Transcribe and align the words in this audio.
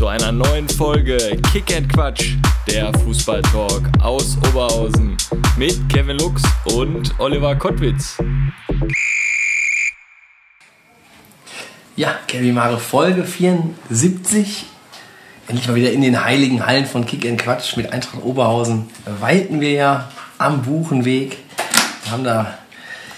Zu 0.00 0.06
einer 0.06 0.32
neuen 0.32 0.66
Folge 0.66 1.18
Kick 1.52 1.76
and 1.76 1.92
Quatsch, 1.92 2.30
der 2.66 2.90
Fußballtalk 3.00 3.82
aus 4.00 4.38
Oberhausen 4.48 5.14
mit 5.58 5.78
Kevin 5.90 6.16
Lux 6.16 6.42
und 6.64 7.12
Oliver 7.20 7.54
Kottwitz. 7.54 8.16
Ja, 11.96 12.14
Kevin 12.26 12.54
Mare, 12.54 12.80
Folge 12.80 13.24
74. 13.24 14.64
Endlich 15.48 15.68
mal 15.68 15.74
wieder 15.74 15.92
in 15.92 16.00
den 16.00 16.24
heiligen 16.24 16.64
Hallen 16.64 16.86
von 16.86 17.04
Kick 17.04 17.26
and 17.26 17.38
Quatsch 17.38 17.76
mit 17.76 17.92
Eintracht 17.92 18.22
Oberhausen. 18.22 18.88
Weilten 19.04 19.60
wir 19.60 19.72
ja 19.72 20.10
am 20.38 20.62
Buchenweg. 20.62 21.36
Wir 22.04 22.12
haben 22.12 22.24
da, 22.24 22.56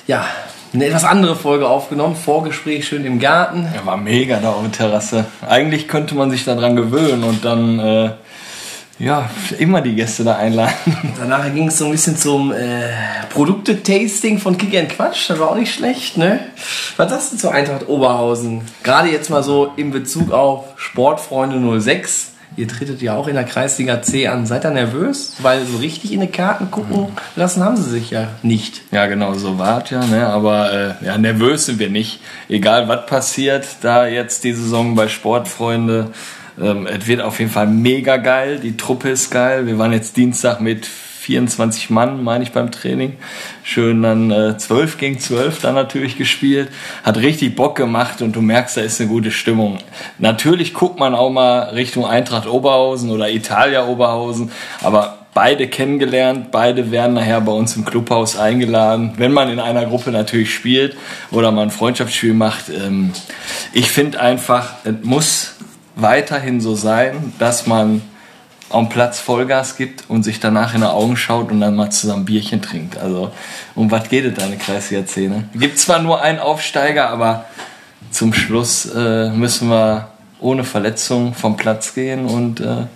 ja, 0.09 0.27
eine 0.75 0.87
etwas 0.87 1.05
andere 1.05 1.37
Folge 1.37 1.69
aufgenommen. 1.69 2.17
Vorgespräch 2.17 2.87
schön 2.87 3.05
im 3.05 3.19
Garten. 3.19 3.69
Ja, 3.75 3.85
war 3.85 3.97
mega 3.97 4.39
da 4.39 4.51
auf 4.51 4.63
der 4.63 4.73
Terrasse. 4.73 5.27
Eigentlich 5.47 5.87
könnte 5.87 6.15
man 6.15 6.31
sich 6.31 6.45
daran 6.45 6.77
gewöhnen 6.77 7.25
und 7.25 7.45
dann 7.45 7.79
äh, 7.79 8.11
ja, 8.99 9.29
immer 9.59 9.81
die 9.81 9.95
Gäste 9.95 10.25
da 10.25 10.37
einladen. 10.37 10.75
Danach 11.19 11.53
ging 11.53 11.69
es 11.69 11.79
so 11.79 11.87
ein 11.87 11.91
bisschen 11.91 12.17
zum 12.17 12.53
äh, 12.53 12.91
Produkte-Tasting 13.31 14.39
von 14.39 14.57
Kick 14.57 14.89
Quatsch. 14.91 15.29
Das 15.29 15.39
war 15.39 15.51
auch 15.51 15.57
nicht 15.57 15.75
schlecht, 15.75 16.17
ne? 16.17 16.41
Was 16.97 17.11
sagst 17.11 17.33
du 17.33 17.37
zu 17.37 17.49
Eintracht 17.51 17.89
Oberhausen? 17.89 18.63
Gerade 18.83 19.11
jetzt 19.11 19.29
mal 19.29 19.43
so 19.43 19.73
in 19.77 19.91
Bezug 19.91 20.31
auf 20.31 20.65
Sportfreunde 20.77 21.81
06. 21.81 22.32
Ihr 22.57 22.69
tretet 22.69 23.01
ja 23.01 23.17
auch 23.17 23.29
in 23.29 23.35
der 23.35 23.45
Kreisliga 23.45 24.03
C 24.03 24.27
an. 24.29 24.47
Seid 24.47 24.65
ihr 24.65 24.71
nervös? 24.71 25.35
Weil 25.39 25.65
so 25.65 25.79
richtig 25.79 26.13
in 26.13 26.21
die 26.21 26.27
Karten 26.27 26.71
gucken 26.71 27.09
lassen 27.35 27.65
haben 27.65 27.77
sie 27.77 27.89
sich 27.89 28.11
ja 28.11 28.29
nicht. 28.43 28.83
Ja, 28.91 29.07
genau, 29.07 29.35
so 29.35 29.59
war 29.59 29.83
es 29.83 29.91
ja, 29.91 30.05
ne? 30.05 30.27
aber 30.27 30.73
äh, 31.01 31.07
ja, 31.07 31.17
nervös 31.17 31.67
sind 31.67 31.79
wir 31.79 31.89
nicht. 31.89 32.21
Egal, 32.49 32.89
was 32.89 33.07
passiert 33.07 33.67
da 33.81 34.07
jetzt 34.07 34.45
die 34.45 34.53
Saison 34.53 34.95
bei 34.95 35.09
Sportfreunde. 35.09 36.11
Ähm, 36.61 36.87
es 36.87 37.07
wird 37.07 37.23
auf 37.23 37.39
jeden 37.39 37.51
Fall 37.51 37.67
mega 37.67 38.19
geil. 38.19 38.59
Die 38.59 38.77
Truppe 38.77 39.11
ist 39.11 39.31
geil. 39.31 39.67
Wir 39.67 39.79
waren 39.79 39.93
jetzt 39.93 40.17
Dienstag 40.17 40.61
mit 40.61 40.87
24 41.23 41.89
Mann, 41.91 42.25
meine 42.25 42.43
ich, 42.43 42.51
beim 42.51 42.73
Training. 42.73 43.17
Schön 43.63 44.03
dann 44.03 44.31
äh, 44.33 44.59
12 44.59 44.99
gegen 44.99 45.21
12 45.21 45.61
dann 45.61 45.77
natürlich 45.77 46.19
gespielt. 46.19 46.69
Hat 47.05 47.17
richtig 47.17 47.55
Bock 47.55 47.77
gemacht 47.77 48.23
und 48.23 48.35
du 48.35 48.43
merkst, 48.43 48.77
da 48.77 48.81
ist 48.81 49.01
eine 49.01 49.09
gute 49.09 49.31
Stimmung. 49.31 49.79
Natürlich 50.19 50.75
guckt 50.75 50.99
man 50.99 51.15
auch 51.15 51.31
mal 51.31 51.71
Richtung 51.71 52.05
Eintracht 52.05 52.49
Oberhausen 52.49 53.11
oder 53.11 53.31
Italia 53.31 53.87
Oberhausen, 53.87 54.51
aber 54.83 55.19
beide 55.33 55.69
kennengelernt, 55.69 56.51
beide 56.51 56.91
werden 56.91 57.15
nachher 57.15 57.41
bei 57.41 57.53
uns 57.53 57.77
im 57.77 57.85
Clubhaus 57.85 58.37
eingeladen, 58.37 59.13
wenn 59.17 59.33
man 59.33 59.49
in 59.49 59.61
einer 59.61 59.87
Gruppe 59.87 60.11
natürlich 60.11 60.53
spielt 60.53 60.97
oder 61.31 61.53
man 61.53 61.69
ein 61.69 61.71
Freundschaftsspiel 61.71 62.35
macht. 62.35 62.69
Ähm, 62.69 63.13
ich 63.73 63.91
finde 63.91 64.21
einfach, 64.21 64.75
es 64.83 64.95
muss 65.05 65.55
weiterhin 65.95 66.61
so 66.61 66.75
sein, 66.75 67.33
dass 67.39 67.69
man 67.69 68.03
am 68.73 68.89
Platz 68.89 69.21
Vollgas 69.21 69.77
gibt 69.77 70.09
und 70.09 70.23
sich 70.23 70.41
danach 70.41 70.75
in 70.75 70.81
die 70.81 70.87
Augen 70.87 71.17
schaut 71.17 71.51
und 71.51 71.61
dann 71.61 71.77
mal 71.77 71.91
zusammen 71.91 72.25
Bierchen 72.25 72.63
trinkt. 72.63 72.99
Also 72.99 73.33
um 73.75 73.91
was 73.91 74.09
geht 74.09 74.25
es 74.25 74.35
deine 74.35 74.57
Kreisliga-Szene? 74.57 75.49
Gibt 75.55 75.79
zwar 75.79 76.01
nur 76.01 76.23
einen 76.23 76.39
Aufsteiger, 76.39 77.11
aber 77.11 77.45
zum 78.11 78.33
Schluss 78.33 78.87
äh, 78.87 79.31
müssen 79.31 79.69
wir 79.69 80.09
ohne 80.41 80.65
Verletzung 80.65 81.35
vom 81.35 81.57
Platz 81.57 81.95
gehen 81.95 82.27
und 82.27 82.61
äh, 82.61 82.87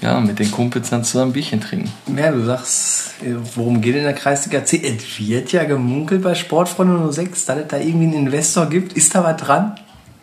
ja, 0.00 0.20
mit 0.20 0.38
den 0.38 0.50
Kumpels 0.50 0.90
dann 0.90 1.04
zusammen 1.04 1.32
Bierchen 1.32 1.60
trinken. 1.60 1.90
Ja, 2.16 2.30
du 2.30 2.44
sagst, 2.44 3.22
äh, 3.22 3.34
worum 3.54 3.80
geht 3.80 3.96
in 3.96 4.02
der 4.02 4.14
Kreisliga 4.14 4.64
C? 4.64 4.82
Es 4.82 5.18
wird 5.18 5.52
ja 5.52 5.64
gemunkelt 5.64 6.22
bei 6.22 6.34
Sportfreunde 6.34 7.12
06, 7.12 7.46
dass 7.46 7.58
es 7.58 7.68
da 7.68 7.78
irgendwie 7.78 8.06
einen 8.06 8.26
Investor 8.26 8.66
gibt. 8.66 8.92
Ist 8.92 9.14
da 9.14 9.24
was 9.24 9.36
dran? 9.36 9.78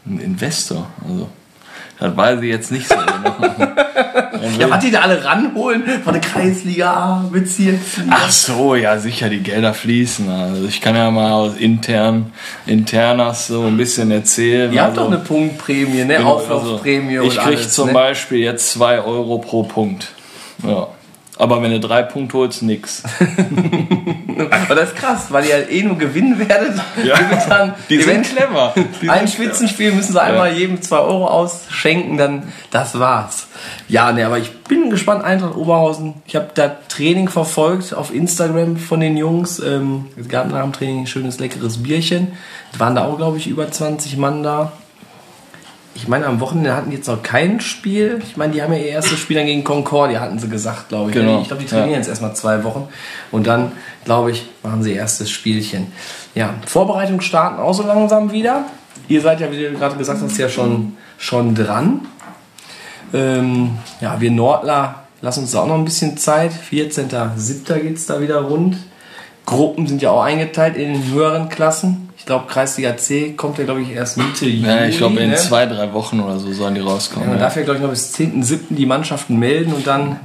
Ein 0.06 0.20
Investor, 0.20 0.88
also 1.08 1.30
das 2.00 2.18
weiß 2.18 2.42
ich 2.42 2.50
jetzt 2.50 2.72
nicht 2.72 2.88
so 2.88 2.96
genau. 2.96 3.36
Ja, 4.60 4.70
was 4.70 4.80
die 4.84 4.92
da 4.92 5.02
alle 5.02 5.24
ranholen 5.24 5.84
von 6.04 6.14
der 6.14 6.22
Kreisliga 6.22 6.92
A, 6.92 7.26
Bezirksliga? 7.32 8.12
Ach 8.12 8.30
so, 8.30 8.76
ja, 8.76 8.98
sicher, 9.00 9.30
die 9.30 9.40
Gelder 9.40 9.74
fließen. 9.74 10.30
Also 10.30 10.66
ich 10.68 10.82
kann 10.82 10.96
ja 10.96 11.10
mal 11.12 11.32
aus 11.32 11.56
intern, 11.56 12.34
internas 12.66 13.48
so 13.48 13.64
ein 13.64 13.78
bisschen 13.78 14.12
erzählen. 14.12 14.72
Ihr 14.74 14.82
habt 14.82 14.98
also, 14.98 15.10
doch 15.10 15.16
eine 15.16 15.24
Punktprämie, 15.24 16.04
ne? 16.04 16.18
genau, 16.18 16.34
Auflaufprämie 16.34 17.20
also, 17.20 17.32
Ich 17.32 17.38
und 17.38 17.46
krieg 17.46 17.58
alles, 17.58 17.74
zum 17.74 17.88
ne? 17.88 17.94
Beispiel 17.94 18.40
jetzt 18.40 18.72
2 18.72 19.02
Euro 19.02 19.38
pro 19.38 19.64
Punkt. 19.64 20.10
Ja. 20.64 20.88
Aber 21.38 21.62
wenn 21.64 21.72
du 21.72 21.80
drei 21.80 22.04
Punkte 22.04 22.38
holst, 22.38 22.62
nix. 22.62 23.04
Aber 24.38 24.76
das 24.76 24.90
ist 24.90 24.96
krass, 24.96 25.28
weil 25.30 25.46
ihr 25.46 25.54
halt 25.54 25.72
eh 25.72 25.84
nur 25.84 25.98
gewinnen 25.98 26.38
werdet. 26.38 26.74
Ja. 27.04 27.16
Dann 27.50 27.74
Die 27.90 28.02
sind 28.02 28.24
clever. 28.26 28.74
Die 29.02 29.10
Ein 29.10 29.28
sind 29.28 29.32
Spitzenspiel 29.36 29.92
müssen 29.92 30.14
sie 30.14 30.22
einmal 30.22 30.54
jedem 30.54 30.82
2 30.82 30.98
Euro 31.00 31.28
ausschenken, 31.28 32.18
dann 32.18 32.44
das 32.72 32.98
war's. 32.98 33.48
Ja, 33.90 34.12
ne, 34.12 34.26
aber 34.26 34.38
ich 34.38 34.52
bin 34.64 34.90
gespannt, 34.90 35.24
Eintracht 35.24 35.56
Oberhausen. 35.56 36.14
Ich 36.26 36.36
habe 36.36 36.50
da 36.54 36.78
Training 36.88 37.30
verfolgt 37.30 37.94
auf 37.94 38.14
Instagram 38.14 38.78
von 38.78 39.00
den 39.00 39.18
Jungs. 39.18 39.60
Ähm, 39.60 40.06
es 40.20 40.30
gab 40.30 40.50
nach 40.50 40.62
dem 40.62 40.72
Training 40.72 41.02
ein 41.02 41.08
schönes, 41.08 41.40
leckeres 41.40 41.84
Bierchen. 41.84 42.34
Es 42.72 42.80
waren 42.80 42.96
da 42.96 43.06
auch, 43.06 43.18
glaube 43.18 43.38
ich, 43.38 43.48
über 43.48 43.70
20 43.70 44.18
Mann 44.18 44.44
da. 44.44 44.72
Ich 45.96 46.08
meine, 46.08 46.26
am 46.26 46.40
Wochenende 46.40 46.76
hatten 46.76 46.90
die 46.90 46.98
jetzt 46.98 47.08
noch 47.08 47.22
kein 47.22 47.60
Spiel. 47.60 48.20
Ich 48.24 48.36
meine, 48.36 48.54
die 48.54 48.62
haben 48.64 48.74
ja 48.74 48.80
ihr 48.80 48.88
erstes 48.88 49.20
Spiel 49.20 49.38
dann 49.38 49.46
gegen 49.46 49.64
Concordia, 49.64 50.20
hatten 50.22 50.40
sie 50.40 50.50
gesagt, 50.50 50.90
glaube 50.90 51.12
ich. 51.12 51.16
Genau. 51.16 51.42
Ich 51.42 51.48
glaube, 51.48 51.62
die 51.62 51.70
trainieren 51.70 51.92
Ja. 51.92 51.98
jetzt 51.98 52.08
erstmal 52.10 52.36
zwei 52.36 52.64
Wochen. 52.64 52.88
Und 53.32 53.46
dann, 53.46 53.72
glaube 54.04 54.32
ich, 54.32 54.48
machen 54.64 54.82
sie 54.82 54.92
ihr 54.92 54.98
erstes 54.98 55.30
Spielchen. 55.30 55.92
Ja, 56.34 56.56
Vorbereitungen 56.66 57.22
starten 57.22 57.60
auch 57.62 57.74
so 57.74 57.84
langsam 57.84 58.32
wieder. 58.32 58.66
Ihr 59.08 59.22
seid 59.22 59.40
ja, 59.40 59.52
wie 59.52 59.62
du 59.62 59.72
gerade 59.74 59.96
gesagt 59.96 60.22
hast, 60.22 60.38
ja 60.38 60.50
schon, 60.50 60.98
schon 61.18 61.54
dran. 61.54 62.02
Ähm, 63.14 63.78
ja, 64.02 64.20
wir 64.20 64.32
Nordler 64.32 65.04
lassen 65.22 65.42
uns 65.42 65.52
da 65.52 65.62
auch 65.62 65.68
noch 65.68 65.76
ein 65.76 65.86
bisschen 65.86 66.18
Zeit. 66.18 66.52
14.07. 66.72 67.80
geht 67.80 67.98
es 67.98 68.08
da 68.08 68.20
wieder 68.20 68.42
rund. 68.42 68.78
Gruppen 69.46 69.88
sind 69.88 70.02
ja 70.02 70.10
auch 70.12 70.24
eingeteilt 70.24 70.76
in 70.76 70.94
den 70.94 71.12
höheren 71.14 71.50
Klassen. 71.50 72.03
Ich 72.24 72.28
glaube, 72.28 72.46
Kreisliga 72.48 72.96
C 72.96 73.34
kommt 73.34 73.58
ja, 73.58 73.66
glaube 73.66 73.82
ich, 73.82 73.92
erst 73.92 74.16
Mitte 74.16 74.46
Juli. 74.46 74.66
Ja, 74.66 74.86
ich 74.86 74.98
glaube, 74.98 75.20
in 75.20 75.32
ne? 75.32 75.36
zwei, 75.36 75.66
drei 75.66 75.92
Wochen 75.92 76.22
oder 76.22 76.40
so 76.40 76.54
sollen 76.54 76.74
die 76.74 76.80
Ja, 76.80 76.88
rauskommen. 76.88 77.28
man 77.28 77.38
Ja, 77.38 77.44
darf 77.44 77.58
ja, 77.58 77.64
glaube 77.64 77.80
ich, 77.80 77.84
noch 77.84 77.90
bis 77.90 78.16
10.7. 78.16 78.60
die 78.70 78.86
Mannschaften 78.86 79.38
melden 79.38 79.74
und 79.74 79.86
dann, 79.86 80.22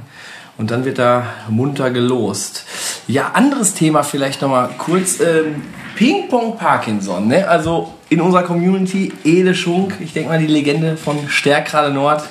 und 0.57 0.71
dann 0.71 0.85
wird 0.85 0.97
da 0.97 1.23
munter 1.49 1.91
gelost. 1.91 2.63
Ja, 3.09 3.31
anderes 3.33 3.73
Thema 3.73 4.03
vielleicht 4.03 4.41
nochmal 4.41 4.69
kurz. 4.77 5.19
Ähm, 5.19 5.61
Ping-Pong 5.97 6.55
Parkinson, 6.57 7.27
ne? 7.27 7.45
Also 7.45 7.93
in 8.07 8.21
unserer 8.21 8.43
Community, 8.43 9.11
Ede 9.25 9.53
Schunk, 9.53 9.95
ich 9.99 10.13
denke 10.13 10.29
mal, 10.29 10.39
die 10.39 10.47
Legende 10.47 10.95
von 10.95 11.27
Stärkrade 11.27 11.93
Nord 11.93 12.23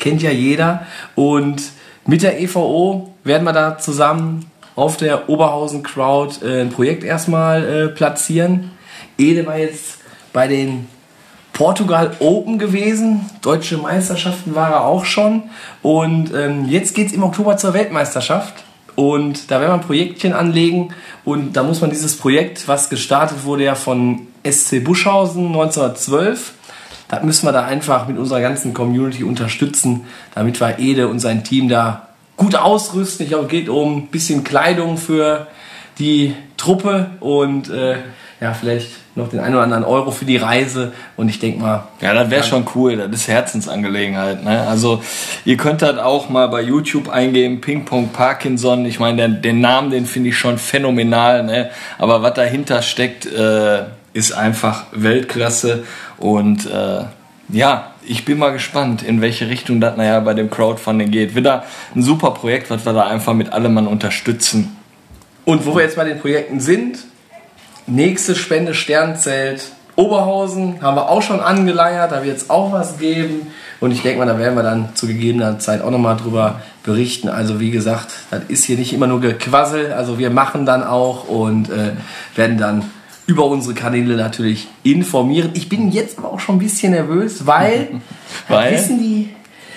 kennt 0.00 0.20
ja 0.22 0.32
jeder. 0.32 0.84
Und 1.14 1.62
mit 2.06 2.24
der 2.24 2.40
EVO 2.40 3.14
werden 3.22 3.44
wir 3.44 3.52
da 3.52 3.78
zusammen 3.78 4.46
auf 4.74 4.96
der 4.96 5.28
Oberhausen 5.28 5.84
Crowd 5.84 6.44
äh, 6.44 6.62
ein 6.62 6.70
Projekt 6.70 7.04
erstmal 7.04 7.62
äh, 7.64 7.88
platzieren. 7.88 8.72
Ede 9.18 9.46
war 9.46 9.58
jetzt 9.58 9.98
bei 10.32 10.48
den 10.48 10.88
Portugal 11.52 12.16
Open 12.20 12.58
gewesen. 12.58 13.28
Deutsche 13.42 13.76
Meisterschaften 13.76 14.54
war 14.54 14.70
er 14.70 14.84
auch 14.84 15.04
schon. 15.04 15.44
Und 15.82 16.32
ähm, 16.34 16.66
jetzt 16.68 16.94
geht 16.94 17.08
es 17.08 17.12
im 17.12 17.22
Oktober 17.22 17.56
zur 17.56 17.74
Weltmeisterschaft. 17.74 18.64
Und 18.94 19.50
da 19.50 19.60
werden 19.60 19.70
wir 19.70 19.74
ein 19.74 19.80
Projektchen 19.80 20.32
anlegen. 20.32 20.94
Und 21.24 21.54
da 21.54 21.62
muss 21.62 21.80
man 21.80 21.90
dieses 21.90 22.16
Projekt, 22.16 22.68
was 22.68 22.90
gestartet 22.90 23.44
wurde 23.44 23.64
ja 23.64 23.74
von 23.74 24.26
SC 24.48 24.82
Buschhausen 24.82 25.46
1912, 25.46 26.54
das 27.08 27.22
müssen 27.22 27.46
wir 27.46 27.52
da 27.52 27.66
einfach 27.66 28.08
mit 28.08 28.16
unserer 28.16 28.40
ganzen 28.40 28.72
Community 28.72 29.22
unterstützen, 29.22 30.06
damit 30.34 30.60
wir 30.60 30.78
Ede 30.78 31.08
und 31.08 31.20
sein 31.20 31.44
Team 31.44 31.68
da 31.68 32.08
gut 32.38 32.56
ausrüsten. 32.56 33.24
Ich 33.24 33.30
glaube, 33.30 33.44
es 33.44 33.50
geht 33.50 33.68
um 33.68 33.98
ein 33.98 34.06
bisschen 34.06 34.44
Kleidung 34.44 34.96
für 34.96 35.46
die 35.98 36.34
Truppe 36.56 37.10
und 37.20 37.68
äh, 37.68 37.96
ja, 38.40 38.54
vielleicht 38.54 39.01
noch 39.14 39.28
den 39.28 39.40
einen 39.40 39.54
oder 39.54 39.64
anderen 39.64 39.84
Euro 39.84 40.10
für 40.10 40.24
die 40.24 40.36
Reise. 40.36 40.92
Und 41.16 41.28
ich 41.28 41.38
denke 41.38 41.60
mal, 41.60 41.84
Ja, 42.00 42.14
das 42.14 42.30
wäre 42.30 42.42
schon 42.42 42.66
cool. 42.74 42.96
Das 42.96 43.10
ist 43.10 43.28
Herzensangelegenheit. 43.28 44.42
Ne? 44.42 44.66
Also 44.66 45.02
ihr 45.44 45.56
könnt 45.56 45.82
das 45.82 45.98
auch 45.98 46.28
mal 46.30 46.48
bei 46.48 46.62
YouTube 46.62 47.08
eingeben, 47.08 47.60
Ping 47.60 47.84
Pong 47.84 48.08
Parkinson. 48.08 48.86
Ich 48.86 48.98
meine, 48.98 49.22
den, 49.22 49.42
den 49.42 49.60
Namen, 49.60 49.90
den 49.90 50.06
finde 50.06 50.30
ich 50.30 50.38
schon 50.38 50.58
phänomenal. 50.58 51.44
Ne? 51.44 51.70
Aber 51.98 52.22
was 52.22 52.34
dahinter 52.34 52.80
steckt, 52.80 53.26
äh, 53.26 53.82
ist 54.14 54.32
einfach 54.32 54.84
Weltklasse. 54.92 55.84
Und 56.18 56.66
äh, 56.66 57.04
ja, 57.50 57.92
ich 58.04 58.24
bin 58.24 58.38
mal 58.38 58.52
gespannt, 58.52 59.02
in 59.02 59.20
welche 59.20 59.48
Richtung 59.48 59.80
das 59.80 59.96
nachher 59.96 60.20
bei 60.22 60.34
dem 60.34 60.50
Crowdfunding 60.50 61.10
geht. 61.10 61.34
Wieder 61.34 61.64
ein 61.94 62.02
super 62.02 62.32
Projekt, 62.32 62.70
was 62.70 62.84
wir 62.86 62.92
da 62.92 63.06
einfach 63.06 63.34
mit 63.34 63.52
allem 63.52 63.86
unterstützen. 63.86 64.76
Und 65.44 65.66
wo 65.66 65.74
wir 65.74 65.82
jetzt 65.82 65.96
bei 65.96 66.04
den 66.04 66.20
Projekten 66.20 66.60
sind, 66.60 66.98
nächste 67.92 68.34
Spende 68.34 68.74
Sternzelt 68.74 69.72
Oberhausen 69.94 70.80
haben 70.80 70.96
wir 70.96 71.10
auch 71.10 71.20
schon 71.20 71.40
angeleiert, 71.40 72.12
da 72.12 72.24
wird 72.24 72.38
es 72.38 72.48
auch 72.48 72.72
was 72.72 72.98
geben. 72.98 73.48
Und 73.78 73.90
ich 73.90 74.02
denke 74.02 74.20
mal, 74.20 74.26
da 74.26 74.38
werden 74.38 74.54
wir 74.56 74.62
dann 74.62 74.88
zu 74.94 75.06
gegebener 75.06 75.58
Zeit 75.58 75.82
auch 75.82 75.90
nochmal 75.90 76.16
drüber 76.16 76.62
berichten. 76.82 77.28
Also 77.28 77.60
wie 77.60 77.70
gesagt, 77.70 78.08
das 78.30 78.42
ist 78.48 78.64
hier 78.64 78.78
nicht 78.78 78.94
immer 78.94 79.06
nur 79.06 79.20
Gequassel. 79.20 79.92
Also 79.92 80.18
wir 80.18 80.30
machen 80.30 80.64
dann 80.64 80.82
auch 80.82 81.28
und 81.28 81.68
äh, 81.68 81.92
werden 82.34 82.56
dann 82.56 82.90
über 83.26 83.44
unsere 83.44 83.74
Kanäle 83.74 84.16
natürlich 84.16 84.66
informieren. 84.82 85.50
Ich 85.52 85.68
bin 85.68 85.90
jetzt 85.90 86.18
aber 86.18 86.32
auch 86.32 86.40
schon 86.40 86.56
ein 86.56 86.60
bisschen 86.60 86.92
nervös, 86.92 87.46
weil, 87.46 88.00
Weil? 88.48 88.72
Das 88.72 88.82
wissen 88.82 88.98
die, 88.98 89.28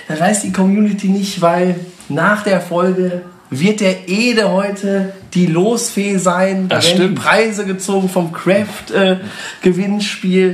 das 0.08 0.20
weiß 0.22 0.42
die 0.44 0.54
Community 0.54 1.10
nicht, 1.10 1.42
weil 1.42 1.76
nach 2.08 2.44
der 2.44 2.62
Folge 2.62 3.24
wird 3.50 3.80
der 3.80 4.08
Ede 4.08 4.52
heute 4.52 5.14
die 5.34 5.46
Losfee 5.46 6.18
sein. 6.18 6.68
Da 6.68 6.78
Das 6.78 6.86
werden 6.86 6.98
stimmt. 6.98 7.18
die 7.18 7.22
Preise 7.22 7.66
gezogen 7.66 8.10
vom 8.10 8.32
Craft 8.34 8.92
äh. 8.94 9.18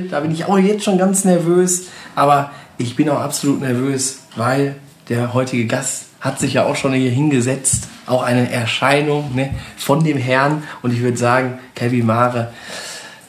Da 0.10 0.20
bin 0.20 0.32
ich 0.32 0.46
auch 0.46 0.58
jetzt 0.58 0.84
schon 0.84 0.98
ganz 0.98 1.24
nervös. 1.26 1.88
Aber 2.16 2.52
ich 2.78 2.96
bin 2.96 3.10
auch 3.10 3.20
absolut 3.20 3.62
nervös, 3.62 4.20
weil 4.36 4.76
der 5.10 5.34
heutige 5.34 5.66
Gast 5.66 6.06
hat 6.20 6.40
sich 6.40 6.54
ja 6.54 6.66
auch 6.66 6.76
schon 6.76 6.94
hier 6.94 7.12
hingesetzt. 7.12 7.88
Auch 8.06 8.24
eine 8.24 8.52
Erscheinung 8.52 9.34
ne, 9.36 9.52
von 9.78 10.04
dem 10.04 10.18
Herrn. 10.18 10.64
Und 10.82 10.94
ich 10.94 11.02
würde 11.02 11.18
sagen, 11.18 11.60
Kevin 11.76 12.06
Mare, 12.06 12.52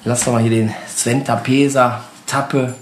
lass 0.05 0.25
doch 0.25 0.32
mal 0.32 0.43
hier 0.43 0.50
den 0.50 0.73
Sven 0.94 1.25
Tapesa, 1.25 2.05
Tappe. 2.26 2.75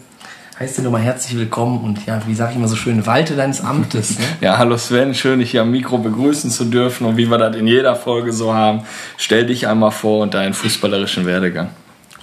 Heißt 0.60 0.76
dir 0.76 0.82
nochmal 0.82 1.00
herzlich 1.00 1.38
willkommen 1.38 1.82
und 1.82 2.04
ja, 2.04 2.20
wie 2.26 2.34
sage 2.34 2.50
ich 2.50 2.58
immer 2.58 2.68
so 2.68 2.76
schön, 2.76 3.06
walte 3.06 3.34
deines 3.34 3.62
Amtes. 3.62 4.18
Ne? 4.18 4.26
Ja, 4.42 4.58
hallo 4.58 4.76
Sven, 4.76 5.14
schön 5.14 5.38
dich 5.38 5.52
hier 5.52 5.62
am 5.62 5.70
Mikro 5.70 5.96
begrüßen 5.96 6.50
zu 6.50 6.66
dürfen 6.66 7.06
und 7.06 7.16
wie 7.16 7.30
wir 7.30 7.38
das 7.38 7.56
in 7.56 7.66
jeder 7.66 7.96
Folge 7.96 8.30
so 8.34 8.52
haben. 8.52 8.82
Stell 9.16 9.46
dich 9.46 9.68
einmal 9.68 9.90
vor 9.90 10.22
und 10.22 10.34
deinen 10.34 10.52
fußballerischen 10.52 11.24
Werdegang. 11.24 11.70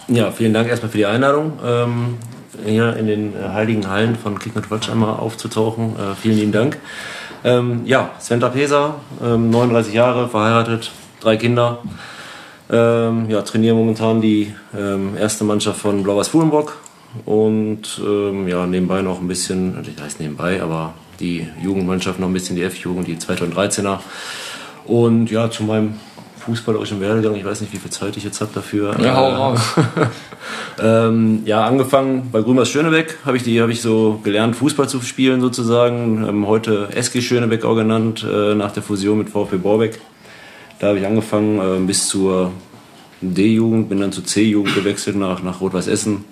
Ja, 0.07 0.29
vielen 0.29 0.53
Dank 0.53 0.69
erstmal 0.69 0.91
für 0.91 0.99
die 0.99 1.07
Einladung, 1.07 1.53
ähm, 1.65 2.17
hier 2.63 2.95
in 2.95 3.07
den 3.07 3.33
äh, 3.33 3.49
heiligen 3.53 3.89
Hallen 3.89 4.15
von 4.15 4.37
Kick 4.37 4.55
und 4.55 4.67
Quatsch 4.67 4.87
einmal 4.87 5.15
aufzutauchen. 5.15 5.95
Äh, 5.95 6.13
vielen 6.21 6.37
lieben 6.37 6.51
Dank. 6.51 6.77
Ähm, 7.43 7.81
ja, 7.85 8.11
Sven 8.19 8.39
Tapesa, 8.39 8.97
ähm, 9.19 9.49
39 9.49 9.95
Jahre, 9.95 10.29
verheiratet, 10.29 10.91
drei 11.21 11.37
Kinder. 11.37 11.79
Ähm, 12.69 13.31
ja, 13.31 13.41
trainiere 13.41 13.73
momentan 13.73 14.21
die 14.21 14.53
ähm, 14.77 15.17
erste 15.19 15.43
Mannschaft 15.43 15.79
von 15.79 16.03
Blau-Weiß 16.03 16.27
Fuhlenbock 16.27 16.77
und 17.25 18.01
ähm, 18.05 18.47
ja, 18.47 18.65
nebenbei 18.65 19.01
noch 19.01 19.21
ein 19.21 19.27
bisschen, 19.27 19.75
das 19.95 20.03
heißt 20.03 20.19
nebenbei, 20.19 20.61
aber 20.61 20.93
die 21.19 21.47
Jugendmannschaft 21.61 22.19
noch 22.19 22.27
ein 22.27 22.33
bisschen, 22.33 22.55
die 22.55 22.63
F-Jugend, 22.63 23.07
die 23.07 23.15
2013er. 23.15 23.99
Und 24.85 25.31
ja, 25.31 25.49
zu 25.49 25.63
meinem 25.63 25.95
fußballerischen 26.47 27.01
Werdegang, 27.01 27.35
ich 27.35 27.43
weiß 27.43 27.59
nicht, 27.61 27.73
wie 27.73 27.77
viel 27.77 27.91
Zeit 27.91 28.15
ich 28.15 28.23
jetzt 28.23 28.39
habe 28.39 28.51
dafür. 28.53 28.97
Ja, 29.01 29.15
hau 29.15 29.29
Äh, 29.29 29.33
raus. 29.33 29.59
ähm, 30.81 31.41
ja, 31.45 31.65
angefangen 31.65 32.29
bei 32.31 32.41
Grünweiß 32.41 32.69
Schönebeck 32.69 33.17
habe 33.25 33.35
ich 33.35 33.43
die 33.43 33.61
habe 33.61 33.71
ich 33.71 33.81
so 33.81 34.21
gelernt 34.23 34.55
Fußball 34.55 34.87
zu 34.87 35.01
spielen 35.01 35.41
sozusagen. 35.41 36.25
Ähm, 36.25 36.47
heute 36.47 36.87
SG 36.95 37.21
Schönebeck 37.21 37.65
auch 37.65 37.75
genannt 37.75 38.25
äh, 38.29 38.55
nach 38.55 38.71
der 38.71 38.81
Fusion 38.81 39.17
mit 39.17 39.29
VfB 39.29 39.57
Borbeck. 39.57 39.99
Da 40.79 40.87
habe 40.87 40.99
ich 40.99 41.05
angefangen 41.05 41.59
äh, 41.59 41.85
bis 41.85 42.07
zur 42.07 42.51
D-Jugend, 43.19 43.89
bin 43.89 43.99
dann 43.99 44.13
zur 44.13 44.23
C-Jugend 44.23 44.73
gewechselt 44.73 45.17
nach 45.17 45.43
nach 45.43 45.59
Rot-Weiß 45.59 45.87
Essen. 45.87 46.23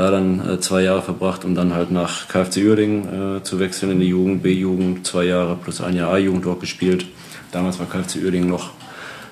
Da 0.00 0.10
dann 0.10 0.48
äh, 0.48 0.60
zwei 0.60 0.80
Jahre 0.80 1.02
verbracht, 1.02 1.44
um 1.44 1.54
dann 1.54 1.74
halt 1.74 1.90
nach 1.90 2.26
KfC 2.26 2.66
Uerdingen 2.66 3.36
äh, 3.36 3.42
zu 3.42 3.60
wechseln 3.60 3.92
in 3.92 4.00
die 4.00 4.08
Jugend, 4.08 4.42
B-Jugend, 4.42 5.06
zwei 5.06 5.24
Jahre 5.24 5.56
plus 5.62 5.82
ein 5.82 5.94
Jahr 5.94 6.10
A-Jugend 6.10 6.46
dort 6.46 6.60
gespielt. 6.60 7.04
Damals 7.52 7.78
war 7.78 7.84
KfC 7.84 8.24
Uerdingen 8.24 8.48
noch 8.48 8.70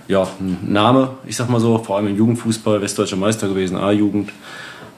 ja, 0.09 0.29
ein 0.39 0.59
Name, 0.71 1.17
ich 1.27 1.37
sag 1.37 1.49
mal 1.49 1.59
so, 1.59 1.79
vor 1.79 1.97
allem 1.97 2.09
im 2.09 2.17
Jugendfußball, 2.19 2.83
westdeutscher 2.83 3.17
Meister 3.17 3.49
gewesen, 3.49 3.79
A-Jugend. 3.79 4.31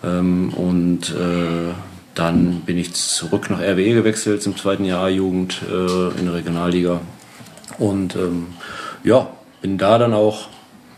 Ähm, 0.02 0.52
und 0.54 1.10
äh, 1.10 1.72
dann 2.16 2.62
bin 2.62 2.76
ich 2.76 2.92
zurück 2.94 3.48
nach 3.48 3.60
RWE 3.60 3.94
gewechselt 3.94 4.42
zum 4.42 4.56
zweiten 4.56 4.84
Jahr 4.84 5.04
A-Jugend 5.04 5.62
äh, 5.70 6.18
in 6.18 6.24
der 6.24 6.34
Regionalliga. 6.34 7.00
Und 7.78 8.16
ähm, 8.16 8.46
ja, 9.04 9.28
bin 9.62 9.78
da 9.78 9.98
dann 9.98 10.14
auch 10.14 10.48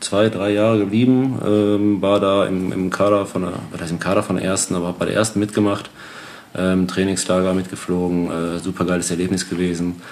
zwei, 0.03 0.29
drei 0.29 0.53
Jahre 0.53 0.79
geblieben, 0.79 1.39
ähm, 1.45 2.03
war 2.03 2.21
da 2.21 2.47
im, 2.47 2.73
im 2.73 2.91
Kader 2.91 3.27
von 3.27 3.43
der, 3.43 3.53
was 3.71 3.81
heißt 3.81 3.93
im 3.93 4.01
Kader 4.01 4.23
von 4.23 4.37
der 4.37 4.45
ersten, 4.45 4.75
aber 4.75 4.89
habe 4.89 4.99
bei 4.99 5.07
der 5.07 5.15
ersten 5.15 5.39
mitgemacht, 5.39 5.91
ähm, 6.57 6.89
Trainingslager 6.89 7.55
mitgeflogen, 7.55 8.31
äh, 8.31 8.59
super 8.59 8.85
geiles 8.85 9.11
Erlebnis 9.11 9.49
gewesen. 9.49 10.03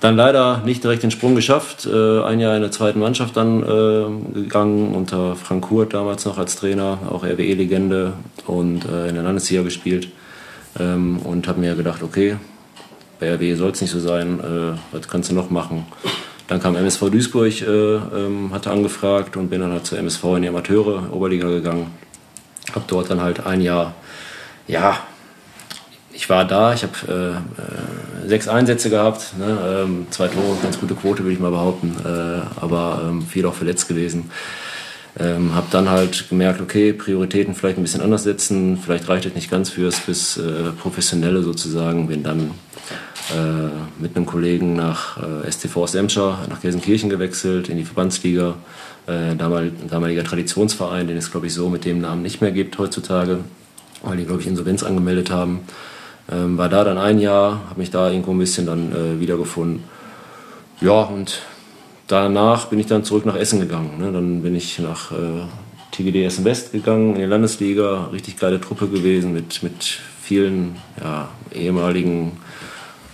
Dann 0.00 0.16
leider 0.16 0.62
nicht 0.64 0.84
direkt 0.84 1.02
den 1.02 1.10
Sprung 1.10 1.34
geschafft. 1.34 1.86
Äh, 1.86 2.22
ein 2.22 2.38
Jahr 2.38 2.54
in 2.54 2.62
der 2.62 2.70
zweiten 2.70 3.00
Mannschaft 3.00 3.36
dann 3.36 3.62
äh, 3.62 4.40
gegangen, 4.40 4.94
unter 4.94 5.36
Frank 5.36 5.70
Hurt 5.70 5.94
damals 5.94 6.24
noch 6.26 6.38
als 6.38 6.56
Trainer, 6.56 6.98
auch 7.10 7.24
RWE-Legende 7.24 8.12
und 8.46 8.84
äh, 8.84 9.08
in 9.08 9.14
der 9.14 9.24
Landesliga 9.24 9.62
gespielt. 9.62 10.08
Ähm, 10.78 11.18
und 11.20 11.48
habe 11.48 11.60
mir 11.60 11.74
gedacht, 11.74 12.02
okay, 12.02 12.36
bei 13.18 13.34
RWE 13.34 13.56
soll 13.56 13.70
es 13.70 13.80
nicht 13.80 13.90
so 13.90 13.98
sein, 13.98 14.38
äh, 14.40 14.78
was 14.92 15.08
kannst 15.08 15.30
du 15.30 15.34
noch 15.34 15.48
machen? 15.48 15.86
Dann 16.48 16.60
kam 16.60 16.76
MSV 16.76 17.10
Duisburg, 17.10 17.60
äh, 17.62 17.66
ähm, 17.66 18.50
hatte 18.52 18.70
angefragt 18.70 19.36
und 19.36 19.48
bin 19.48 19.60
dann 19.60 19.72
halt 19.72 19.86
zur 19.86 19.98
MSV 19.98 20.24
in 20.36 20.42
die 20.42 20.48
Amateure, 20.48 21.12
Oberliga 21.12 21.48
gegangen. 21.48 21.90
Habe 22.72 22.84
dort 22.86 23.10
dann 23.10 23.20
halt 23.20 23.44
ein 23.46 23.60
Jahr, 23.60 23.94
ja, 24.68 24.98
ich 26.12 26.30
war 26.30 26.44
da, 26.44 26.72
ich 26.72 26.82
habe 26.82 26.92
äh, 27.08 28.24
äh, 28.24 28.28
sechs 28.28 28.48
Einsätze 28.48 28.90
gehabt, 28.90 29.34
ne, 29.38 29.82
ähm, 29.84 30.06
zwei 30.10 30.28
Tore, 30.28 30.56
ganz 30.62 30.80
gute 30.80 30.94
Quote 30.94 31.22
würde 31.22 31.34
ich 31.34 31.40
mal 31.40 31.50
behaupten, 31.50 31.94
äh, 32.04 32.60
aber 32.60 33.02
ähm, 33.06 33.22
viel 33.22 33.44
auch 33.44 33.54
verletzt 33.54 33.86
gewesen. 33.88 34.30
Ähm, 35.18 35.54
habe 35.54 35.66
dann 35.70 35.88
halt 35.88 36.28
gemerkt, 36.28 36.60
okay, 36.60 36.92
Prioritäten 36.92 37.54
vielleicht 37.54 37.78
ein 37.78 37.82
bisschen 37.82 38.02
anders 38.02 38.22
setzen, 38.22 38.78
vielleicht 38.78 39.08
reicht 39.08 39.26
es 39.26 39.34
nicht 39.34 39.50
ganz 39.50 39.70
fürs 39.70 40.00
bis 40.00 40.36
äh, 40.36 40.72
Professionelle 40.78 41.42
sozusagen. 41.42 42.08
Bin 42.08 42.22
dann 42.22 42.50
äh, 43.34 44.00
mit 44.00 44.16
einem 44.16 44.26
Kollegen 44.26 44.76
nach 44.76 45.18
äh, 45.18 45.50
STV 45.50 45.76
aus 45.78 45.94
Emscher, 45.94 46.38
nach 46.48 46.60
Gelsenkirchen 46.60 47.10
gewechselt, 47.10 47.68
in 47.68 47.76
die 47.76 47.84
Verbandsliga. 47.84 48.54
Äh, 49.06 49.36
damal, 49.36 49.70
damaliger 49.88 50.24
Traditionsverein, 50.24 51.06
den 51.06 51.16
es 51.16 51.30
glaube 51.30 51.46
ich 51.46 51.54
so 51.54 51.68
mit 51.68 51.84
dem 51.84 52.00
Namen 52.00 52.22
nicht 52.22 52.40
mehr 52.40 52.50
gibt 52.50 52.78
heutzutage, 52.78 53.38
weil 54.02 54.16
die 54.16 54.24
glaube 54.24 54.40
ich 54.40 54.46
Insolvenz 54.46 54.82
angemeldet 54.82 55.30
haben. 55.30 55.60
Ähm, 56.30 56.58
war 56.58 56.68
da 56.68 56.82
dann 56.82 56.98
ein 56.98 57.20
Jahr, 57.20 57.62
habe 57.68 57.78
mich 57.78 57.90
da 57.90 58.10
irgendwo 58.10 58.32
ein 58.32 58.38
bisschen 58.38 58.66
dann 58.66 58.92
äh, 58.92 59.20
wiedergefunden. 59.20 59.84
Ja, 60.80 61.02
und 61.02 61.40
danach 62.08 62.66
bin 62.66 62.78
ich 62.78 62.86
dann 62.86 63.04
zurück 63.04 63.26
nach 63.26 63.36
Essen 63.36 63.60
gegangen. 63.60 63.98
Ne? 63.98 64.12
Dann 64.12 64.42
bin 64.42 64.54
ich 64.54 64.78
nach 64.78 65.12
äh, 65.12 65.46
TGD 65.92 66.24
Essen 66.24 66.44
West 66.44 66.72
gegangen, 66.72 67.14
in 67.14 67.20
die 67.20 67.26
Landesliga. 67.26 68.08
Richtig 68.12 68.38
geile 68.38 68.60
Truppe 68.60 68.88
gewesen 68.88 69.32
mit, 69.32 69.62
mit 69.62 70.00
vielen 70.20 70.76
ja, 71.00 71.28
ehemaligen, 71.54 72.32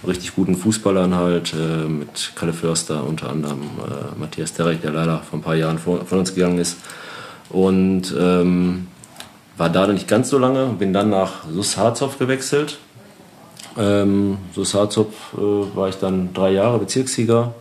richtig 0.07 0.35
guten 0.35 0.57
Fußballern 0.57 1.15
halt. 1.15 1.53
Äh, 1.55 1.89
mit 1.89 2.33
Kalle 2.35 2.53
Förster 2.53 3.07
unter 3.07 3.31
anderem, 3.31 3.63
äh, 3.63 4.19
Matthias 4.19 4.55
Derek, 4.55 4.83
der 4.83 4.93
leider 4.93 5.19
vor 5.19 5.39
ein 5.39 5.43
paar 5.43 5.55
Jahren 5.55 5.79
vor, 5.79 6.05
von 6.05 6.19
uns 6.19 6.35
gegangen 6.35 6.59
ist. 6.59 6.79
Und 7.51 8.15
ähm, 8.19 8.87
war 9.57 9.69
da 9.69 9.87
nicht 9.87 10.09
ganz 10.09 10.31
so 10.31 10.39
lange, 10.39 10.67
bin 10.79 10.93
dann 10.93 11.11
nach 11.11 11.49
Sus 11.51 11.77
Harzopf 11.77 12.19
gewechselt. 12.19 12.79
Ähm, 13.79 14.39
Sus 14.55 14.75
Harzopf 14.75 15.15
äh, 15.35 15.77
war 15.77 15.89
ich 15.89 15.97
dann 15.97 16.33
drei 16.33 16.53
Jahre 16.53 16.79
Bezirkssieger. 16.79 17.55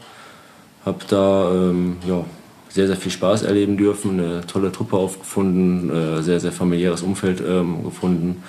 Habe 0.86 1.00
da 1.10 1.52
ähm, 1.52 1.98
ja, 2.08 2.24
sehr, 2.70 2.88
sehr 2.88 2.96
viel 2.96 3.12
Spaß 3.12 3.44
erleben 3.44 3.78
dürfen, 3.78 4.20
eine 4.20 4.48
tolle 4.48 4.72
Truppe 4.72 4.98
aufgefunden, 4.98 5.90
äh, 5.90 6.24
sehr, 6.24 6.40
sehr 6.40 6.52
familiäres 6.52 7.02
Umfeld 7.02 7.42
ähm, 7.46 7.84
gefunden. 7.84 8.44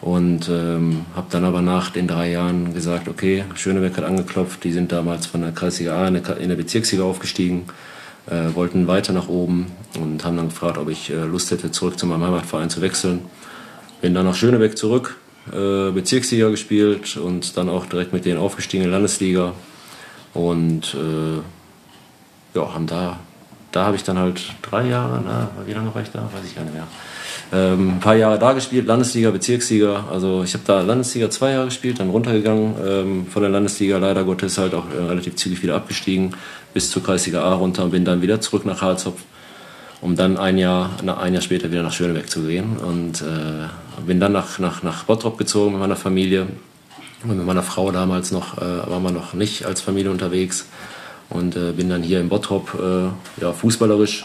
Und 0.00 0.48
ähm, 0.48 1.04
habe 1.14 1.26
dann 1.30 1.44
aber 1.44 1.60
nach 1.60 1.90
den 1.90 2.06
drei 2.06 2.30
Jahren 2.30 2.72
gesagt, 2.72 3.06
okay, 3.06 3.44
Schöneberg 3.54 3.96
hat 3.98 4.04
angeklopft, 4.04 4.64
die 4.64 4.72
sind 4.72 4.92
damals 4.92 5.26
von 5.26 5.42
der 5.42 5.52
Kreisliga 5.52 5.94
A 5.94 6.08
in 6.08 6.14
der, 6.14 6.36
in 6.38 6.48
der 6.48 6.56
Bezirksliga 6.56 7.04
aufgestiegen, 7.04 7.66
äh, 8.26 8.54
wollten 8.54 8.86
weiter 8.86 9.12
nach 9.12 9.28
oben 9.28 9.66
und 10.00 10.24
haben 10.24 10.38
dann 10.38 10.48
gefragt, 10.48 10.78
ob 10.78 10.88
ich 10.88 11.10
äh, 11.10 11.24
Lust 11.24 11.50
hätte, 11.50 11.70
zurück 11.70 11.98
zu 11.98 12.06
meinem 12.06 12.24
Heimatverein 12.24 12.70
zu 12.70 12.80
wechseln. 12.80 13.26
Bin 14.00 14.14
dann 14.14 14.24
nach 14.24 14.34
Schöneberg 14.34 14.78
zurück, 14.78 15.18
äh, 15.52 15.90
Bezirksliga 15.90 16.48
gespielt 16.48 17.18
und 17.18 17.58
dann 17.58 17.68
auch 17.68 17.84
direkt 17.84 18.14
mit 18.14 18.24
denen 18.24 18.38
aufgestiegen 18.38 18.84
in 18.84 18.90
Landesliga. 18.90 19.52
Und 20.32 20.94
äh, 20.94 22.56
ja, 22.56 22.74
haben 22.74 22.86
da, 22.86 23.18
da 23.70 23.84
habe 23.84 23.96
ich 23.96 24.02
dann 24.02 24.18
halt 24.18 24.40
drei 24.62 24.88
Jahre, 24.88 25.20
na, 25.22 25.50
wie 25.66 25.74
lange 25.74 25.94
war 25.94 26.00
ich 26.00 26.10
da? 26.10 26.20
Weiß 26.32 26.44
ich 26.46 26.54
gar 26.54 26.64
nicht 26.64 26.74
mehr. 26.74 26.86
Ähm, 27.52 27.96
ein 27.96 28.00
paar 28.00 28.16
Jahre 28.16 28.38
da 28.38 28.52
gespielt, 28.52 28.86
Landesliga, 28.86 29.30
Bezirksliga. 29.30 30.06
Also 30.10 30.42
ich 30.44 30.54
habe 30.54 30.64
da 30.66 30.80
Landesliga 30.82 31.30
zwei 31.30 31.52
Jahre 31.52 31.66
gespielt, 31.66 32.00
dann 32.00 32.10
runtergegangen 32.10 32.74
ähm, 32.86 33.26
von 33.26 33.42
der 33.42 33.50
Landesliga, 33.50 33.98
leider 33.98 34.24
Gottes 34.24 34.58
halt 34.58 34.74
auch 34.74 34.84
äh, 34.92 35.02
relativ 35.02 35.36
zügig 35.36 35.62
wieder 35.62 35.74
abgestiegen 35.74 36.34
bis 36.72 36.90
zur 36.90 37.02
Kreisliga 37.02 37.42
A 37.42 37.54
runter 37.54 37.84
und 37.84 37.90
bin 37.90 38.04
dann 38.04 38.22
wieder 38.22 38.40
zurück 38.40 38.64
nach 38.64 38.82
Harzopf, 38.82 39.20
um 40.00 40.16
dann 40.16 40.36
ein 40.36 40.58
Jahr, 40.58 40.90
ein 41.00 41.32
Jahr 41.34 41.42
später 41.42 41.70
wieder 41.70 41.82
nach 41.82 41.92
Schöneberg 41.92 42.30
zu 42.30 42.42
gehen. 42.42 42.76
Und 42.76 43.22
äh, 43.22 43.68
bin 44.06 44.20
dann 44.20 44.32
nach, 44.32 44.58
nach, 44.58 44.82
nach 44.82 45.04
Bottrop 45.04 45.36
gezogen 45.36 45.72
mit 45.72 45.80
meiner 45.80 45.96
Familie. 45.96 46.46
Und 47.22 47.36
mit 47.36 47.46
meiner 47.46 47.62
Frau 47.62 47.90
damals 47.90 48.30
noch, 48.30 48.56
äh, 48.58 48.60
waren 48.60 49.02
wir 49.02 49.10
noch 49.10 49.34
nicht 49.34 49.66
als 49.66 49.80
Familie 49.80 50.10
unterwegs. 50.10 50.66
Und 51.28 51.56
äh, 51.56 51.72
bin 51.72 51.88
dann 51.88 52.02
hier 52.02 52.20
in 52.20 52.28
Bottrop 52.28 52.74
äh, 52.74 53.42
ja, 53.42 53.52
fußballerisch 53.52 54.24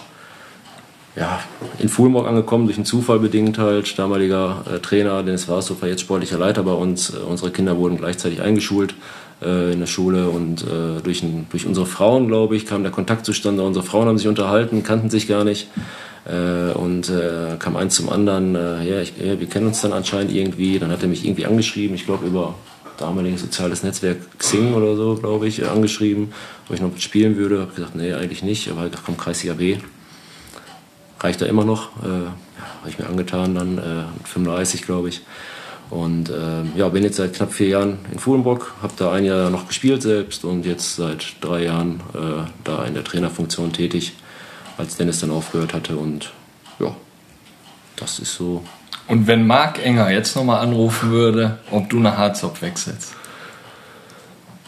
ja, 1.15 1.39
in 1.79 1.87
Fulmorg 1.87 2.27
angekommen, 2.27 2.65
durch 2.65 2.77
einen 2.77 2.85
Zufall 2.85 3.19
bedingt 3.19 3.57
halt. 3.57 3.97
Damaliger 3.97 4.65
äh, 4.69 4.79
Trainer, 4.79 5.23
Dennis 5.23 5.47
Warsthofer, 5.47 5.87
jetzt 5.87 6.01
sportlicher 6.01 6.37
Leiter 6.37 6.63
bei 6.63 6.73
uns. 6.73 7.13
Äh, 7.13 7.19
unsere 7.19 7.51
Kinder 7.51 7.77
wurden 7.77 7.97
gleichzeitig 7.97 8.41
eingeschult 8.41 8.95
äh, 9.41 9.71
in 9.71 9.79
der 9.79 9.87
Schule 9.87 10.29
und 10.29 10.63
äh, 10.63 11.01
durch, 11.01 11.23
ein, 11.23 11.47
durch 11.49 11.65
unsere 11.65 11.85
Frauen, 11.85 12.27
glaube 12.27 12.57
ich, 12.57 12.65
kam 12.65 12.83
der 12.83 12.91
Kontakt 12.91 13.25
zustande. 13.25 13.63
Unsere 13.63 13.85
Frauen 13.85 14.07
haben 14.07 14.17
sich 14.17 14.27
unterhalten, 14.27 14.83
kannten 14.83 15.09
sich 15.09 15.27
gar 15.27 15.45
nicht. 15.45 15.69
Äh, 16.25 16.73
und 16.73 17.09
äh, 17.09 17.55
kam 17.59 17.77
eins 17.77 17.95
zum 17.95 18.09
anderen, 18.09 18.55
ja, 18.55 18.99
ich, 18.99 19.13
ja, 19.17 19.39
wir 19.39 19.47
kennen 19.47 19.67
uns 19.67 19.81
dann 19.81 19.93
anscheinend 19.93 20.33
irgendwie. 20.33 20.79
Dann 20.79 20.91
hat 20.91 21.01
er 21.01 21.07
mich 21.07 21.23
irgendwie 21.23 21.45
angeschrieben, 21.45 21.95
ich 21.95 22.05
glaube 22.05 22.25
über 22.25 22.55
damaliges 22.97 23.41
soziales 23.41 23.83
Netzwerk 23.83 24.17
Xing 24.39 24.73
oder 24.73 24.95
so, 24.95 25.15
glaube 25.15 25.47
ich, 25.47 25.67
angeschrieben, 25.67 26.33
ob 26.67 26.75
ich 26.75 26.81
noch 26.81 26.97
spielen 26.97 27.37
würde. 27.37 27.61
Habe 27.61 27.71
gesagt, 27.73 27.95
nee, 27.95 28.13
eigentlich 28.13 28.43
nicht. 28.43 28.69
Aber 28.69 28.85
ich 28.85 28.91
dachte, 28.91 29.03
komm, 29.05 29.17
Kreisliga 29.17 29.53
B 29.53 29.77
reicht 31.25 31.41
da 31.41 31.45
immer 31.45 31.65
noch. 31.65 31.89
Äh, 32.03 32.07
Habe 32.07 32.89
ich 32.89 32.99
mir 32.99 33.07
angetan, 33.07 33.55
dann 33.55 33.77
äh, 33.77 34.03
mit 34.17 34.27
35, 34.27 34.83
glaube 34.83 35.09
ich. 35.09 35.21
Und 35.89 36.29
äh, 36.29 36.63
ja, 36.75 36.89
bin 36.89 37.03
jetzt 37.03 37.17
seit 37.17 37.33
knapp 37.33 37.53
vier 37.53 37.67
Jahren 37.67 37.99
in 38.11 38.17
Fuhlenbrock, 38.17 38.73
habe 38.81 38.93
da 38.97 39.11
ein 39.11 39.25
Jahr 39.25 39.49
noch 39.49 39.67
gespielt 39.67 40.01
selbst 40.01 40.43
und 40.43 40.65
jetzt 40.65 40.95
seit 40.95 41.35
drei 41.41 41.63
Jahren 41.63 42.01
äh, 42.13 42.49
da 42.63 42.85
in 42.85 42.95
der 42.95 43.03
Trainerfunktion 43.03 43.71
tätig, 43.71 44.13
als 44.77 44.97
Dennis 44.97 45.19
dann 45.19 45.31
aufgehört 45.31 45.73
hatte. 45.73 45.95
Und 45.95 46.31
ja, 46.79 46.95
das 47.97 48.19
ist 48.19 48.33
so. 48.33 48.63
Und 49.07 49.27
wenn 49.27 49.45
Marc 49.45 49.83
Enger 49.83 50.09
jetzt 50.09 50.35
nochmal 50.35 50.61
anrufen 50.61 51.11
würde, 51.11 51.59
ob 51.69 51.89
du 51.89 51.99
nach 51.99 52.17
Harzop 52.17 52.61
wechselst? 52.63 53.13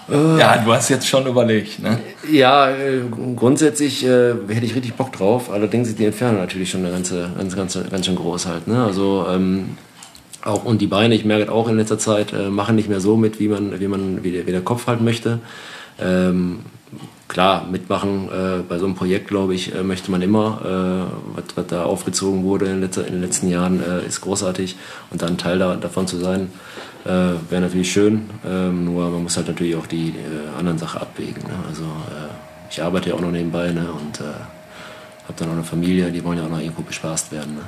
Ja, 0.09 0.57
du 0.63 0.73
hast 0.73 0.89
jetzt 0.89 1.07
schon 1.07 1.27
überlegt, 1.27 1.79
ne? 1.79 1.99
Ja, 2.31 2.69
äh, 2.69 3.01
grundsätzlich 3.35 4.05
äh, 4.05 4.35
hätte 4.47 4.65
ich 4.65 4.73
richtig 4.73 4.93
Bock 4.93 5.11
drauf. 5.11 5.51
Allerdings 5.51 5.89
ist 5.89 5.99
die 5.99 6.05
Entfernung 6.05 6.39
natürlich 6.39 6.69
schon 6.69 6.85
eine 6.85 6.93
ganze, 6.93 7.29
ganz, 7.37 7.55
ganz, 7.55 7.77
ganz 7.89 8.05
schön 8.05 8.15
groß 8.15 8.45
halt. 8.45 8.67
Ne? 8.67 8.83
Also 8.83 9.25
ähm, 9.29 9.77
auch 10.43 10.63
und 10.63 10.79
die 10.79 10.87
Beine, 10.87 11.13
ich 11.13 11.25
merke 11.25 11.51
auch 11.51 11.67
in 11.67 11.75
letzter 11.75 11.99
Zeit, 11.99 12.31
äh, 12.31 12.49
machen 12.49 12.75
nicht 12.75 12.87
mehr 12.87 13.01
so 13.01 13.17
mit, 13.17 13.39
wie 13.39 13.49
man, 13.49 13.79
wie 13.79 13.87
man, 13.87 14.23
wie 14.23 14.31
der, 14.31 14.47
wie 14.47 14.51
der 14.51 14.61
Kopf 14.61 14.87
halt 14.87 15.01
möchte. 15.01 15.39
Ähm, 15.99 16.59
klar, 17.27 17.67
mitmachen 17.69 18.29
äh, 18.29 18.61
bei 18.67 18.77
so 18.79 18.85
einem 18.85 18.95
Projekt, 18.95 19.27
glaube 19.27 19.55
ich, 19.55 19.75
äh, 19.75 19.83
möchte 19.83 20.09
man 20.09 20.21
immer. 20.21 20.61
Äh, 20.63 21.35
was, 21.35 21.43
was, 21.55 21.67
da 21.67 21.83
aufgezogen 21.83 22.43
wurde 22.43 22.67
in, 22.67 22.81
letzter, 22.81 23.05
in 23.05 23.13
den 23.13 23.21
letzten 23.21 23.49
Jahren, 23.49 23.83
äh, 23.83 24.05
ist 24.07 24.21
großartig. 24.21 24.77
Und 25.11 25.21
dann 25.21 25.37
Teil 25.37 25.59
da, 25.59 25.75
davon 25.75 26.07
zu 26.07 26.17
sein, 26.17 26.49
äh, 27.07 27.49
wäre 27.49 27.61
natürlich 27.61 27.91
schön, 27.91 28.29
ähm, 28.45 28.85
nur 28.85 29.09
man 29.09 29.23
muss 29.23 29.37
halt 29.37 29.47
natürlich 29.47 29.75
auch 29.75 29.87
die 29.87 30.09
äh, 30.09 30.59
anderen 30.59 30.77
Sachen 30.77 31.01
abwägen. 31.01 31.41
Ne? 31.43 31.53
Also 31.67 31.83
äh, 31.83 32.29
ich 32.69 32.83
arbeite 32.83 33.09
ja 33.09 33.15
auch 33.15 33.21
noch 33.21 33.31
nebenbei 33.31 33.71
ne? 33.71 33.87
und 33.91 34.19
äh, 34.19 34.23
habe 34.23 35.33
dann 35.37 35.49
auch 35.49 35.53
eine 35.53 35.63
Familie, 35.63 36.11
die 36.11 36.23
wollen 36.23 36.37
ja 36.37 36.45
auch 36.45 36.49
noch 36.49 36.59
irgendwo 36.59 36.81
bespaßt 36.81 37.31
werden. 37.31 37.55
Ne? 37.55 37.61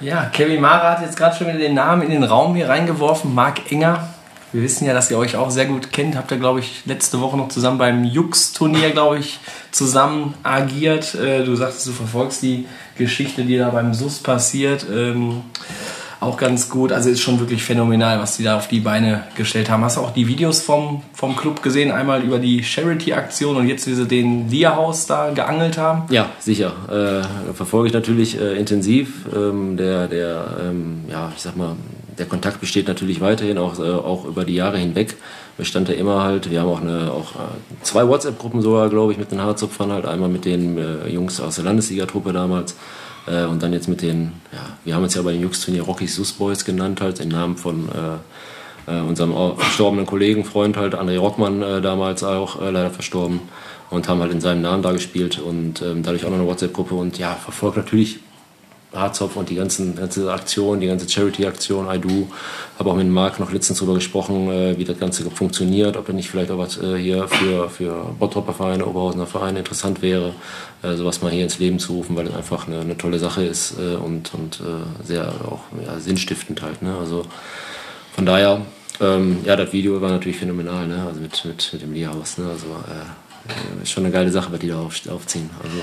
Ja, 0.00 0.30
Kevin 0.32 0.62
Mara 0.62 0.92
hat 0.92 1.02
jetzt 1.02 1.16
gerade 1.16 1.36
schon 1.36 1.48
wieder 1.48 1.58
den 1.58 1.74
Namen 1.74 2.02
in 2.02 2.10
den 2.10 2.24
Raum 2.24 2.54
hier 2.54 2.68
reingeworfen, 2.68 3.34
Marc 3.34 3.70
Enger. 3.70 4.08
Wir 4.52 4.62
wissen 4.62 4.86
ja, 4.86 4.94
dass 4.94 5.10
ihr 5.10 5.18
euch 5.18 5.36
auch 5.36 5.50
sehr 5.50 5.66
gut 5.66 5.92
kennt. 5.92 6.16
Habt 6.16 6.32
ihr, 6.32 6.38
glaube 6.38 6.60
ich, 6.60 6.84
letzte 6.86 7.20
Woche 7.20 7.36
noch 7.36 7.48
zusammen 7.48 7.78
beim 7.78 8.02
Jux-Turnier, 8.02 8.90
glaube 8.90 9.18
ich, 9.18 9.38
zusammen 9.70 10.34
agiert. 10.42 11.14
Äh, 11.14 11.44
du 11.44 11.54
sagtest, 11.54 11.86
du 11.86 11.92
verfolgst 11.92 12.42
die 12.42 12.66
Geschichte, 12.96 13.44
die 13.44 13.58
da 13.58 13.68
beim 13.68 13.94
SUS 13.94 14.18
passiert. 14.18 14.86
Ähm, 14.90 15.42
auch 16.20 16.36
ganz 16.36 16.68
gut. 16.68 16.92
Also 16.92 17.08
ist 17.08 17.20
schon 17.20 17.40
wirklich 17.40 17.62
phänomenal, 17.62 18.20
was 18.20 18.36
die 18.36 18.44
da 18.44 18.58
auf 18.58 18.68
die 18.68 18.80
Beine 18.80 19.24
gestellt 19.36 19.70
haben. 19.70 19.82
Hast 19.82 19.96
du 19.96 20.02
auch 20.02 20.12
die 20.12 20.28
Videos 20.28 20.60
vom, 20.60 21.02
vom 21.14 21.34
Club 21.34 21.62
gesehen? 21.62 21.90
Einmal 21.90 22.22
über 22.22 22.38
die 22.38 22.62
Charity-Aktion 22.62 23.56
und 23.56 23.66
jetzt, 23.66 23.86
wie 23.86 23.94
sie 23.94 24.06
den 24.06 24.48
Lierhaus 24.50 25.06
da 25.06 25.30
geangelt 25.30 25.78
haben? 25.78 26.02
Ja, 26.12 26.28
sicher. 26.38 26.72
Äh, 26.88 27.54
verfolge 27.54 27.88
ich 27.88 27.94
natürlich 27.94 28.38
äh, 28.38 28.58
intensiv. 28.58 29.26
Ähm, 29.34 29.78
der, 29.78 30.08
der, 30.08 30.44
ähm, 30.62 31.04
ja, 31.08 31.32
ich 31.34 31.42
sag 31.42 31.56
mal, 31.56 31.74
der 32.18 32.26
Kontakt 32.26 32.60
besteht 32.60 32.86
natürlich 32.86 33.22
weiterhin, 33.22 33.56
auch, 33.56 33.78
äh, 33.78 33.90
auch 33.90 34.26
über 34.26 34.44
die 34.44 34.54
Jahre 34.54 34.76
hinweg. 34.76 35.16
Wir 35.56 35.64
stand 35.64 35.88
da 35.88 35.94
immer 35.94 36.22
halt, 36.22 36.50
wir 36.50 36.60
haben 36.60 36.68
auch, 36.68 36.82
eine, 36.82 37.12
auch 37.12 37.34
äh, 37.34 37.82
zwei 37.82 38.06
WhatsApp-Gruppen 38.06 38.60
sogar, 38.60 38.90
glaube 38.90 39.12
ich, 39.12 39.18
mit 39.18 39.32
den 39.32 39.40
Harzopfern 39.40 39.90
halt. 39.90 40.04
Einmal 40.04 40.28
mit 40.28 40.44
den 40.44 40.76
äh, 40.76 41.08
Jungs 41.08 41.40
aus 41.40 41.54
der 41.54 41.64
Landesliga-Truppe 41.64 42.34
damals 42.34 42.76
äh, 43.26 43.44
und 43.44 43.62
dann 43.62 43.72
jetzt 43.72 43.88
mit 43.88 44.02
den, 44.02 44.32
ja, 44.52 44.76
wir 44.84 44.94
haben 44.94 45.02
uns 45.02 45.14
ja 45.14 45.22
bei 45.22 45.32
den 45.32 45.42
Jux-Turnier 45.42 45.82
Rocky 45.82 46.06
Sus 46.06 46.32
Boys 46.32 46.64
genannt, 46.64 47.00
halt 47.00 47.20
im 47.20 47.28
Namen 47.28 47.56
von 47.56 47.88
äh, 47.88 48.90
äh, 48.90 49.00
unserem 49.00 49.34
verstorbenen 49.56 50.06
Kollegen, 50.06 50.44
Freund 50.44 50.76
halt, 50.76 50.94
André 50.94 51.18
Rockmann 51.18 51.62
äh, 51.62 51.80
damals 51.80 52.22
auch 52.24 52.60
äh, 52.60 52.70
leider 52.70 52.90
verstorben 52.90 53.40
und 53.90 54.08
haben 54.08 54.20
halt 54.20 54.32
in 54.32 54.40
seinem 54.40 54.62
Namen 54.62 54.82
da 54.82 54.92
gespielt 54.92 55.38
und 55.38 55.82
ähm, 55.82 56.02
dadurch 56.02 56.24
auch 56.24 56.30
noch 56.30 56.38
eine 56.38 56.46
WhatsApp-Gruppe 56.46 56.94
und 56.94 57.18
ja, 57.18 57.34
verfolgt 57.34 57.76
natürlich 57.76 58.20
Harzopf 58.92 59.36
und 59.36 59.48
die 59.48 59.54
ganzen, 59.54 59.94
ganze 59.94 60.32
Aktion, 60.32 60.80
die 60.80 60.88
ganze 60.88 61.08
Charity-Aktion, 61.08 61.86
I 61.92 61.98
Do. 61.98 62.28
Habe 62.78 62.90
auch 62.90 62.96
mit 62.96 63.08
Marc 63.08 63.38
noch 63.38 63.52
letztens 63.52 63.78
darüber 63.78 63.94
gesprochen, 63.94 64.50
äh, 64.50 64.78
wie 64.78 64.84
das 64.84 64.98
Ganze 64.98 65.30
funktioniert, 65.30 65.96
ob 65.96 66.06
da 66.06 66.12
nicht 66.12 66.28
vielleicht 66.28 66.50
auch 66.50 66.58
was 66.58 66.78
äh, 66.78 66.96
hier 66.96 67.28
für, 67.28 67.70
für 67.70 68.14
Bottropper 68.18 68.52
Vereine, 68.52 68.86
Oberhausener 68.86 69.26
Vereine 69.26 69.60
interessant 69.60 70.02
wäre, 70.02 70.32
äh, 70.82 70.94
sowas 70.94 71.22
mal 71.22 71.30
hier 71.30 71.44
ins 71.44 71.58
Leben 71.58 71.78
zu 71.78 71.92
rufen, 71.92 72.16
weil 72.16 72.26
es 72.26 72.34
einfach 72.34 72.66
eine, 72.66 72.80
eine, 72.80 72.98
tolle 72.98 73.18
Sache 73.18 73.44
ist 73.44 73.74
äh, 73.78 73.94
und, 73.94 74.34
und 74.34 74.60
äh, 74.60 75.04
sehr 75.06 75.28
auch 75.28 75.60
ja, 75.86 75.98
sinnstiftend 75.98 76.62
halt. 76.62 76.82
Ne? 76.82 76.96
Also 76.98 77.24
von 78.14 78.26
daher, 78.26 78.62
ähm, 79.00 79.38
ja, 79.44 79.54
das 79.54 79.72
Video 79.72 80.00
war 80.00 80.10
natürlich 80.10 80.38
phänomenal, 80.38 80.88
ne? 80.88 81.04
also 81.06 81.20
mit, 81.20 81.44
mit, 81.44 81.72
mit 81.72 81.82
dem 81.82 81.92
Lehrhaus. 81.92 82.38
Ne? 82.38 82.46
Also 82.50 82.66
äh, 82.66 83.86
schon 83.86 84.04
eine 84.04 84.12
geile 84.12 84.30
Sache, 84.30 84.52
was 84.52 84.58
die 84.58 84.68
da 84.68 84.80
auf, 84.80 85.00
aufziehen. 85.08 85.48
Also, 85.62 85.78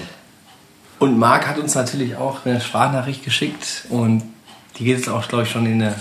und 1.00 1.18
Marc 1.18 1.48
hat 1.48 1.58
uns 1.58 1.75
natürlich 1.75 2.16
auch 2.16 2.46
eine 2.46 2.62
Sprachnachricht 2.62 3.24
geschickt 3.24 3.86
und 3.89 4.24
die 4.77 4.86
geht 4.86 4.98
jetzt 4.98 5.10
auch, 5.10 5.27
glaube 5.27 5.44
ich, 5.44 5.51
schon 5.51 5.66
in 5.66 5.82
eine 5.82 5.96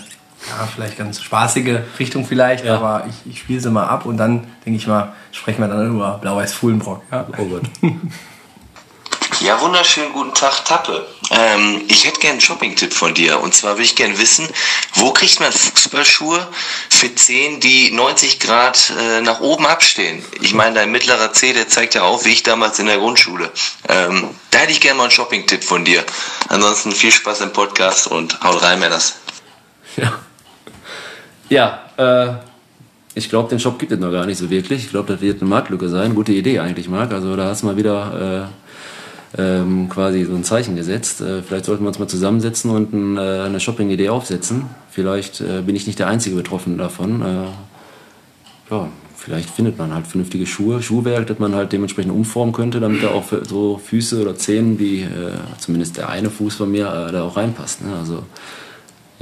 ja, 0.48 0.66
vielleicht 0.66 0.98
ganz 0.98 1.22
spaßige 1.22 1.80
Richtung 1.98 2.24
vielleicht, 2.24 2.64
ja. 2.64 2.76
aber 2.76 3.06
ich, 3.08 3.32
ich 3.32 3.40
spiele 3.40 3.60
sie 3.60 3.70
mal 3.70 3.86
ab 3.86 4.06
und 4.06 4.16
dann 4.16 4.46
denke 4.64 4.78
ich 4.78 4.86
mal, 4.86 5.12
sprechen 5.32 5.60
wir 5.60 5.68
dann 5.68 5.88
über 5.88 6.18
Blau-Weiß-Fuhlenbrock. 6.18 7.02
Ja. 7.10 7.26
Oh 7.36 7.44
Gott. 7.44 7.62
Ja, 9.40 9.60
wunderschönen 9.60 10.14
guten 10.14 10.32
Tag, 10.32 10.64
Tappe. 10.64 11.06
Ähm, 11.30 11.82
ich 11.88 12.06
hätte 12.06 12.20
gerne 12.20 12.32
einen 12.32 12.40
Shopping-Tipp 12.40 12.94
von 12.94 13.12
dir. 13.12 13.38
Und 13.40 13.54
zwar 13.54 13.72
würde 13.72 13.82
ich 13.82 13.94
gerne 13.94 14.18
wissen, 14.18 14.48
wo 14.94 15.12
kriegt 15.12 15.40
man 15.40 15.52
Fußballschuhe 15.52 16.46
für 16.88 17.14
10, 17.14 17.60
die 17.60 17.90
90 17.90 18.40
Grad 18.40 18.94
äh, 18.98 19.20
nach 19.20 19.40
oben 19.40 19.66
abstehen? 19.66 20.24
Ich 20.40 20.54
meine, 20.54 20.76
dein 20.76 20.90
mittlerer 20.90 21.34
C, 21.34 21.52
der 21.52 21.68
zeigt 21.68 21.94
ja 21.94 22.02
auch, 22.02 22.24
wie 22.24 22.30
ich 22.30 22.44
damals 22.44 22.78
in 22.78 22.86
der 22.86 22.96
Grundschule. 22.96 23.50
Ähm, 23.88 24.30
da 24.50 24.58
hätte 24.58 24.72
ich 24.72 24.80
gerne 24.80 24.96
mal 24.96 25.04
einen 25.04 25.12
Shopping-Tipp 25.12 25.62
von 25.62 25.84
dir. 25.84 26.02
Ansonsten 26.48 26.92
viel 26.92 27.12
Spaß 27.12 27.42
im 27.42 27.52
Podcast 27.52 28.06
und 28.06 28.40
haut 28.42 28.62
rein, 28.62 28.80
das. 28.80 29.16
Ja. 29.98 30.18
Ja, 31.50 31.90
äh, 31.98 32.36
ich 33.14 33.28
glaube, 33.28 33.50
den 33.50 33.60
Shop 33.60 33.78
gibt 33.78 33.92
es 33.92 33.98
noch 33.98 34.12
gar 34.12 34.24
nicht 34.24 34.38
so 34.38 34.48
wirklich. 34.48 34.84
Ich 34.84 34.90
glaube, 34.90 35.12
das 35.12 35.20
wird 35.20 35.42
eine 35.42 35.50
Marktlücke 35.50 35.90
sein. 35.90 36.14
Gute 36.14 36.32
Idee 36.32 36.58
eigentlich, 36.58 36.88
Marc. 36.88 37.12
Also 37.12 37.36
da 37.36 37.48
hast 37.48 37.62
du 37.62 37.66
mal 37.66 37.76
wieder... 37.76 38.48
Äh, 38.50 38.65
ähm, 39.36 39.88
quasi 39.88 40.24
so 40.24 40.34
ein 40.34 40.44
Zeichen 40.44 40.76
gesetzt. 40.76 41.20
Äh, 41.20 41.42
vielleicht 41.42 41.64
sollten 41.64 41.84
wir 41.84 41.88
uns 41.88 41.98
mal 41.98 42.08
zusammensetzen 42.08 42.70
und 42.70 42.92
ein, 42.92 43.16
äh, 43.16 43.20
eine 43.20 43.60
Shopping-Idee 43.60 44.08
aufsetzen. 44.08 44.66
Vielleicht 44.90 45.40
äh, 45.40 45.62
bin 45.62 45.76
ich 45.76 45.86
nicht 45.86 45.98
der 45.98 46.08
einzige 46.08 46.36
Betroffene 46.36 46.76
davon. 46.76 47.22
Äh, 47.22 48.70
ja, 48.70 48.88
vielleicht 49.14 49.50
findet 49.50 49.78
man 49.78 49.92
halt 49.92 50.06
vernünftige 50.06 50.46
Schuhe, 50.46 50.82
Schuhwerk, 50.82 51.26
das 51.26 51.38
man 51.38 51.54
halt 51.54 51.72
dementsprechend 51.72 52.12
umformen 52.12 52.52
könnte, 52.52 52.80
damit 52.80 53.02
da 53.02 53.08
auch 53.08 53.24
so 53.44 53.78
Füße 53.78 54.22
oder 54.22 54.36
Zehen 54.36 54.78
wie 54.78 55.02
äh, 55.02 55.32
zumindest 55.58 55.96
der 55.96 56.08
eine 56.08 56.30
Fuß 56.30 56.54
von 56.54 56.70
mir 56.70 56.86
äh, 56.86 57.12
da 57.12 57.22
auch 57.22 57.36
reinpasst. 57.36 57.84
Ne? 57.84 57.94
Also 57.98 58.24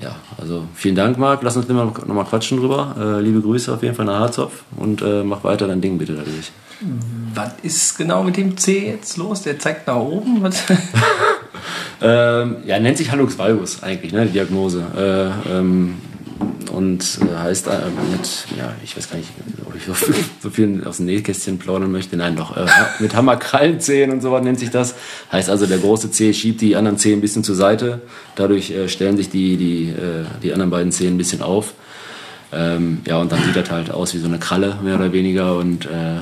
ja, 0.03 0.17
also 0.39 0.65
vielen 0.75 0.97
Dank, 0.97 1.19
Marc. 1.19 1.43
Lass 1.43 1.57
uns 1.57 1.69
nochmal 1.69 1.87
noch 1.87 2.15
mal 2.15 2.25
quatschen 2.25 2.59
drüber. 2.59 3.21
liebe 3.23 3.41
Grüße 3.41 3.73
auf 3.73 3.83
jeden 3.83 3.95
Fall 3.95 4.07
nach 4.07 4.21
Harzopf 4.21 4.65
und 4.77 5.03
mach 5.25 5.45
weiter 5.45 5.69
dein 5.69 5.81
Ding 5.81 5.99
bitte 5.99 6.15
dadurch. 6.15 6.51
Was 7.35 7.53
ist 7.63 7.97
genau 7.97 8.23
mit 8.23 8.37
dem 8.37 8.57
C 8.57 8.89
jetzt 8.89 9.17
los? 9.17 9.43
Der 9.43 9.59
zeigt 9.59 9.87
nach 9.87 9.97
oben? 9.97 10.45
ähm, 12.03 12.57
ja, 12.65 12.79
nennt 12.79 12.99
sich 12.99 13.11
Hallux 13.11 13.39
valgus 13.39 13.83
eigentlich, 13.83 14.13
ne, 14.13 14.27
die 14.27 14.33
Diagnose. 14.33 14.85
Äh, 14.97 15.59
ähm, 15.59 15.97
und 16.73 17.19
äh, 17.21 17.39
heißt 17.39 17.69
äh, 17.69 17.71
mit, 18.11 18.47
ja, 18.59 18.75
ich 18.83 18.97
weiß 18.97 19.11
gar 19.11 19.17
nicht, 19.17 19.31
ob 19.65 19.75
ich 19.77 19.85
so, 19.85 19.95
so 20.41 20.51
viel 20.51 20.85
aus 20.85 20.97
dem 20.97 21.07
Nähkästchen 21.07 21.59
plaudern 21.59 21.93
möchte. 21.93 22.17
Nein, 22.17 22.37
doch, 22.37 22.57
äh, 22.57 22.67
mit 22.99 23.15
Hammerkrallenzehen 23.15 24.11
und 24.11 24.21
sowas 24.21 24.43
nennt 24.43 24.59
sich 24.59 24.71
das. 24.71 24.95
Heißt 25.31 25.51
also, 25.51 25.67
der 25.67 25.79
große 25.79 26.11
Zeh 26.11 26.33
schiebt 26.33 26.61
die 26.61 26.77
anderen 26.77 26.99
Zehen 26.99 27.19
ein 27.19 27.21
bisschen 27.21 27.45
zur 27.45 27.55
Seite. 27.55 28.03
Dadurch 28.35 28.71
äh, 28.71 28.89
stellen 28.89 29.17
sich 29.17 29.31
die, 29.31 29.57
die, 29.57 29.89
äh, 29.91 30.25
die 30.43 30.53
anderen 30.53 30.71
beiden 30.71 30.91
Zehen 30.91 31.15
ein 31.15 31.19
bisschen 31.19 31.43
auf. 31.43 31.75
Ähm, 32.53 33.03
ja, 33.07 33.19
und 33.19 33.33
dann 33.33 33.43
sieht 33.43 33.57
das 33.57 33.71
halt 33.71 33.91
aus 33.91 34.15
wie 34.15 34.19
so 34.19 34.27
eine 34.27 34.39
Kralle, 34.39 34.79
mehr 34.83 34.97
oder 34.97 35.13
weniger. 35.13 35.57
Und 35.57 35.87
äh, 35.87 36.21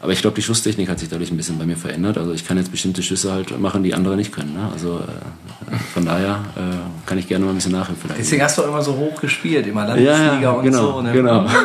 aber 0.00 0.12
ich 0.12 0.20
glaube, 0.20 0.36
die 0.36 0.42
Schusstechnik 0.42 0.88
hat 0.88 1.00
sich 1.00 1.08
dadurch 1.08 1.30
ein 1.30 1.36
bisschen 1.36 1.58
bei 1.58 1.66
mir 1.66 1.76
verändert. 1.76 2.18
Also 2.18 2.32
ich 2.32 2.46
kann 2.46 2.56
jetzt 2.56 2.70
bestimmte 2.70 3.02
Schüsse 3.02 3.32
halt 3.32 3.58
machen, 3.58 3.82
die 3.82 3.94
andere 3.94 4.16
nicht 4.16 4.32
können. 4.32 4.54
Ne? 4.54 4.68
Also 4.72 5.00
äh, 5.00 5.76
Von 5.92 6.06
daher 6.06 6.44
äh, 6.56 7.08
kann 7.08 7.18
ich 7.18 7.26
gerne 7.26 7.44
mal 7.44 7.50
ein 7.50 7.56
bisschen 7.56 7.72
nachhelfen. 7.72 7.96
Vielleicht. 8.02 8.20
Deswegen 8.20 8.42
hast 8.42 8.58
du 8.58 8.62
auch 8.62 8.68
immer 8.68 8.82
so 8.82 8.96
hoch 8.96 9.20
gespielt, 9.20 9.66
immer 9.66 9.82
ja, 9.82 9.94
Landesliga 9.94 10.40
ja, 10.40 10.50
und 10.50 10.64
genau, 10.64 10.92
so. 10.92 11.02
Ne? 11.02 11.12
genau. 11.12 11.46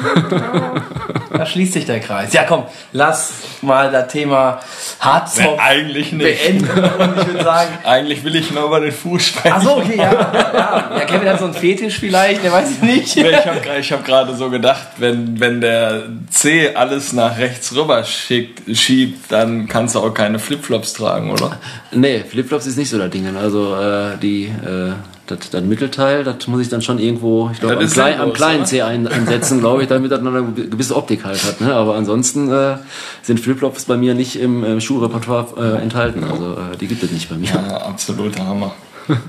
Da 1.33 1.47
schließt 1.47 1.73
sich 1.73 1.85
der 1.85 1.99
Kreis. 1.99 2.31
Ja, 2.31 2.43
komm, 2.43 2.65
lass 2.91 3.33
mal 3.63 3.91
das 3.91 4.07
Thema 4.11 4.59
Hardstop 4.99 5.59
Eigentlich 5.59 6.11
nicht. 6.11 6.23
beenden. 6.23 6.69
Und 6.69 7.17
ich 7.19 7.27
würde 7.27 7.43
sagen, 7.43 7.69
Eigentlich 7.83 8.23
will 8.23 8.35
ich 8.35 8.51
nur 8.51 8.65
über 8.65 8.79
den 8.79 8.91
Fuß 8.91 9.25
sprechen. 9.25 9.55
ach 9.57 9.63
so, 9.63 9.77
okay, 9.77 9.97
ja, 9.97 10.13
ja. 10.13 10.91
Ja, 10.99 11.05
Kevin 11.05 11.27
hat 11.27 11.39
so 11.39 11.45
einen 11.45 11.55
Fetisch 11.55 11.99
vielleicht, 11.99 12.43
der 12.43 12.51
weiß 12.51 12.69
ich 12.71 12.81
nicht. 12.83 13.15
Nee, 13.17 13.29
Ich 13.31 13.47
habe 13.47 13.79
ich 13.79 13.91
hab 13.91 14.05
gerade 14.05 14.35
so 14.35 14.51
gedacht, 14.51 14.87
wenn, 14.97 15.39
wenn 15.39 15.59
der 15.59 16.03
C 16.29 16.75
alles 16.75 17.13
nach 17.13 17.37
rechts 17.39 17.75
rüber 17.75 18.03
schickt, 18.23 18.77
schiebt, 18.77 19.31
dann 19.31 19.67
kannst 19.67 19.95
du 19.95 19.99
auch 19.99 20.13
keine 20.13 20.39
Flipflops 20.39 20.93
tragen, 20.93 21.31
oder? 21.31 21.59
Nee, 21.91 22.19
Flipflops 22.19 22.65
ist 22.67 22.77
nicht 22.77 22.89
so 22.89 22.97
das 22.97 23.09
Ding. 23.11 23.23
Also 23.35 23.75
äh, 23.75 24.17
die, 24.21 24.45
äh, 24.45 24.93
das, 25.27 25.49
das 25.49 25.63
Mittelteil, 25.63 26.23
das 26.23 26.47
muss 26.47 26.61
ich 26.61 26.69
dann 26.69 26.81
schon 26.81 26.99
irgendwo, 26.99 27.49
ich 27.51 27.59
glaube, 27.59 27.77
am, 27.77 27.87
klein, 27.87 28.19
am 28.19 28.33
kleinen? 28.33 28.65
C 28.65 28.81
ein, 28.81 29.07
einsetzen, 29.07 29.59
glaube 29.59 29.83
ich, 29.83 29.89
damit 29.89 30.11
das 30.11 30.19
eine 30.19 30.43
gewisse 30.43 30.95
Optik 30.95 31.25
halt 31.25 31.43
hat. 31.43 31.61
Ne? 31.61 31.73
Aber 31.73 31.95
ansonsten 31.95 32.51
äh, 32.51 32.77
sind 33.21 33.39
Flipflops 33.39 33.85
bei 33.85 33.97
mir 33.97 34.13
nicht 34.13 34.39
im, 34.39 34.63
im 34.63 34.79
Schuhrepertoire 34.79 35.77
äh, 35.77 35.81
enthalten. 35.81 36.23
Also 36.23 36.53
äh, 36.53 36.77
die 36.79 36.87
gibt 36.87 37.03
es 37.03 37.11
nicht 37.11 37.29
bei 37.29 37.35
mir. 37.35 37.49
Ja, 37.49 37.77
absoluter 37.77 38.45
Hammer. 38.45 38.73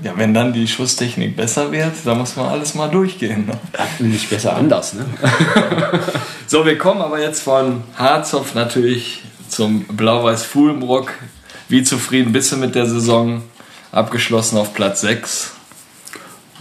Ja, 0.03 0.13
wenn 0.15 0.33
dann 0.33 0.53
die 0.53 0.67
Schusstechnik 0.67 1.35
besser 1.35 1.71
wird, 1.71 1.93
dann 2.05 2.17
muss 2.17 2.35
man 2.35 2.47
alles 2.47 2.75
mal 2.75 2.87
durchgehen. 2.87 3.47
Ne? 3.47 4.07
Nicht 4.07 4.29
besser 4.29 4.55
anders, 4.55 4.93
ne? 4.93 5.05
So, 6.47 6.63
wir 6.63 6.77
kommen 6.77 7.01
aber 7.01 7.19
jetzt 7.19 7.41
von 7.41 7.83
Harzopf 7.97 8.53
natürlich 8.53 9.23
zum 9.49 9.83
Blau-Weiß 9.85 10.43
Fuhlenbrock. 10.43 11.11
Wie 11.69 11.81
zufrieden 11.81 12.33
bist 12.33 12.51
du 12.51 12.57
mit 12.57 12.75
der 12.75 12.85
Saison? 12.85 13.41
Abgeschlossen 13.91 14.57
auf 14.57 14.73
Platz 14.75 15.01
6. 15.01 15.54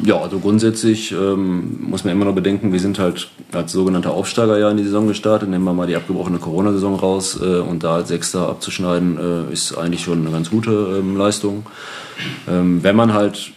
Ja, 0.02 0.20
also 0.20 0.40
grundsätzlich 0.40 1.12
ähm, 1.12 1.78
muss 1.88 2.02
man 2.02 2.12
immer 2.12 2.24
noch 2.24 2.34
bedenken, 2.34 2.72
wir 2.72 2.80
sind 2.80 2.98
halt 2.98 3.28
als 3.52 3.70
sogenannter 3.70 4.10
Aufsteiger 4.10 4.58
ja 4.58 4.68
in 4.68 4.76
die 4.76 4.82
Saison 4.82 5.06
gestartet. 5.06 5.48
Nehmen 5.48 5.64
wir 5.64 5.72
mal 5.72 5.86
die 5.86 5.94
abgebrochene 5.94 6.38
Corona-Saison 6.38 6.96
raus 6.96 7.38
äh, 7.40 7.60
und 7.60 7.84
da 7.84 7.96
als 7.96 8.08
Sechster 8.08 8.48
abzuschneiden, 8.48 9.46
äh, 9.48 9.52
ist 9.52 9.76
eigentlich 9.78 10.02
schon 10.02 10.22
eine 10.22 10.32
ganz 10.32 10.50
gute 10.50 10.98
ähm, 10.98 11.16
Leistung. 11.16 11.66
Ähm, 12.48 12.82
wenn 12.82 12.96
man 12.96 13.14
halt 13.14 13.52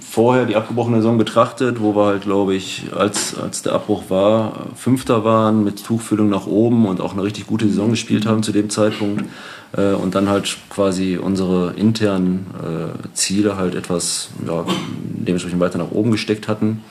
vorher 0.00 0.46
die 0.46 0.56
abgebrochene 0.56 0.98
Saison 0.98 1.18
betrachtet, 1.18 1.80
wo 1.80 1.94
wir 1.94 2.06
halt, 2.06 2.22
glaube 2.22 2.54
ich, 2.54 2.86
als, 2.94 3.38
als 3.38 3.62
der 3.62 3.72
Abbruch 3.72 4.04
war, 4.08 4.66
Fünfter 4.74 5.24
waren 5.24 5.64
mit 5.64 5.84
Tuchfüllung 5.84 6.28
nach 6.28 6.46
oben 6.46 6.86
und 6.86 7.00
auch 7.00 7.12
eine 7.12 7.22
richtig 7.22 7.46
gute 7.46 7.66
Saison 7.68 7.90
gespielt 7.90 8.26
haben 8.26 8.42
zu 8.42 8.52
dem 8.52 8.70
Zeitpunkt 8.70 9.24
äh, 9.76 9.92
und 9.92 10.14
dann 10.14 10.28
halt 10.28 10.56
quasi 10.70 11.16
unsere 11.16 11.72
internen 11.74 12.46
äh, 12.62 13.14
Ziele 13.14 13.56
halt 13.56 13.74
etwas 13.74 14.30
ja, 14.46 14.64
dementsprechend 14.96 15.60
weiter 15.60 15.78
nach 15.78 15.90
oben 15.90 16.10
gesteckt 16.10 16.48
hatten. 16.48 16.82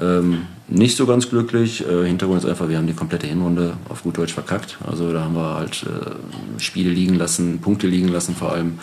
Ähm, 0.00 0.46
nicht 0.68 0.96
so 0.96 1.04
ganz 1.06 1.28
glücklich. 1.28 1.84
Äh, 1.86 2.06
Hintergrund 2.06 2.42
ist 2.42 2.48
einfach, 2.48 2.68
wir 2.68 2.78
haben 2.78 2.86
die 2.86 2.94
komplette 2.94 3.26
Hinrunde 3.26 3.74
auf 3.88 4.02
gut 4.02 4.16
Deutsch 4.16 4.32
verkackt. 4.32 4.78
Also 4.86 5.12
da 5.12 5.22
haben 5.22 5.34
wir 5.34 5.54
halt 5.56 5.84
äh, 5.84 6.60
Spiele 6.60 6.90
liegen 6.90 7.16
lassen, 7.16 7.60
Punkte 7.60 7.86
liegen 7.86 8.08
lassen, 8.08 8.36
vor 8.36 8.52
allem 8.52 8.78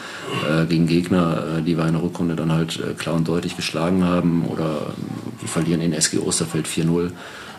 äh, 0.49 0.65
gegen 0.65 0.87
Gegner, 0.87 1.59
äh, 1.59 1.61
die 1.61 1.77
wir 1.77 1.85
in 1.87 1.93
der 1.93 2.03
Rückrunde 2.03 2.35
dann 2.35 2.51
halt 2.51 2.79
äh, 2.79 2.93
klar 2.93 3.15
und 3.15 3.27
deutlich 3.27 3.55
geschlagen 3.55 4.03
haben. 4.03 4.45
Oder 4.45 4.65
äh, 4.65 5.41
wir 5.41 5.47
verlieren 5.47 5.81
in 5.81 5.93
SG 5.93 6.19
Osterfeld 6.19 6.67
4-0 6.67 7.11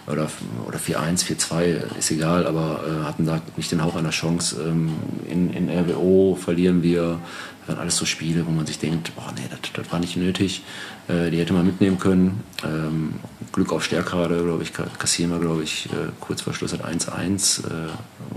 oder, 0.07 0.29
oder 0.67 0.79
4-1, 0.79 1.25
4-2, 1.25 1.99
ist 1.99 2.11
egal, 2.11 2.47
aber 2.47 2.81
äh, 2.87 3.05
hatten 3.05 3.27
da 3.27 3.41
nicht 3.57 3.71
den 3.73 3.83
Hauch 3.83 3.97
einer 3.97 4.11
Chance. 4.11 4.57
Ähm, 4.67 4.91
in, 5.29 5.53
in 5.53 5.71
RWO 5.71 6.37
verlieren 6.41 6.83
wir. 6.83 7.19
Waren 7.69 7.79
alles 7.79 7.97
so 7.97 8.05
Spiele, 8.05 8.47
wo 8.47 8.51
man 8.51 8.67
sich 8.67 8.79
denkt, 8.79 9.15
boah, 9.15 9.33
nee, 9.37 9.43
das, 9.51 9.61
das 9.73 9.93
war 9.93 10.01
nicht 10.01 10.17
nötig. 10.17 10.63
Äh, 11.09 11.31
die 11.31 11.39
hätte 11.39 11.53
man 11.53 11.67
mitnehmen 11.67 11.99
können. 11.99 12.43
Ähm, 12.65 13.15
Glück 13.53 13.73
auf 13.73 13.85
Stärkrade, 13.85 14.43
glaube 14.43 14.63
ich, 14.63 14.73
kassieren 14.73 15.31
wir, 15.31 15.39
glaube 15.39 15.63
ich, 15.63 15.87
äh, 15.87 16.11
kurz 16.21 16.43
vor 16.43 16.55
Schluss 16.55 16.73
hat 16.73 16.85
1-1, 16.85 17.67
äh, 17.67 17.89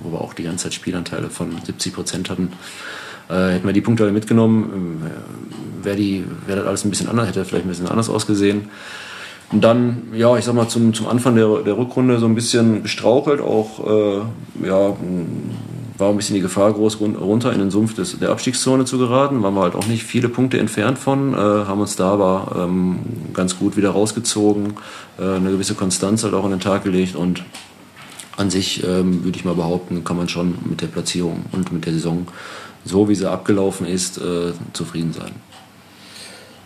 wo 0.03 0.11
wir 0.11 0.21
auch 0.21 0.33
die 0.33 0.43
ganze 0.43 0.65
Zeit 0.65 0.73
Spielanteile 0.73 1.29
von 1.29 1.51
70 1.63 1.93
Prozent 1.93 2.29
hatten. 2.29 2.51
Äh, 3.29 3.53
hätten 3.53 3.65
wir 3.65 3.73
die 3.73 3.81
Punkte 3.81 4.03
alle 4.03 4.12
mitgenommen, 4.12 5.03
äh, 5.06 5.86
wäre 5.86 6.23
wär 6.47 6.56
das 6.58 6.65
alles 6.67 6.86
ein 6.86 6.89
bisschen 6.89 7.08
anders, 7.08 7.27
hätte 7.27 7.45
vielleicht 7.45 7.65
ein 7.65 7.69
bisschen 7.69 7.88
anders 7.88 8.10
ausgesehen. 8.10 8.69
Und 9.51 9.62
dann, 9.62 10.03
ja, 10.13 10.38
ich 10.38 10.45
sag 10.45 10.56
mal, 10.56 10.69
zum, 10.69 10.93
zum 10.93 11.08
Anfang 11.08 11.36
der, 11.36 11.58
der 11.63 11.77
Rückrunde 11.77 12.19
so 12.19 12.25
ein 12.25 12.36
bisschen 12.36 12.84
gestrauchelt, 12.84 13.41
auch, 13.41 13.86
äh, 13.86 14.67
ja, 14.67 14.95
war 16.01 16.09
ein 16.09 16.17
bisschen 16.17 16.35
die 16.35 16.41
Gefahr 16.41 16.73
groß, 16.73 16.99
run- 16.99 17.15
runter 17.15 17.53
in 17.53 17.59
den 17.59 17.71
Sumpf 17.71 17.93
des, 17.95 18.19
der 18.19 18.31
Abstiegszone 18.31 18.83
zu 18.83 18.97
geraten. 18.97 19.41
Waren 19.41 19.53
wir 19.53 19.61
halt 19.61 19.75
auch 19.75 19.87
nicht 19.87 20.03
viele 20.03 20.27
Punkte 20.27 20.59
entfernt 20.59 20.99
von, 20.99 21.33
äh, 21.33 21.37
haben 21.37 21.79
uns 21.79 21.95
da 21.95 22.11
aber 22.11 22.53
ähm, 22.57 22.99
ganz 23.33 23.57
gut 23.57 23.77
wieder 23.77 23.91
rausgezogen, 23.91 24.73
äh, 25.17 25.23
eine 25.23 25.51
gewisse 25.51 25.75
Konstanz 25.75 26.25
halt 26.25 26.33
auch 26.33 26.43
an 26.43 26.51
den 26.51 26.59
Tag 26.59 26.83
gelegt 26.83 27.15
und 27.15 27.43
an 28.35 28.49
sich 28.49 28.83
ähm, 28.83 29.23
würde 29.23 29.37
ich 29.37 29.45
mal 29.45 29.55
behaupten, 29.55 30.03
kann 30.03 30.17
man 30.17 30.27
schon 30.27 30.55
mit 30.67 30.81
der 30.81 30.87
Platzierung 30.87 31.45
und 31.51 31.71
mit 31.71 31.85
der 31.85 31.93
Saison, 31.93 32.27
so 32.83 33.07
wie 33.07 33.15
sie 33.15 33.29
abgelaufen 33.29 33.85
ist, 33.85 34.17
äh, 34.17 34.51
zufrieden 34.73 35.13
sein. 35.13 35.31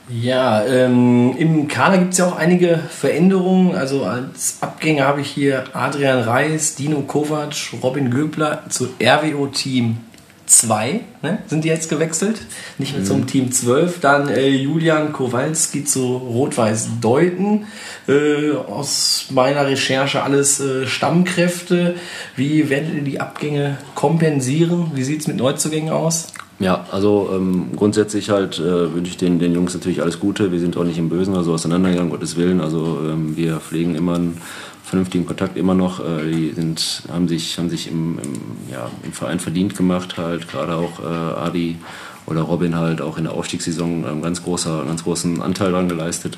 Ja, 0.08 0.64
ähm, 0.66 1.36
im 1.38 1.68
Kader 1.68 1.98
gibt 1.98 2.14
es 2.14 2.20
ja 2.20 2.28
auch 2.28 2.38
einige 2.38 2.78
Veränderungen. 2.78 3.76
Also 3.76 4.04
als 4.04 4.58
Abgänger 4.62 5.06
habe 5.06 5.22
ich 5.22 5.30
hier 5.30 5.64
Adrian 5.74 6.20
Reis, 6.20 6.76
Dino 6.76 7.02
Kovac, 7.02 7.56
Robin 7.82 8.12
Göbler 8.12 8.64
zu 8.70 8.90
RWO 9.02 9.48
Team 9.48 9.98
2. 10.46 11.00
Ne? 11.24 11.40
Sind 11.48 11.64
die 11.64 11.70
jetzt 11.70 11.90
gewechselt? 11.90 12.42
Nicht 12.78 12.96
mehr 12.96 13.04
zum 13.04 13.26
Team 13.26 13.52
12. 13.52 14.00
Dann 14.00 14.30
äh, 14.30 14.48
Julian 14.48 15.12
Kowalski 15.12 15.86
zu 15.86 16.18
Rot-Weiß 16.18 17.00
Deuten. 17.02 17.66
Äh, 18.08 18.52
aus 18.52 19.28
meiner 19.32 19.66
Recherche 19.66 20.22
alles 20.22 20.60
äh, 20.60 20.86
Stammkräfte. 20.86 21.96
Wie 22.36 22.70
werdet 22.70 22.94
ihr 22.94 23.02
die 23.02 23.20
Abgänge 23.20 23.78
kompensieren? 23.96 24.92
Wie 24.94 25.04
sieht 25.04 25.22
es 25.22 25.28
mit 25.28 25.38
Neuzugängen 25.38 25.92
aus? 25.92 26.28
Ja, 26.60 26.86
also 26.92 27.32
ähm, 27.34 27.72
grundsätzlich 27.76 28.30
halt 28.30 28.60
äh, 28.60 28.94
wünsche 28.94 29.12
ich 29.12 29.18
den, 29.18 29.40
den 29.40 29.54
Jungs 29.54 29.74
natürlich 29.74 30.02
alles 30.02 30.20
Gute. 30.22 30.54
Wir 30.54 30.60
sind 30.60 30.78
auch 30.78 30.86
nicht 30.86 30.98
im 30.98 31.10
Bösen 31.10 31.34
oder 31.34 31.44
so 31.44 31.54
auseinandergegangen, 31.54 32.10
Gottes 32.12 32.38
Willen. 32.38 32.62
Also 32.62 33.00
ähm, 33.04 33.36
wir 33.36 33.60
pflegen 33.60 33.96
immer 33.96 34.16
einen 34.16 34.38
vernünftigen 34.84 35.26
Kontakt 35.26 35.58
immer 35.58 35.74
noch. 35.74 36.00
Äh, 36.00 36.32
die 36.32 36.52
sind, 36.52 37.04
haben 37.12 37.28
sich, 37.28 37.58
haben 37.58 37.70
sich 37.70 37.90
im, 37.90 38.20
im, 38.20 38.34
ja, 38.72 38.90
im 39.04 39.12
Verein 39.12 39.40
verdient 39.40 39.76
gemacht, 39.76 40.18
halt 40.18 40.48
gerade 40.48 40.76
auch 40.76 41.02
äh, 41.02 41.04
Adi 41.04 41.78
oder 42.26 42.42
Robin 42.42 42.76
halt 42.76 43.02
auch 43.02 43.18
in 43.18 43.26
der 43.26 43.34
Aufstiegssaison 43.34 44.06
einen 44.06 44.22
ganz, 44.22 44.42
großer, 44.42 44.86
ganz 44.86 45.04
großen 45.04 45.42
Anteil 45.42 45.72
daran 45.72 45.90
geleistet, 45.90 46.38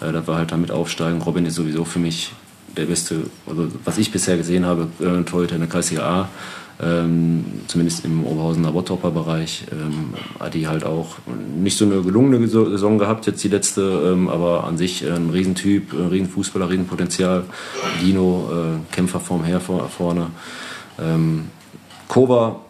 äh, 0.00 0.10
dass 0.10 0.26
wir 0.26 0.36
halt 0.36 0.52
damit 0.52 0.70
aufsteigen. 0.70 1.20
Robin 1.20 1.44
ist 1.44 1.56
sowieso 1.56 1.84
für 1.84 1.98
mich 1.98 2.32
der 2.76 2.86
beste, 2.86 3.24
also 3.46 3.68
was 3.84 3.98
ich 3.98 4.10
bisher 4.10 4.36
gesehen 4.36 4.64
habe, 4.64 4.88
äh, 5.00 5.22
Torhüter 5.24 5.56
in 5.56 5.60
der 5.60 5.68
Kreisliga 5.68 6.02
A. 6.02 6.28
Ähm, 6.82 7.44
zumindest 7.66 8.04
im 8.06 8.24
Oberhausener 8.24 8.72
Bottropper 8.72 9.10
Bereich. 9.10 9.64
Ähm, 9.70 10.14
Adi 10.38 10.62
halt 10.62 10.84
auch 10.84 11.16
nicht 11.58 11.76
so 11.76 11.84
eine 11.84 12.00
gelungene 12.00 12.46
Saison 12.48 12.98
gehabt, 12.98 13.26
jetzt 13.26 13.44
die 13.44 13.48
letzte, 13.48 14.12
ähm, 14.12 14.28
aber 14.28 14.64
an 14.64 14.78
sich 14.78 15.04
ein 15.04 15.28
Riesentyp, 15.30 15.92
ein 15.92 16.08
Riesenfußballer, 16.08 16.70
Riesenpotenzial. 16.70 17.44
Dino, 18.00 18.48
äh, 18.50 18.94
Kämpfer 18.94 19.20
vorm 19.20 19.44
Her 19.44 19.60
vor, 19.60 19.88
vorne. 19.88 20.28
Ähm, 20.98 21.48
Kova, 22.08 22.60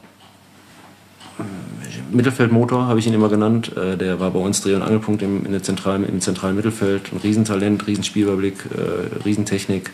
Mittelfeldmotor 2.11 2.87
habe 2.87 2.99
ich 2.99 3.07
ihn 3.07 3.15
immer 3.15 3.29
genannt. 3.29 3.77
Äh, 3.77 3.97
der 3.97 4.21
war 4.21 4.31
bei 4.31 4.39
uns 4.39 4.61
Dreh- 4.61 4.75
und 4.75 4.83
Angelpunkt 4.83 5.23
im, 5.23 5.63
zentralen, 5.63 6.07
im 6.09 6.21
zentralen 6.21 6.57
Mittelfeld. 6.57 7.13
Ein 7.13 7.19
Riesentalent, 7.19 7.87
Riesenspielüberblick, 7.87 8.65
äh, 8.77 9.25
Riesentechnik. 9.25 9.91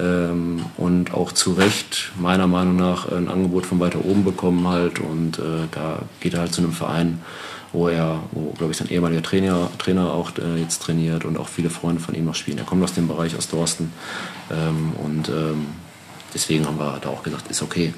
Ähm, 0.00 0.64
und 0.76 1.12
auch 1.12 1.32
zu 1.32 1.52
Recht, 1.52 2.12
meiner 2.18 2.46
Meinung 2.46 2.76
nach, 2.76 3.10
ein 3.10 3.28
Angebot 3.28 3.66
von 3.66 3.80
weiter 3.80 4.04
oben 4.04 4.24
bekommen 4.24 4.66
halt. 4.68 5.00
Und 5.00 5.38
äh, 5.38 5.66
da 5.70 6.00
geht 6.20 6.34
er 6.34 6.40
halt 6.40 6.52
zu 6.52 6.62
einem 6.62 6.72
Verein, 6.72 7.20
wo 7.72 7.88
er, 7.88 8.22
wo, 8.32 8.52
glaube 8.52 8.72
ich, 8.72 8.78
sein 8.78 8.88
ehemaliger 8.88 9.22
Trainer, 9.22 9.70
Trainer 9.78 10.12
auch 10.12 10.32
äh, 10.38 10.60
jetzt 10.60 10.82
trainiert 10.82 11.24
und 11.24 11.38
auch 11.38 11.48
viele 11.48 11.70
Freunde 11.70 12.00
von 12.00 12.14
ihm 12.14 12.24
noch 12.24 12.34
spielen. 12.34 12.58
Er 12.58 12.64
kommt 12.64 12.82
aus 12.84 12.94
dem 12.94 13.08
Bereich, 13.08 13.36
aus 13.36 13.48
Dorsten. 13.48 13.92
Ähm, 14.50 14.92
und 15.02 15.28
ähm, 15.28 15.66
deswegen 16.32 16.66
haben 16.66 16.78
wir 16.78 16.98
da 17.00 17.08
auch 17.08 17.22
gesagt, 17.22 17.50
ist 17.50 17.62
okay. 17.62 17.92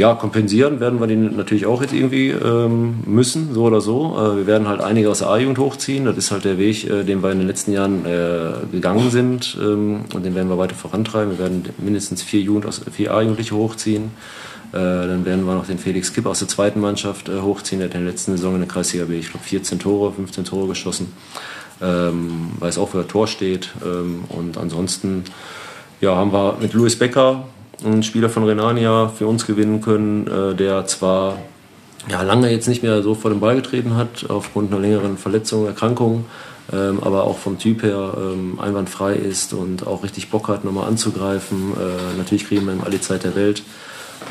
Ja, 0.00 0.14
kompensieren 0.14 0.80
werden 0.80 0.98
wir 0.98 1.06
den 1.06 1.36
natürlich 1.36 1.66
auch 1.66 1.82
jetzt 1.82 1.92
irgendwie 1.92 2.30
ähm, 2.30 3.00
müssen, 3.04 3.52
so 3.52 3.64
oder 3.64 3.82
so. 3.82 4.16
Äh, 4.16 4.38
wir 4.38 4.46
werden 4.46 4.66
halt 4.66 4.80
einige 4.80 5.10
aus 5.10 5.18
der 5.18 5.28
A-Jugend 5.28 5.58
hochziehen. 5.58 6.06
Das 6.06 6.16
ist 6.16 6.30
halt 6.30 6.46
der 6.46 6.56
Weg, 6.56 6.88
äh, 6.88 7.04
den 7.04 7.22
wir 7.22 7.30
in 7.30 7.36
den 7.36 7.46
letzten 7.46 7.70
Jahren 7.70 8.06
äh, 8.06 8.52
gegangen 8.72 9.10
sind. 9.10 9.58
Ähm, 9.60 10.06
und 10.14 10.24
den 10.24 10.34
werden 10.34 10.48
wir 10.48 10.56
weiter 10.56 10.74
vorantreiben. 10.74 11.32
Wir 11.32 11.40
werden 11.40 11.64
mindestens 11.76 12.22
vier, 12.22 12.40
Jugend 12.40 12.66
vier 12.90 13.12
A-Jugendliche 13.12 13.54
hochziehen. 13.54 14.04
Äh, 14.72 14.78
dann 14.78 15.26
werden 15.26 15.44
wir 15.44 15.54
noch 15.54 15.66
den 15.66 15.76
Felix 15.76 16.14
Kipp 16.14 16.24
aus 16.24 16.38
der 16.38 16.48
zweiten 16.48 16.80
Mannschaft 16.80 17.28
äh, 17.28 17.42
hochziehen. 17.42 17.80
Der 17.80 17.90
hat 17.90 17.94
in 17.94 18.04
der 18.04 18.10
letzten 18.10 18.32
Saison 18.38 18.54
in 18.54 18.60
der 18.60 18.68
Kreisliga 18.68 19.04
B, 19.04 19.18
ich 19.18 19.28
glaube, 19.28 19.44
14 19.44 19.80
Tore, 19.80 20.14
15 20.14 20.46
Tore 20.46 20.68
geschossen. 20.68 21.12
Ähm, 21.82 22.52
weiß 22.58 22.78
auch, 22.78 22.94
wo 22.94 22.98
er 23.00 23.06
Tor 23.06 23.26
steht. 23.26 23.68
Ähm, 23.84 24.24
und 24.30 24.56
ansonsten 24.56 25.24
ja, 26.00 26.16
haben 26.16 26.32
wir 26.32 26.56
mit 26.58 26.72
Louis 26.72 26.98
Becker 26.98 27.44
einen 27.84 28.02
Spieler 28.02 28.28
von 28.28 28.44
Renania 28.44 29.08
für 29.08 29.26
uns 29.26 29.46
gewinnen 29.46 29.80
können, 29.80 30.26
äh, 30.26 30.54
der 30.54 30.86
zwar 30.86 31.38
ja, 32.08 32.22
lange 32.22 32.50
jetzt 32.50 32.68
nicht 32.68 32.82
mehr 32.82 33.02
so 33.02 33.14
vor 33.14 33.30
den 33.30 33.40
Ball 33.40 33.56
getreten 33.56 33.96
hat, 33.96 34.26
aufgrund 34.28 34.72
einer 34.72 34.80
längeren 34.80 35.18
Verletzung, 35.18 35.66
Erkrankung, 35.66 36.24
ähm, 36.72 36.98
aber 37.02 37.24
auch 37.24 37.38
vom 37.38 37.58
Typ 37.58 37.82
her 37.82 38.14
ähm, 38.16 38.58
einwandfrei 38.60 39.14
ist 39.14 39.52
und 39.52 39.86
auch 39.86 40.02
richtig 40.02 40.30
Bock 40.30 40.48
hat, 40.48 40.64
nochmal 40.64 40.88
anzugreifen. 40.88 41.72
Äh, 41.74 42.16
natürlich 42.16 42.46
kriegen 42.46 42.66
wir 42.66 42.72
ihm 42.72 42.82
alle 42.84 43.00
Zeit 43.00 43.24
der 43.24 43.34
Welt. 43.34 43.62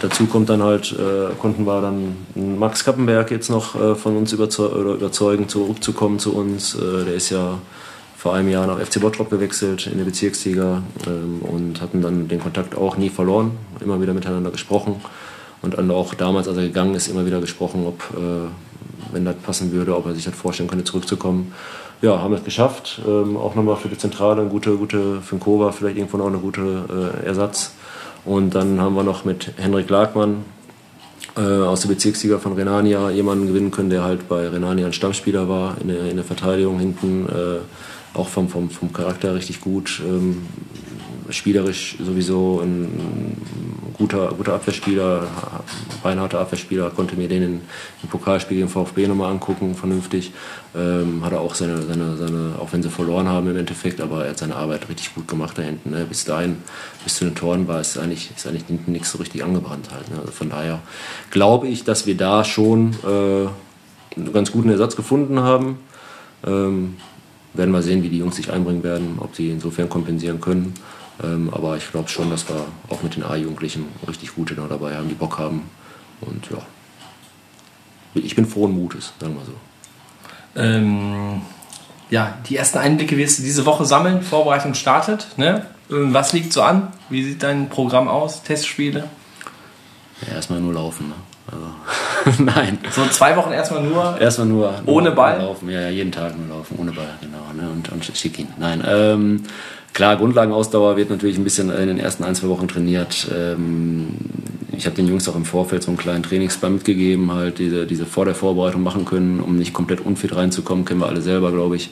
Dazu 0.02 0.28
kommt 0.28 0.50
dann 0.50 0.64
halt, 0.64 0.94
äh, 0.94 1.34
konnten 1.40 1.66
wir 1.66 1.82
dann 1.82 2.16
Max 2.36 2.86
Kappenberg 2.86 3.32
jetzt 3.32 3.50
noch 3.50 3.76
äh, 3.76 3.96
von 3.96 4.16
uns 4.16 4.32
überzeugen, 4.32 5.50
zurückzukommen 5.50 6.20
zu 6.20 6.34
uns. 6.34 6.76
Äh, 6.76 7.06
der 7.06 7.16
ist 7.16 7.30
ja 7.30 7.60
vor 8.20 8.34
einem 8.34 8.50
Jahr 8.50 8.68
nach 8.68 8.80
FC 8.80 9.00
Bottrop 9.00 9.30
gewechselt 9.30 9.88
in 9.88 9.98
die 9.98 10.04
Bezirksliga 10.04 10.84
ähm, 11.08 11.42
und 11.42 11.80
hatten 11.80 12.02
dann 12.02 12.28
den 12.28 12.42
Kontakt 12.42 12.76
auch 12.76 12.98
nie 12.98 13.10
verloren, 13.10 13.52
immer 13.80 14.02
wieder 14.02 14.14
miteinander 14.14 14.52
gesprochen 14.52 14.98
und 15.62 15.78
dann 15.78 15.90
auch 15.90 16.14
damals, 16.14 16.50
als 16.50 16.58
er 16.58 16.64
gegangen 16.64 16.96
ist, 16.96 17.08
immer 17.08 17.26
wieder 17.26 17.40
gesprochen, 17.40 17.86
ob, 17.88 18.02
äh, 18.18 19.14
wenn 19.14 19.24
das 19.24 19.38
passen 19.38 19.72
würde, 19.72 19.96
ob 19.96 20.06
er 20.06 20.16
sich 20.16 20.26
das 20.26 20.36
vorstellen 20.36 20.70
könnte, 20.70 20.84
zurückzukommen. 20.84 21.54
Ja, 22.02 22.20
haben 22.20 22.34
es 22.34 22.44
geschafft. 22.44 23.02
Ähm, 23.08 23.38
auch 23.38 23.56
nochmal 23.56 23.78
für 23.78 23.88
die 23.88 23.98
Zentrale 23.98 24.42
ein 24.42 24.50
gute, 24.50 24.76
gute, 24.76 25.22
für 25.22 25.36
den 25.36 25.40
Kova 25.40 25.72
vielleicht 25.72 25.96
irgendwo 25.96 26.18
noch 26.18 26.28
eine 26.28 26.40
gute 26.40 27.22
äh, 27.24 27.26
Ersatz. 27.26 27.72
Und 28.26 28.54
dann 28.54 28.82
haben 28.82 28.96
wir 28.96 29.04
noch 29.04 29.24
mit 29.24 29.54
Henrik 29.56 29.90
Lagmann 29.90 30.44
äh, 31.38 31.42
aus 31.42 31.82
der 31.82 31.88
Bezirksliga 31.88 32.38
von 32.38 32.52
Renania 32.52 33.10
jemanden 33.12 33.48
gewinnen 33.48 33.72
können, 33.72 33.90
der 33.90 34.04
halt 34.04 34.28
bei 34.28 34.46
Renania 34.46 34.88
ein 34.88 34.94
Stammspieler 34.94 35.48
war 35.48 35.78
in 35.82 35.88
der, 35.88 36.10
in 36.10 36.18
der 36.18 36.26
Verteidigung 36.26 36.80
hinten. 36.80 37.28
Äh, 37.30 37.60
auch 38.14 38.28
vom, 38.28 38.50
vom, 38.50 38.70
vom 38.70 38.92
Charakter 38.94 39.36
richtig 39.36 39.62
gut. 39.62 40.02
Ähm, 40.06 40.46
spielerisch 41.30 41.96
sowieso 42.04 42.62
ein 42.62 43.38
guter, 43.98 44.30
guter 44.36 44.54
Abwehrspieler, 44.54 45.28
beinharter 46.02 46.40
Abwehrspieler, 46.40 46.90
konnte 46.90 47.16
mir 47.16 47.28
den 47.28 47.44
im, 47.44 47.62
Pokalspiel 48.10 48.58
gegen 48.58 48.70
VfB 48.70 49.08
nochmal 49.08 49.30
angucken, 49.30 49.76
vernünftig. 49.76 50.32
Ähm, 50.76 51.24
hat 51.24 51.34
er 51.34 51.42
auch 51.42 51.54
seine, 51.54 51.82
seine, 51.82 52.16
seine, 52.18 52.56
auch 52.60 52.72
wenn 52.72 52.82
sie 52.82 52.90
verloren 52.90 53.28
haben 53.28 53.50
im 53.50 53.58
Endeffekt, 53.58 54.02
aber 54.02 54.24
er 54.24 54.32
hat 54.32 54.38
seine 54.38 54.56
Arbeit 54.56 54.88
richtig 54.90 55.14
gut 55.14 55.28
gemacht 55.28 55.58
da 55.58 55.62
hinten. 55.62 55.92
Ne? 55.92 56.06
Bis 56.06 56.26
dahin, 56.26 56.58
bis 57.04 57.16
zu 57.16 57.26
den 57.26 57.36
Toren 57.36 57.68
war 57.68 57.80
es 57.80 57.98
eigentlich, 57.98 58.32
ist 58.36 58.48
eigentlich 58.48 58.66
hinten 58.68 58.92
nichts 58.92 59.12
so 59.12 59.18
richtig 59.18 59.44
angebrannt 59.44 59.90
halt. 59.92 60.10
Ne? 60.10 60.20
Also 60.20 60.32
von 60.32 60.50
daher 60.50 60.80
glaube 61.30 61.68
ich, 61.68 61.84
dass 61.84 62.06
wir 62.06 62.16
da 62.16 62.44
schon 62.44 62.94
äh, 63.04 64.18
einen 64.18 64.34
ganz 64.34 64.52
guten 64.52 64.70
Ersatz 64.70 64.96
gefunden 64.96 65.42
haben. 65.42 65.78
Ähm, 66.48 66.96
werden 67.54 67.72
wir 67.72 67.82
sehen, 67.82 68.04
wie 68.04 68.10
die 68.10 68.18
Jungs 68.18 68.36
sich 68.36 68.52
einbringen 68.52 68.84
werden, 68.84 69.18
ob 69.20 69.36
sie 69.36 69.50
insofern 69.50 69.90
kompensieren 69.90 70.40
können. 70.40 70.74
Ähm, 71.22 71.50
aber 71.52 71.78
ich 71.78 71.92
glaube 71.92 72.10
schon, 72.10 72.30
dass 72.30 72.48
wir 72.48 72.66
auch 72.90 73.04
mit 73.04 73.16
den 73.16 73.24
A-Jugendlichen 73.24 73.86
richtig 74.08 74.36
gute 74.36 74.54
noch 74.54 74.70
dabei 74.70 74.96
haben, 74.96 75.10
die 75.10 75.16
Bock 75.16 75.38
haben. 75.38 75.64
Und 76.22 76.50
ja, 76.50 76.58
ich 78.14 78.36
bin 78.36 78.46
frohen 78.46 78.74
Mutes, 78.74 79.14
sagen 79.20 79.36
wir 79.36 79.46
so. 79.46 79.54
Ähm, 80.56 81.42
ja, 82.10 82.38
die 82.48 82.56
ersten 82.56 82.80
Einblicke 82.80 83.18
wirst 83.18 83.40
du 83.40 83.44
diese 83.44 83.66
Woche 83.66 83.86
sammeln. 83.86 84.22
Vorbereitung 84.22 84.74
startet. 84.74 85.28
Ne? 85.38 85.66
Was 85.90 86.34
liegt 86.34 86.54
so 86.54 86.62
an? 86.62 86.90
Wie 87.10 87.24
sieht 87.24 87.44
dein 87.44 87.70
Programm 87.70 88.08
aus? 88.08 88.44
Testspiele? 88.44 89.08
Ja, 90.28 90.36
erstmal 90.36 90.60
nur 90.60 90.74
laufen. 90.74 91.10
Ne? 91.10 91.16
Also, 91.52 92.44
nein. 92.44 92.78
So 92.92 93.06
zwei 93.08 93.36
Wochen 93.36 93.52
erstmal 93.52 93.84
nur. 93.84 94.20
Erstmal 94.20 94.48
nur, 94.48 94.74
nur 94.86 94.96
ohne 94.96 95.12
Ball. 95.12 95.38
Nur 95.38 95.48
laufen. 95.48 95.70
Ja, 95.70 95.82
ja, 95.82 95.90
jeden 95.90 96.12
Tag 96.12 96.38
nur 96.38 96.58
laufen, 96.58 96.78
ohne 96.80 96.92
Ball, 96.92 97.10
genau. 97.22 97.38
Ne? 97.56 97.72
Und, 97.72 97.92
und 97.92 98.06
schick 98.06 98.40
ihn. 98.40 98.48
Nein. 98.58 98.84
Ähm, 98.88 99.44
Klar, 99.94 100.16
Grundlagenausdauer 100.18 100.98
wird 100.98 101.10
natürlich 101.10 101.38
ein 101.38 101.44
bisschen 101.44 101.70
in 101.70 101.88
den 101.88 102.00
ersten 102.00 102.24
ein, 102.24 102.36
zwei 102.36 102.48
Wochen 102.48 102.68
trainiert. 102.68 103.28
Ähm, 103.36 104.16
ich 104.72 104.86
habe 104.86 104.96
den 104.96 105.08
Jungs 105.08 105.28
auch 105.28 105.36
im 105.36 105.46
Vorfeld 105.46 105.84
so 105.84 105.90
einen 105.90 105.98
kleinen 105.98 106.24
Trainingsplan 106.24 106.76
mitgegeben, 106.76 107.34
halt 107.34 107.60
diese, 107.60 107.86
diese 107.86 108.06
vor 108.06 108.26
der 108.26 108.36
Vorbereitung 108.36 108.82
machen 108.82 109.04
können, 109.04 109.40
um 109.40 109.58
nicht 109.58 109.74
komplett 109.74 110.00
unfit 110.00 110.36
reinzukommen. 110.36 110.86
Kennen 110.86 111.02
wir 111.02 111.08
alle 111.08 111.22
selber, 111.22 111.52
glaube 111.52 111.76
ich. 111.76 111.90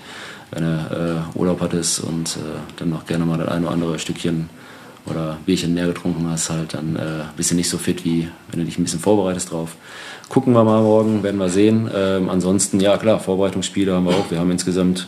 Wenn 0.51 0.63
du 0.63 1.25
äh, 1.35 1.37
Urlaub 1.37 1.59
hattest 1.59 1.99
und 1.99 2.37
äh, 2.37 2.59
dann 2.77 2.89
noch 2.89 3.05
gerne 3.05 3.25
mal 3.25 3.37
das 3.37 3.49
ein 3.49 3.63
oder 3.63 3.73
andere 3.73 3.99
Stückchen 3.99 4.49
oder 5.09 5.37
Bierchen 5.45 5.73
mehr 5.73 5.87
getrunken 5.87 6.29
hast, 6.29 6.49
halt, 6.49 6.73
dann 6.73 6.95
äh, 6.95 7.23
bist 7.35 7.51
du 7.51 7.55
nicht 7.55 7.69
so 7.69 7.77
fit, 7.77 8.05
wie 8.05 8.27
wenn 8.49 8.59
du 8.59 8.65
dich 8.65 8.77
ein 8.77 8.83
bisschen 8.83 8.99
vorbereitest 8.99 9.51
drauf. 9.51 9.75
Gucken 10.29 10.53
wir 10.53 10.63
mal 10.63 10.81
morgen, 10.81 11.23
werden 11.23 11.39
wir 11.39 11.49
sehen. 11.49 11.89
Ähm, 11.93 12.29
ansonsten, 12.29 12.79
ja 12.79 12.97
klar, 12.97 13.19
Vorbereitungsspiele 13.19 13.93
haben 13.93 14.05
wir 14.05 14.15
auch. 14.15 14.29
Wir 14.29 14.39
haben 14.39 14.51
insgesamt 14.51 15.07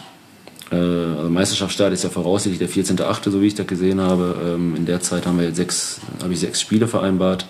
äh, 0.72 0.76
also 0.76 1.30
Meisterschaftsstart 1.30 1.94
ist 1.94 2.04
ja 2.04 2.10
voraussichtlich 2.10 2.60
der 2.60 2.70
14.8., 2.70 3.30
so 3.30 3.42
wie 3.42 3.48
ich 3.48 3.56
das 3.56 3.68
gesehen 3.68 4.02
habe. 4.02 4.36
Ähm, 4.44 4.76
in 4.76 4.86
der 4.86 5.02
Zeit 5.02 5.26
haben 5.26 5.40
wir 5.40 5.48
habe 5.48 6.34
ich 6.34 6.40
sechs 6.40 6.62
Spiele 6.62 6.88
vereinbart. 6.88 7.46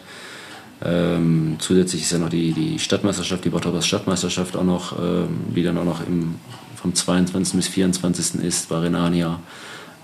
Ähm, 0.83 1.57
zusätzlich 1.59 2.03
ist 2.03 2.11
ja 2.11 2.19
noch 2.19 2.29
die, 2.29 2.53
die 2.53 2.79
Stadtmeisterschaft, 2.79 3.43
die 3.43 3.49
Bottroper 3.49 3.81
Stadtmeisterschaft 3.81 4.55
auch 4.55 4.63
noch, 4.63 4.97
ähm, 4.97 5.41
die 5.53 5.63
dann 5.63 5.77
auch 5.77 5.83
noch 5.83 6.07
im, 6.07 6.35
vom 6.75 6.95
22. 6.95 7.55
bis 7.55 7.67
24. 7.67 8.41
ist 8.43 8.69
bei 8.69 8.79
Renania, 8.79 9.39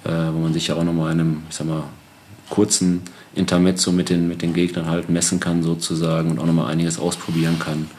äh, 0.04 0.10
wo 0.34 0.40
man 0.40 0.54
sich 0.54 0.68
ja 0.68 0.76
auch 0.76 0.84
nochmal 0.84 1.14
in 1.14 1.20
einem, 1.20 1.44
ich 1.50 1.56
sag 1.56 1.68
mal, 1.68 1.84
kurzen 2.50 3.02
Intermezzo 3.34 3.92
mit 3.92 4.10
den, 4.10 4.28
mit 4.28 4.42
den 4.42 4.54
Gegnern 4.54 4.88
halt 4.88 5.10
messen 5.10 5.40
kann 5.40 5.64
sozusagen 5.64 6.32
und 6.32 6.40
auch 6.40 6.46
nochmal 6.46 6.72
einiges 6.72 7.00
ausprobieren 7.00 7.60
kann 7.60 7.90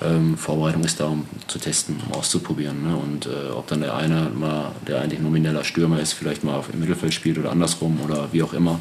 ähm, 0.00 0.36
Vorbereitung 0.36 0.84
ist 0.84 1.00
da, 1.00 1.06
um 1.06 1.26
zu 1.46 1.58
testen, 1.58 1.96
um 2.06 2.18
auszuprobieren. 2.18 2.82
Ne? 2.84 2.96
Und 2.96 3.26
äh, 3.26 3.50
ob 3.52 3.66
dann 3.66 3.80
der 3.80 3.96
eine 3.96 4.30
mal, 4.34 4.72
der 4.86 5.00
eigentlich 5.00 5.20
nomineller 5.20 5.64
Stürmer 5.64 6.00
ist, 6.00 6.12
vielleicht 6.12 6.44
mal 6.44 6.62
im 6.72 6.80
Mittelfeld 6.80 7.14
spielt 7.14 7.38
oder 7.38 7.50
andersrum 7.50 8.00
oder 8.04 8.28
wie 8.32 8.42
auch 8.42 8.52
immer, 8.52 8.78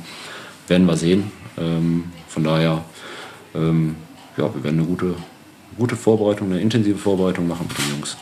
werden 0.67 0.85
wir 0.85 0.97
sehen. 0.97 1.31
Ähm, 1.57 2.05
von 2.27 2.43
daher, 2.43 2.83
ähm, 3.55 3.95
ja, 4.37 4.53
wir 4.53 4.63
werden 4.63 4.79
eine 4.79 4.87
gute, 4.87 5.15
gute 5.77 5.95
Vorbereitung, 5.95 6.51
eine 6.51 6.61
intensive 6.61 6.97
Vorbereitung 6.97 7.47
machen 7.47 7.67
mit 7.67 7.77
den 7.77 7.95
Jungs. 7.95 8.17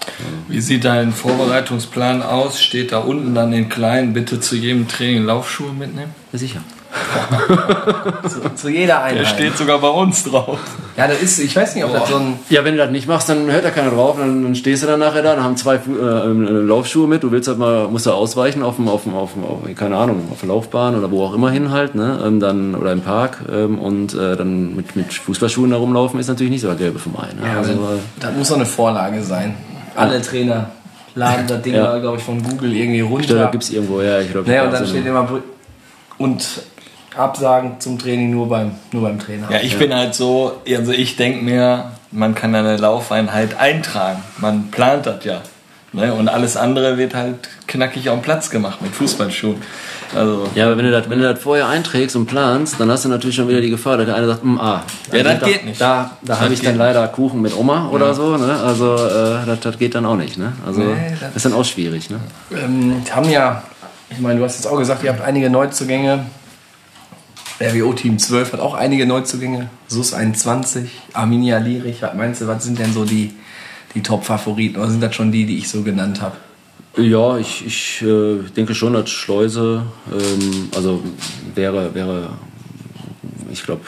Wie 0.48 0.62
sieht 0.62 0.86
dein 0.86 1.12
Vorbereitungsplan 1.12 2.22
aus? 2.22 2.62
Steht 2.62 2.94
da 2.94 3.00
unten 3.00 3.36
dann 3.36 3.52
in 3.52 3.68
klein, 3.68 4.14
bitte 4.14 4.40
zu 4.40 4.56
jedem 4.56 4.88
Training 4.88 5.26
Laufschuhe 5.26 5.74
mitnehmen? 5.74 6.14
Ja, 6.32 6.40
sicher 6.40 6.64
zu, 8.30 8.56
zu, 8.56 8.70
jeder 8.70 9.04
Einheit. 9.04 9.22
Der 9.22 9.26
steht 9.26 9.58
sogar 9.58 9.80
bei 9.80 9.90
uns 9.90 10.24
drauf. 10.24 10.60
Ja, 10.96 11.08
das 11.08 11.22
ist, 11.22 11.40
ich 11.40 11.56
weiß 11.56 11.76
nicht, 11.76 11.84
ob 11.84 11.92
Boah. 11.92 12.00
das 12.00 12.10
so 12.10 12.16
ein. 12.18 12.40
Ja, 12.50 12.64
wenn 12.64 12.74
du 12.74 12.78
das 12.78 12.92
nicht 12.92 13.08
machst, 13.08 13.30
dann 13.30 13.52
hört 13.52 13.66
da 13.66 13.72
keiner 13.72 13.92
drauf. 13.92 14.18
Dann, 14.18 14.44
dann 14.44 14.56
stehst 14.56 14.84
du 14.84 14.88
dann 14.88 15.00
nachher 15.00 15.22
da, 15.22 15.36
dann 15.36 15.44
haben 15.44 15.58
zwei 15.58 15.76
äh, 15.76 15.80
Laufschuhe 15.90 17.08
mit. 17.08 17.24
Du 17.24 17.32
willst 17.32 17.48
halt 17.48 17.58
mal, 17.58 17.88
musst 17.88 18.06
du 18.06 18.12
ausweichen 18.12 18.64
auf 18.64 18.78
dem, 18.78 18.88
auf 18.88 19.04
dem, 19.04 19.14
auf 19.14 19.34
dem, 19.34 19.44
auf, 19.44 19.60
keine 19.76 19.98
Ahnung, 19.98 20.30
auf 20.32 20.40
der 20.40 20.50
Laufbahn 20.50 20.96
oder 20.96 21.12
wo 21.12 21.24
auch 21.24 21.34
immer 21.34 21.52
hin 21.52 21.72
halt, 21.72 21.96
ne? 21.96 22.20
Ähm, 22.26 22.40
dann, 22.40 22.76
oder 22.76 22.92
im 22.92 23.02
Park. 23.02 23.40
Ähm, 23.52 23.80
und 23.80 24.14
äh, 24.14 24.36
dann 24.36 24.76
mit, 24.76 24.96
mit 24.96 25.14
Fußballschuhen 25.14 25.72
da 25.72 25.78
rumlaufen 25.78 26.20
ist 26.20 26.28
natürlich 26.28 26.52
nicht 26.52 26.62
so 26.62 26.68
der 26.68 26.78
Gelbe 26.78 27.00
vom 27.00 27.16
Ei. 27.18 27.34
Ne? 27.34 27.48
Ja, 27.48 27.58
also, 27.58 27.74
das 28.20 28.34
muss 28.34 28.50
doch 28.50 28.56
eine 28.56 28.66
Vorlage 28.66 29.22
sein. 29.22 29.56
Alle 29.96 30.22
Trainer 30.22 30.72
laden 31.16 31.48
das 31.48 31.62
Ding, 31.62 31.76
ja. 31.76 31.98
glaube 31.98 32.18
ich, 32.18 32.24
von 32.24 32.44
Google 32.44 32.74
irgendwie 32.74 33.02
runter. 33.02 33.22
Ich 33.22 33.28
glaube, 33.28 33.44
da 33.44 33.52
gibt 33.52 33.64
es 33.64 33.70
irgendwo, 33.72 34.02
ja. 34.02 34.20
Ich 34.20 34.32
glaub, 34.32 34.46
naja, 34.46 34.66
und 34.66 34.74
dann 34.74 34.86
steht 34.86 35.06
immer. 35.06 35.28
Und 36.18 36.48
Absagen 37.18 37.80
zum 37.80 38.00
Training 38.00 38.32
nur 38.32 38.50
beim, 38.50 38.72
nur 38.92 39.04
beim 39.04 39.20
Trainer. 39.20 39.50
Ja, 39.52 39.60
ich 39.62 39.74
ja. 39.74 39.80
bin 39.80 39.94
halt 39.94 40.16
so, 40.16 40.62
also 40.68 40.92
ich 40.92 41.16
denke 41.16 41.44
mir, 41.44 41.92
man 42.12 42.36
kann 42.36 42.54
eine 42.56 42.78
Laufeinheit 42.78 43.60
eintragen. 43.60 44.24
Man 44.38 44.72
plant 44.72 45.06
das 45.06 45.24
ja. 45.26 45.42
Ne? 45.96 46.14
Und 46.14 46.28
alles 46.28 46.58
andere 46.58 46.98
wird 46.98 47.16
halt 47.16 47.48
knackig 47.68 48.10
auf 48.10 48.18
den 48.18 48.22
Platz 48.22 48.50
gemacht 48.50 48.82
mit 48.82 48.94
Fußballschuhen. 48.94 49.62
Also, 50.14 50.48
ja, 50.54 50.66
aber 50.66 50.78
wenn 50.78 50.86
du, 50.86 50.92
das, 50.92 51.10
wenn 51.10 51.20
du 51.20 51.34
das 51.34 51.42
vorher 51.42 51.68
einträgst 51.68 52.16
und 52.16 52.26
planst, 52.26 52.80
dann 52.80 52.92
hast 52.92 53.06
du 53.06 53.10
natürlich 53.10 53.36
schon 53.36 53.48
wieder 53.48 53.62
die 53.62 53.70
Gefahr, 53.70 53.98
dass 53.98 54.06
der 54.06 54.16
eine 54.16 54.28
sagt, 54.28 54.44
mm, 54.44 54.60
ah, 54.60 54.84
ja, 55.12 55.24
das 55.24 55.40
da, 55.40 55.46
geht 55.46 55.66
nicht. 55.66 55.80
Da, 55.80 56.12
da 56.22 56.40
habe 56.42 56.54
ich 56.54 56.62
dann 56.62 56.78
leider 56.78 57.08
Kuchen 57.08 57.42
mit 57.42 57.56
Oma 57.56 57.90
oder 57.92 58.08
ja. 58.08 58.14
so. 58.14 58.38
Ne? 58.38 58.60
Also 58.62 58.96
äh, 58.96 59.46
das, 59.46 59.62
das 59.62 59.78
geht 59.80 59.96
dann 59.96 60.06
auch 60.06 60.18
nicht. 60.18 60.38
Ne? 60.38 60.52
Also 60.66 60.82
nee, 60.82 60.96
das, 61.12 61.20
das 61.20 61.36
ist 61.38 61.46
dann 61.46 61.54
auch 61.54 61.66
schwierig. 61.66 62.10
Ne? 62.10 62.20
Ähm, 62.52 63.02
haben 63.10 63.30
ja, 63.30 63.64
ich 64.10 64.20
meine, 64.20 64.40
du 64.40 64.46
hast 64.46 64.56
jetzt 64.56 64.68
auch 64.68 64.78
gesagt, 64.78 65.04
ihr 65.04 65.12
habt 65.12 65.22
einige 65.22 65.50
Neuzugänge 65.50 66.26
RWO 67.60 67.94
Team 67.94 68.20
12 68.20 68.54
hat 68.54 68.60
auch 68.60 68.74
einige 68.74 69.06
Neuzugänge. 69.06 69.70
SUS 69.88 70.14
21, 70.14 70.90
Arminia 71.14 71.58
Lierich. 71.60 72.02
Was 72.02 72.14
meinst 72.14 72.42
du, 72.42 72.48
was 72.48 72.64
sind 72.64 72.80
denn 72.80 72.92
so 72.92 73.06
die, 73.06 73.32
die 73.94 74.02
Top-Favoriten? 74.02 74.78
Oder 74.78 74.90
sind 74.90 75.02
das 75.02 75.16
schon 75.16 75.32
die, 75.32 75.46
die 75.46 75.58
ich 75.58 75.70
so 75.70 75.84
genannt 75.84 76.22
habe? 76.22 76.36
Ja, 76.98 77.38
ich, 77.38 77.66
ich 77.66 78.02
äh, 78.02 78.40
denke 78.56 78.76
schon, 78.76 78.94
dass 78.94 79.10
Schleuse, 79.10 79.84
ähm, 80.12 80.70
also 80.76 81.02
wäre, 81.54 81.94
wäre 81.94 82.30
ich 83.52 83.64
glaube, 83.64 83.84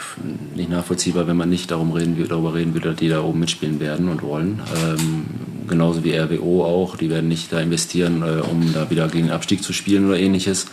nicht 0.54 0.70
nachvollziehbar, 0.70 1.26
wenn 1.26 1.36
man 1.36 1.50
nicht 1.50 1.70
darum 1.70 1.92
reden, 1.92 2.16
darüber 2.28 2.54
reden 2.54 2.72
würde, 2.74 2.90
dass 2.90 2.98
die 2.98 3.08
da 3.08 3.22
oben 3.22 3.40
mitspielen 3.40 3.80
werden 3.80 4.08
und 4.08 4.22
wollen. 4.22 4.62
Ähm, 4.76 5.26
genauso 5.68 6.04
wie 6.04 6.16
RWO 6.16 6.64
auch. 6.64 6.96
Die 6.96 7.10
werden 7.10 7.28
nicht 7.28 7.52
da 7.52 7.60
investieren, 7.60 8.22
äh, 8.22 8.40
um 8.40 8.72
da 8.72 8.90
wieder 8.90 9.08
gegen 9.08 9.30
Abstieg 9.30 9.62
zu 9.62 9.72
spielen 9.72 10.06
oder 10.06 10.18
ähnliches. 10.18 10.66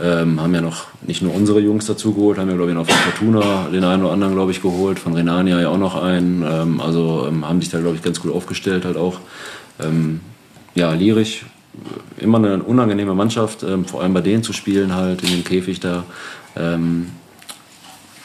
Ähm, 0.00 0.40
haben 0.40 0.54
ja 0.54 0.60
noch 0.60 0.86
nicht 1.06 1.22
nur 1.22 1.32
unsere 1.34 1.60
Jungs 1.60 1.86
dazu 1.86 2.14
geholt, 2.14 2.38
haben 2.38 2.48
ja, 2.48 2.56
glaube 2.56 2.70
ich, 2.70 2.76
noch 2.76 2.86
von 2.86 2.96
Fortuna 2.96 3.68
den 3.72 3.84
einen 3.84 4.02
oder 4.02 4.12
anderen, 4.12 4.34
glaube 4.34 4.50
ich, 4.50 4.60
geholt, 4.60 4.98
von 4.98 5.14
Renania 5.14 5.60
ja 5.60 5.68
auch 5.68 5.78
noch 5.78 6.00
einen. 6.02 6.42
Ähm, 6.42 6.80
also 6.80 7.26
ähm, 7.28 7.48
haben 7.48 7.60
sich 7.60 7.70
da, 7.70 7.78
glaube 7.80 7.96
ich, 7.96 8.02
ganz 8.02 8.20
gut 8.20 8.32
aufgestellt 8.32 8.84
halt 8.84 8.96
auch. 8.96 9.20
Ähm, 9.80 10.20
ja, 10.74 10.92
Lierich, 10.92 11.44
immer 12.18 12.38
eine 12.38 12.62
unangenehme 12.62 13.14
Mannschaft, 13.14 13.62
ähm, 13.62 13.84
vor 13.84 14.02
allem 14.02 14.14
bei 14.14 14.20
denen 14.20 14.42
zu 14.42 14.52
spielen 14.52 14.94
halt, 14.94 15.22
in 15.22 15.30
dem 15.30 15.44
Käfig 15.44 15.80
da. 15.80 16.04
Ähm, 16.56 17.08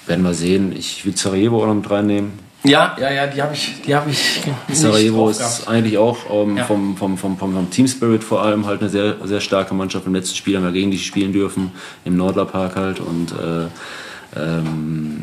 werden 0.07 0.23
wir 0.23 0.33
sehen. 0.33 0.73
Ich 0.75 1.05
will 1.05 1.15
Sarajevo 1.15 1.61
auch 1.61 1.67
noch 1.67 1.75
mit 1.75 1.89
reinnehmen. 1.89 2.48
Ja, 2.63 2.97
ja, 2.99 3.09
ja, 3.09 3.27
die 3.27 3.41
habe 3.41 3.53
ich, 3.53 3.81
die 3.85 3.95
habe 3.95 4.09
ich. 4.11 4.41
Sarajevo 4.73 5.29
ist 5.29 5.67
eigentlich 5.67 5.97
auch 5.97 6.17
ähm, 6.29 6.57
Ja. 6.57 6.65
vom, 6.65 6.97
vom, 6.97 7.17
vom, 7.17 7.37
vom, 7.37 7.69
Team 7.69 7.87
Spirit 7.87 8.23
vor 8.23 8.41
allem 8.41 8.65
halt 8.65 8.81
eine 8.81 8.89
sehr, 8.89 9.15
sehr 9.23 9.39
starke 9.39 9.73
Mannschaft. 9.73 10.05
Im 10.05 10.13
letzten 10.13 10.35
Spiel 10.35 10.57
haben 10.57 10.65
wir 10.65 10.73
gegen 10.73 10.91
die 10.91 10.97
spielen 10.97 11.31
dürfen, 11.31 11.71
im 12.03 12.17
Nordler 12.17 12.45
Park 12.45 12.75
halt. 12.75 12.99
Und 12.99 13.31
äh, 13.31 14.39
ähm, 14.39 15.21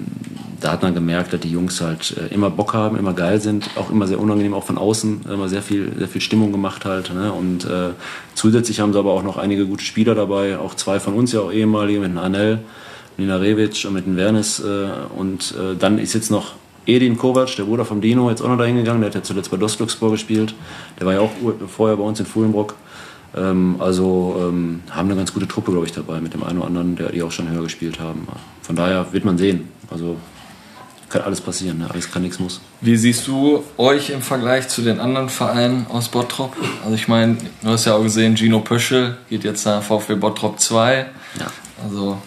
da 0.61 0.73
hat 0.73 0.83
man 0.83 0.95
gemerkt, 0.95 1.35
dass 1.35 1.41
die 1.41 1.51
Jungs 1.51 1.81
halt 1.83 2.17
äh, 2.17 2.33
immer 2.33 2.49
Bock 2.49 2.73
haben, 2.73 2.97
immer 2.97 3.13
geil 3.13 3.39
sind, 3.41 3.69
auch 3.77 3.91
immer 3.91 4.07
sehr 4.07 4.19
unangenehm, 4.19 4.55
auch 4.55 4.65
von 4.65 4.79
außen, 4.79 5.27
immer 5.31 5.51
sehr 5.51 5.63
viel, 5.63 5.93
sehr 5.99 6.09
viel 6.09 6.23
Stimmung 6.23 6.53
gemacht 6.53 6.87
halt. 6.87 7.13
Ne? 7.15 7.31
Und 7.33 7.67
äh, 7.67 7.91
zusätzlich 8.35 8.81
haben 8.81 8.95
sie 8.95 8.99
aber 8.99 9.13
auch 9.13 9.23
noch 9.23 9.37
einige 9.37 9.67
gute 9.67 9.85
Spieler 9.85 10.15
dabei, 10.15 10.59
auch 10.59 10.75
zwei 10.75 11.01
von 11.01 11.13
uns 11.13 11.33
ja 11.33 11.41
auch 11.41 11.53
ehemalige, 11.53 12.01
mit 12.01 12.11
dem 12.11 12.19
Anel, 12.19 12.61
Nina 13.19 13.37
Revic 13.37 13.85
und 13.87 13.93
mit 13.93 14.07
dem 14.07 14.17
Wernes. 14.17 14.61
Äh, 14.61 14.89
und 15.15 15.53
äh, 15.53 15.77
dann 15.79 15.99
ist 15.99 16.15
jetzt 16.15 16.31
noch 16.31 16.55
Edin 16.87 17.17
Kovac, 17.17 17.55
der 17.57 17.65
Bruder 17.65 17.85
vom 17.85 18.01
Dino, 18.01 18.31
jetzt 18.31 18.43
auch 18.43 18.49
noch 18.49 18.59
dahin 18.59 18.77
gegangen. 18.77 19.01
Der 19.01 19.11
hat 19.11 19.15
ja 19.15 19.23
zuletzt 19.23 19.51
bei 19.51 19.57
Dostluxpor 19.57 20.11
gespielt. 20.11 20.55
Der 20.99 21.07
war 21.07 21.15
ja 21.15 21.21
auch 21.21 21.31
vorher 21.69 21.97
bei 21.97 22.03
uns 22.05 22.21
in 22.21 22.27
Fuhlenbrock. 22.27 22.75
Ähm, 23.37 23.77
also 23.79 24.37
ähm, 24.49 24.83
haben 24.91 25.09
eine 25.09 25.17
ganz 25.17 25.33
gute 25.33 25.49
Truppe, 25.49 25.73
glaube 25.73 25.87
ich, 25.87 25.93
dabei 25.93 26.21
mit 26.21 26.35
dem 26.35 26.43
einen 26.45 26.59
oder 26.59 26.69
anderen, 26.69 26.97
der 26.97 27.11
die 27.11 27.23
auch 27.23 27.33
schon 27.33 27.51
höher 27.51 27.63
gespielt 27.63 28.01
haben. 28.01 28.27
Von 28.63 28.77
daher 28.77 29.13
wird 29.13 29.25
man 29.25 29.37
sehen. 29.37 29.69
Also 29.91 30.17
kann 31.09 31.23
alles 31.23 31.41
passieren, 31.41 31.79
ne? 31.79 31.89
alles 31.89 32.11
kann, 32.11 32.23
nichts 32.23 32.41
muss. 32.41 32.61
Wie 32.81 32.97
siehst 32.97 33.29
du 33.29 33.63
euch 33.77 34.11
im 34.11 34.23
Vergleich 34.23 34.69
zu 34.69 34.83
den 34.83 34.99
anderen 34.99 35.29
Vereinen 35.29 35.87
aus 35.89 36.09
Bottrop? 36.09 36.57
Also 36.83 36.95
ich 36.97 37.07
meine, 37.07 37.37
du 37.63 37.69
hast 37.69 37.85
ja 37.85 37.95
auch 37.95 38.03
gesehen, 38.03 38.37
Gino 38.37 38.61
Pöschel 38.61 39.17
geht 39.29 39.45
jetzt 39.45 39.65
nach 39.67 39.83
VfB 39.83 40.17
Bottrop 40.17 40.59
2. 40.59 41.07
Ja. 41.39 41.47
Also 41.85 42.19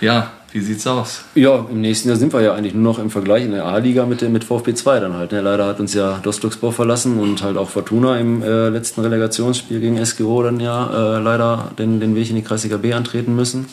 ja, 0.00 0.32
wie 0.52 0.60
sieht's 0.60 0.86
aus? 0.86 1.24
Ja, 1.34 1.66
im 1.70 1.80
nächsten 1.80 2.08
Jahr 2.08 2.18
sind 2.18 2.32
wir 2.32 2.42
ja 2.42 2.54
eigentlich 2.54 2.74
nur 2.74 2.82
noch 2.82 2.98
im 2.98 3.10
Vergleich 3.10 3.44
in 3.44 3.52
der 3.52 3.64
A-Liga 3.64 4.04
mit, 4.04 4.20
mit 4.28 4.44
VfB 4.44 4.74
2 4.74 5.00
dann 5.00 5.14
halt. 5.14 5.32
Ne? 5.32 5.40
Leider 5.40 5.66
hat 5.66 5.80
uns 5.80 5.94
ja 5.94 6.18
Dostluxbor 6.22 6.72
verlassen 6.72 7.18
und 7.18 7.42
halt 7.42 7.56
auch 7.56 7.70
Fortuna 7.70 8.18
im 8.18 8.42
äh, 8.42 8.68
letzten 8.68 9.00
Relegationsspiel 9.00 9.80
gegen 9.80 10.04
SGO 10.04 10.42
dann 10.42 10.60
ja 10.60 11.16
äh, 11.16 11.20
leider 11.20 11.70
den, 11.78 12.00
den 12.00 12.14
Weg 12.14 12.28
in 12.28 12.36
die 12.36 12.42
Kreisliga 12.42 12.76
B 12.76 12.92
antreten 12.92 13.34
müssen. 13.34 13.66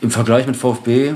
Im 0.00 0.10
Vergleich 0.10 0.46
mit 0.46 0.56
VfB, 0.56 1.14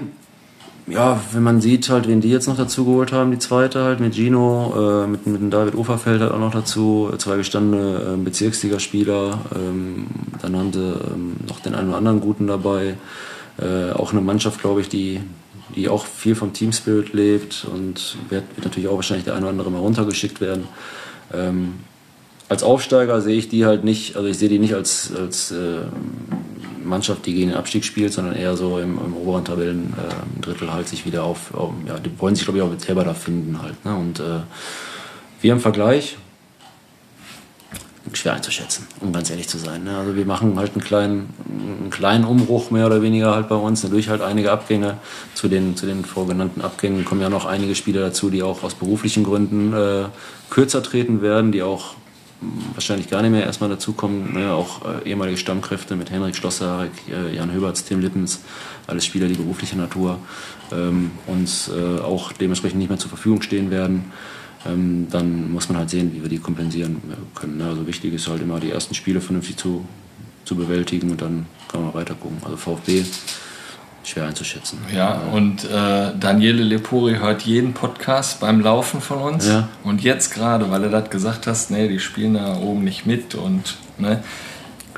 ja, 0.87 1.21
wenn 1.33 1.43
man 1.43 1.61
sieht 1.61 1.89
halt, 1.89 2.07
wen 2.07 2.21
die 2.21 2.31
jetzt 2.31 2.47
noch 2.47 2.57
dazu 2.57 2.85
geholt 2.85 3.13
haben, 3.13 3.31
die 3.31 3.39
zweite 3.39 3.85
halt 3.85 4.01
mit 4.01 4.15
Gino, 4.15 5.05
äh, 5.05 5.07
mit, 5.07 5.27
mit 5.27 5.41
dem 5.41 5.51
David 5.51 5.75
Uferfeld 5.75 6.21
halt 6.21 6.33
auch 6.33 6.39
noch 6.39 6.53
dazu, 6.53 7.11
zwei 7.17 7.37
gestandene 7.37 8.15
äh, 8.15 8.17
Bezirksligaspieler, 8.17 9.39
ähm, 9.55 10.09
dann 10.43 10.57
haben 10.57 10.73
sie 10.73 10.81
ähm, 10.81 11.37
noch 11.49 11.61
den 11.61 11.75
einen 11.75 11.89
oder 11.89 11.99
anderen 11.99 12.21
Guten 12.21 12.47
dabei. 12.47 12.97
Äh, 13.59 13.93
auch 13.93 14.13
eine 14.13 14.21
Mannschaft, 14.21 14.61
glaube 14.61 14.81
ich, 14.81 14.89
die, 14.89 15.21
die 15.77 15.89
auch 15.89 16.07
viel 16.07 16.35
vom 16.35 16.53
Team 16.53 16.73
Spirit 16.73 17.13
lebt 17.13 17.67
und 17.73 18.17
wird, 18.29 18.45
wird 18.57 18.65
natürlich 18.65 18.89
auch 18.89 18.97
wahrscheinlich 18.97 19.25
der 19.25 19.35
eine 19.35 19.47
oder 19.47 19.51
andere 19.51 19.71
mal 19.71 19.79
runtergeschickt 19.79 20.41
werden. 20.41 20.69
Ähm, 21.33 21.75
als 22.49 22.63
Aufsteiger 22.63 23.21
sehe 23.21 23.37
ich 23.37 23.49
die 23.49 23.65
halt 23.65 23.85
nicht, 23.85 24.17
also 24.17 24.29
ich 24.29 24.37
sehe 24.37 24.49
die 24.49 24.59
nicht 24.59 24.75
als, 24.75 25.13
als 25.15 25.53
äh, 25.53 25.83
Mannschaft, 26.85 27.25
die 27.27 27.35
gegen 27.35 27.51
den 27.51 27.57
Abstieg 27.57 27.85
spielt, 27.85 28.13
sondern 28.13 28.35
eher 28.35 28.57
so 28.57 28.79
im, 28.79 28.99
im 28.99 29.15
oberen 29.15 29.45
Tabellendrittel 29.45 30.69
äh, 30.69 30.71
halt 30.71 30.89
sich 30.89 31.07
wieder 31.07 31.23
auf, 31.23 31.55
auf 31.55 31.73
ja, 31.87 31.99
die 31.99 32.11
wollen 32.19 32.35
sich 32.35 32.45
glaube 32.45 32.59
ich 32.59 32.65
auch 32.65 32.73
selber 32.79 33.05
da 33.05 33.15
finden 33.15 33.63
halt. 33.63 33.85
Ne? 33.85 33.95
Und 33.95 34.21
äh, 34.21 34.41
wir 35.41 35.53
im 35.53 35.61
Vergleich, 35.61 36.17
schwer 38.13 38.35
einzuschätzen, 38.35 38.87
um 39.01 39.13
ganz 39.13 39.31
ehrlich 39.31 39.49
zu 39.49 39.59
sein. 39.59 39.85
Ne? 39.85 39.97
Also 39.97 40.17
wir 40.17 40.25
machen 40.25 40.59
halt 40.59 40.73
einen 40.73 40.83
kleinen, 40.83 41.29
einen 41.49 41.91
kleinen 41.91 42.25
Umbruch 42.25 42.71
mehr 42.71 42.87
oder 42.87 43.03
weniger 43.03 43.35
halt 43.35 43.49
bei 43.49 43.55
uns, 43.55 43.83
dadurch 43.83 44.09
halt 44.09 44.23
einige 44.23 44.53
Abgänge. 44.53 44.97
Zu 45.35 45.49
den, 45.49 45.77
zu 45.77 45.87
den 45.87 46.05
vorgenannten 46.05 46.61
Abgängen 46.61 47.05
kommen 47.05 47.21
ja 47.21 47.29
noch 47.29 47.47
einige 47.47 47.75
Spieler 47.75 48.01
dazu, 48.01 48.31
die 48.31 48.43
auch 48.43 48.63
aus 48.63 48.75
beruflichen 48.75 49.23
Gründen 49.23 49.73
äh, 49.73 50.05
kürzer 50.49 50.83
treten 50.83 51.23
werden, 51.23 51.53
die 51.53 51.63
auch 51.63 51.95
wahrscheinlich 52.75 53.11
gar 53.11 53.21
nicht 53.23 53.33
mehr 53.33 53.45
erstmal 53.45 53.69
dazukommen. 53.69 54.33
Ne? 54.33 54.53
Auch 54.53 54.81
äh, 54.85 55.09
ehemalige 55.09 55.37
Stammkräfte 55.37 55.95
mit 55.95 56.11
Henrik 56.11 56.35
Schlosser, 56.35 56.87
äh, 57.09 57.37
Jan 57.37 57.53
Höberts, 57.53 57.85
Tim 57.85 58.01
Lippens, 58.01 58.41
alles 58.87 59.05
Spieler, 59.05 59.29
die 59.29 59.35
berufliche 59.35 59.77
Natur 59.77 60.19
ähm, 60.73 61.11
uns 61.27 61.69
äh, 61.69 62.01
auch 62.01 62.33
dementsprechend 62.33 62.79
nicht 62.79 62.89
mehr 62.89 62.99
zur 62.99 63.11
Verfügung 63.11 63.43
stehen 63.43 63.71
werden 63.71 64.11
ähm, 64.67 65.07
dann 65.11 65.51
muss 65.53 65.69
man 65.69 65.79
halt 65.79 65.91
sehen, 65.91 66.13
wie 66.15 66.23
wir 66.23 66.29
die 66.29 66.39
kompensieren 66.39 67.01
können. 67.35 67.59
Ne? 67.59 67.65
Also 67.65 67.87
wichtig 67.87 68.15
ist 68.15 68.29
halt 68.29 68.43
immer, 68.43 68.61
die 68.61 68.71
ersten 68.71 68.95
Spiele 68.95 69.21
vernünftig 69.21 69.57
zu, 69.57 69.85
zu 70.45 70.57
bewältigen 70.57 71.11
und 71.11 71.23
dann 71.23 71.47
kann 71.69 71.83
man 71.85 71.95
weiter 71.95 72.15
gucken. 72.15 72.39
Also 72.45 72.57
VfB, 72.57 73.05
schwer 74.05 74.27
einzuschätzen. 74.27 74.79
Ja, 74.95 75.21
und 75.33 75.65
äh, 75.65 76.13
Daniele 76.19 76.63
Lepori 76.63 77.17
hört 77.17 77.43
jeden 77.43 77.75
Podcast 77.75 78.41
beim 78.41 78.61
Laufen 78.61 79.01
von 79.01 79.19
uns. 79.19 79.47
Ja. 79.47 79.69
Und 79.85 80.03
jetzt 80.03 80.35
gerade, 80.35 80.71
weil 80.71 80.83
du 80.83 80.91
das 80.91 81.11
gesagt 81.11 81.47
hast, 81.47 81.71
nee, 81.71 81.89
die 81.89 81.99
spielen 81.99 82.35
da 82.35 82.57
oben 82.57 82.85
nicht 82.85 83.07
mit 83.07 83.35
und 83.35 83.77
ne, 83.99 84.23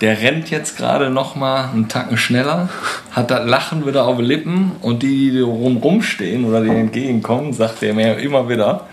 der 0.01 0.21
rennt 0.21 0.51
jetzt 0.51 0.77
gerade 0.77 1.11
noch 1.11 1.37
mal 1.37 1.71
einen 1.71 1.89
Tacken 1.89 2.17
schneller, 2.17 2.69
hat 3.13 3.31
das 3.31 3.47
Lachen 3.49 3.87
wieder 3.87 4.05
auf 4.05 4.17
den 4.17 4.27
Lippen 4.27 4.73
und 4.81 5.03
die, 5.03 5.31
die 5.31 5.41
rumrum 5.41 6.03
stehen 6.03 6.45
oder 6.45 6.61
die 6.63 6.71
entgegenkommen, 6.71 7.53
sagt 7.53 7.83
er 7.83 7.95
mir 7.95 8.19
immer 8.19 8.49
wieder, 8.49 8.87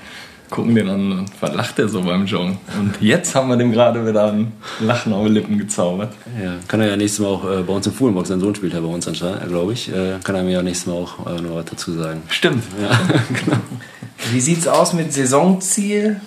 gucken 0.50 0.76
den 0.76 0.90
an 0.90 1.12
und 1.12 1.32
was 1.40 1.54
lacht 1.54 1.78
der 1.78 1.90
so 1.90 2.02
beim 2.02 2.26
Joggen? 2.26 2.58
Und 2.80 3.02
jetzt 3.02 3.36
haben 3.36 3.50
wir 3.50 3.58
dem 3.58 3.72
gerade 3.72 4.06
wieder 4.08 4.32
ein 4.32 4.52
Lachen 4.80 5.14
auf 5.14 5.24
den 5.24 5.34
Lippen 5.34 5.58
gezaubert. 5.58 6.14
Ja, 6.42 6.56
kann 6.68 6.82
er 6.82 6.88
ja 6.88 6.98
nächstes 6.98 7.20
Mal 7.20 7.28
auch 7.28 7.44
äh, 7.44 7.62
bei 7.62 7.74
uns 7.74 7.88
im 7.88 7.94
Fuhlenbock, 7.94 8.28
sein 8.28 8.40
Sohn 8.40 8.56
spielt 8.56 8.74
ja 8.74 8.80
bei 8.80 8.88
uns 8.88 9.08
anscheinend, 9.08 9.48
glaube 9.48 9.74
ich, 9.74 9.94
äh, 9.94 10.16
kann 10.24 10.36
er 10.36 10.44
mir 10.44 10.52
ja 10.52 10.62
nächstes 10.62 10.88
Mal 10.88 10.94
auch 10.94 11.28
äh, 11.28 11.42
noch 11.42 11.56
was 11.56 11.66
dazu 11.66 11.94
sagen. 11.94 12.22
Stimmt. 12.30 12.64
Wie 14.32 14.42
sieht's 14.42 14.68
aus 14.68 14.94
mit 14.94 15.14
Saisonziel? 15.14 16.20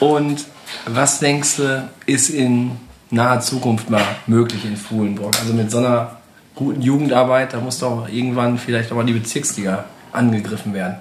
Und 0.00 0.44
was 0.86 1.20
denkst 1.20 1.56
du, 1.56 1.88
ist 2.06 2.30
in 2.30 2.72
naher 3.10 3.40
Zukunft 3.40 3.90
mal 3.90 4.04
möglich 4.26 4.64
in 4.64 4.76
Fuhlenburg? 4.76 5.38
Also 5.40 5.52
mit 5.54 5.70
so 5.70 5.78
einer 5.78 6.16
guten 6.54 6.82
Jugendarbeit, 6.82 7.52
da 7.52 7.60
muss 7.60 7.78
doch 7.78 8.08
irgendwann 8.08 8.58
vielleicht 8.58 8.90
auch 8.90 8.96
mal 8.96 9.04
die 9.04 9.12
Bezirksliga 9.12 9.84
angegriffen 10.12 10.74
werden. 10.74 10.96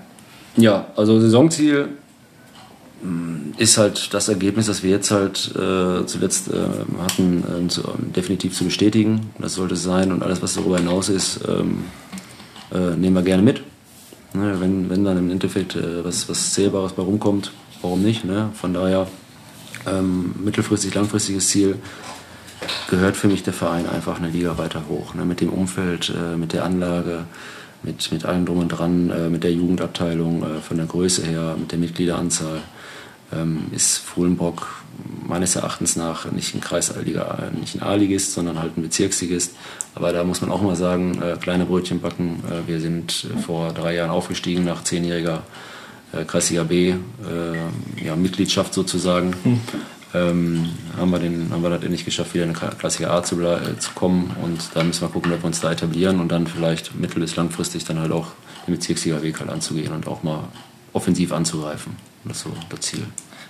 Ja, 0.58 0.86
also 0.95 1.19
Saisonziel 1.19 1.89
ist 3.57 3.77
halt 3.77 4.13
das 4.13 4.27
Ergebnis, 4.27 4.65
das 4.65 4.83
wir 4.83 4.91
jetzt 4.91 5.11
halt 5.11 5.51
äh, 5.55 6.05
zuletzt 6.05 6.49
äh, 6.49 6.67
hatten, 7.01 7.65
äh, 7.65 7.67
zu, 7.67 7.81
definitiv 8.15 8.53
zu 8.53 8.65
bestätigen. 8.65 9.31
Das 9.39 9.53
sollte 9.53 9.75
sein 9.75 10.11
und 10.11 10.23
alles, 10.23 10.41
was 10.41 10.55
darüber 10.55 10.77
hinaus 10.77 11.09
ist, 11.09 11.39
ähm, 11.47 11.85
äh, 12.73 12.95
nehmen 12.95 13.15
wir 13.15 13.21
gerne 13.21 13.43
mit. 13.43 13.63
Ne, 14.33 14.59
wenn, 14.59 14.89
wenn 14.89 15.05
dann 15.05 15.17
im 15.17 15.31
Endeffekt 15.31 15.75
äh, 15.75 16.03
was, 16.03 16.27
was 16.27 16.53
Zählbares 16.53 16.93
bei 16.93 17.03
rumkommt, 17.03 17.51
warum 17.81 18.03
nicht? 18.03 18.25
Ne? 18.25 18.49
Von 18.53 18.73
daher 18.73 19.07
ähm, 19.87 20.35
mittelfristig, 20.43 20.93
langfristiges 20.93 21.47
Ziel 21.47 21.77
gehört 22.89 23.15
für 23.15 23.27
mich 23.27 23.43
der 23.43 23.53
Verein 23.53 23.87
einfach 23.87 24.19
eine 24.19 24.29
Liga 24.29 24.57
weiter 24.57 24.83
hoch. 24.89 25.13
Ne? 25.13 25.23
Mit 25.23 25.39
dem 25.39 25.49
Umfeld, 25.49 26.09
äh, 26.09 26.35
mit 26.35 26.51
der 26.51 26.65
Anlage, 26.65 27.25
mit, 27.83 28.11
mit 28.11 28.25
allem 28.25 28.45
drum 28.45 28.57
und 28.57 28.69
dran, 28.69 29.31
mit 29.31 29.43
der 29.43 29.53
Jugendabteilung, 29.53 30.43
von 30.67 30.77
der 30.77 30.87
Größe 30.87 31.23
her, 31.23 31.55
mit 31.55 31.71
der 31.71 31.77
Mitgliederanzahl, 31.77 32.61
ähm, 33.33 33.67
ist 33.71 33.97
Fuhlenbrock 33.97 34.67
meines 35.27 35.55
Erachtens 35.55 35.95
nach 35.95 36.31
nicht 36.31 36.55
ein 36.55 36.61
Kreisliga, 36.61 37.49
nicht 37.59 37.75
ein 37.75 37.83
A-Ligist, 37.83 38.33
sondern 38.33 38.59
halt 38.59 38.77
ein 38.77 38.81
Bezirksligist. 38.81 39.55
Aber 39.93 40.13
da 40.13 40.23
muss 40.23 40.41
man 40.41 40.51
auch 40.51 40.61
mal 40.61 40.75
sagen, 40.75 41.21
äh, 41.21 41.38
kleine 41.38 41.65
Brötchen 41.65 41.99
backen. 41.99 42.43
Äh, 42.49 42.67
wir 42.67 42.79
sind 42.79 43.25
äh, 43.25 43.41
vor 43.41 43.73
drei 43.73 43.95
Jahren 43.95 44.11
aufgestiegen 44.11 44.63
nach 44.63 44.83
zehnjähriger 44.83 45.43
äh, 46.13 46.23
Kreisliga 46.25 46.63
B, 46.63 46.89
äh, 46.89 46.95
ja, 48.05 48.15
Mitgliedschaft 48.15 48.73
sozusagen. 48.73 49.33
Ähm, 50.13 50.69
haben, 50.97 51.11
wir 51.11 51.19
den, 51.19 51.49
haben 51.51 51.61
wir 51.61 51.69
das 51.71 51.83
endlich 51.83 52.05
geschafft, 52.05 52.33
wieder 52.33 52.45
in 52.45 52.53
Klassiker 52.53 53.11
A 53.11 53.23
zu, 53.23 53.41
äh, 53.41 53.77
zu 53.79 53.91
kommen. 53.95 54.33
Und 54.41 54.69
dann 54.75 54.88
müssen 54.88 55.01
wir 55.01 55.09
gucken, 55.09 55.33
ob 55.33 55.41
wir 55.41 55.47
uns 55.47 55.59
da 55.59 55.71
etablieren 55.71 56.21
und 56.21 56.31
dann 56.31 56.47
vielleicht 56.47 56.95
mittel- 56.95 57.19
bis 57.19 57.35
langfristig 57.35 57.83
dann 57.83 57.99
halt 57.99 58.13
auch 58.13 58.27
den 58.65 58.75
Bezirksliga-Weg 58.75 59.39
halt 59.39 59.49
anzugehen 59.49 59.91
und 59.91 60.07
auch 60.07 60.23
mal 60.23 60.47
offensiv 60.95 61.31
anzugreifen. 61.34 61.95
Das 62.23 62.38
ist 62.38 62.43
so 62.43 62.49
das 62.69 62.79
Ziel. 62.79 63.05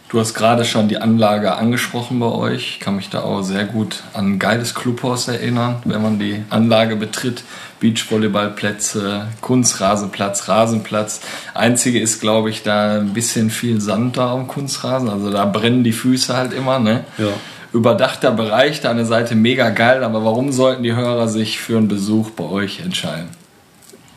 Du 0.09 0.19
hast 0.19 0.35
gerade 0.35 0.65
schon 0.65 0.87
die 0.87 0.97
Anlage 0.97 1.55
angesprochen 1.55 2.19
bei 2.19 2.27
euch. 2.27 2.75
Ich 2.75 2.79
kann 2.79 2.95
mich 2.95 3.09
da 3.09 3.21
auch 3.21 3.41
sehr 3.41 3.65
gut 3.65 4.03
an 4.13 4.33
ein 4.33 4.39
geiles 4.39 4.75
Clubhaus 4.75 5.27
erinnern, 5.27 5.77
wenn 5.83 6.01
man 6.01 6.19
die 6.19 6.43
Anlage 6.49 6.95
betritt. 6.95 7.43
Beachvolleyballplätze, 7.79 9.27
Kunstrasenplatz, 9.41 10.47
Rasenplatz. 10.47 11.21
Einzige 11.53 11.99
ist, 11.99 12.21
glaube 12.21 12.49
ich, 12.49 12.61
da 12.61 12.99
ein 12.99 13.13
bisschen 13.13 13.49
viel 13.49 13.81
Sand 13.81 14.17
da 14.17 14.31
am 14.31 14.47
Kunstrasen. 14.47 15.09
Also 15.09 15.31
da 15.31 15.45
brennen 15.45 15.83
die 15.83 15.91
Füße 15.91 16.35
halt 16.37 16.53
immer. 16.53 16.79
Ne? 16.79 17.03
Ja. 17.17 17.29
Überdachter 17.73 18.31
Bereich, 18.31 18.81
da 18.81 18.93
der 18.93 19.05
Seite 19.05 19.35
mega 19.35 19.71
geil. 19.71 20.03
Aber 20.03 20.23
warum 20.23 20.51
sollten 20.51 20.83
die 20.83 20.93
Hörer 20.93 21.27
sich 21.27 21.59
für 21.59 21.77
einen 21.77 21.87
Besuch 21.87 22.29
bei 22.29 22.45
euch 22.45 22.79
entscheiden? 22.79 23.29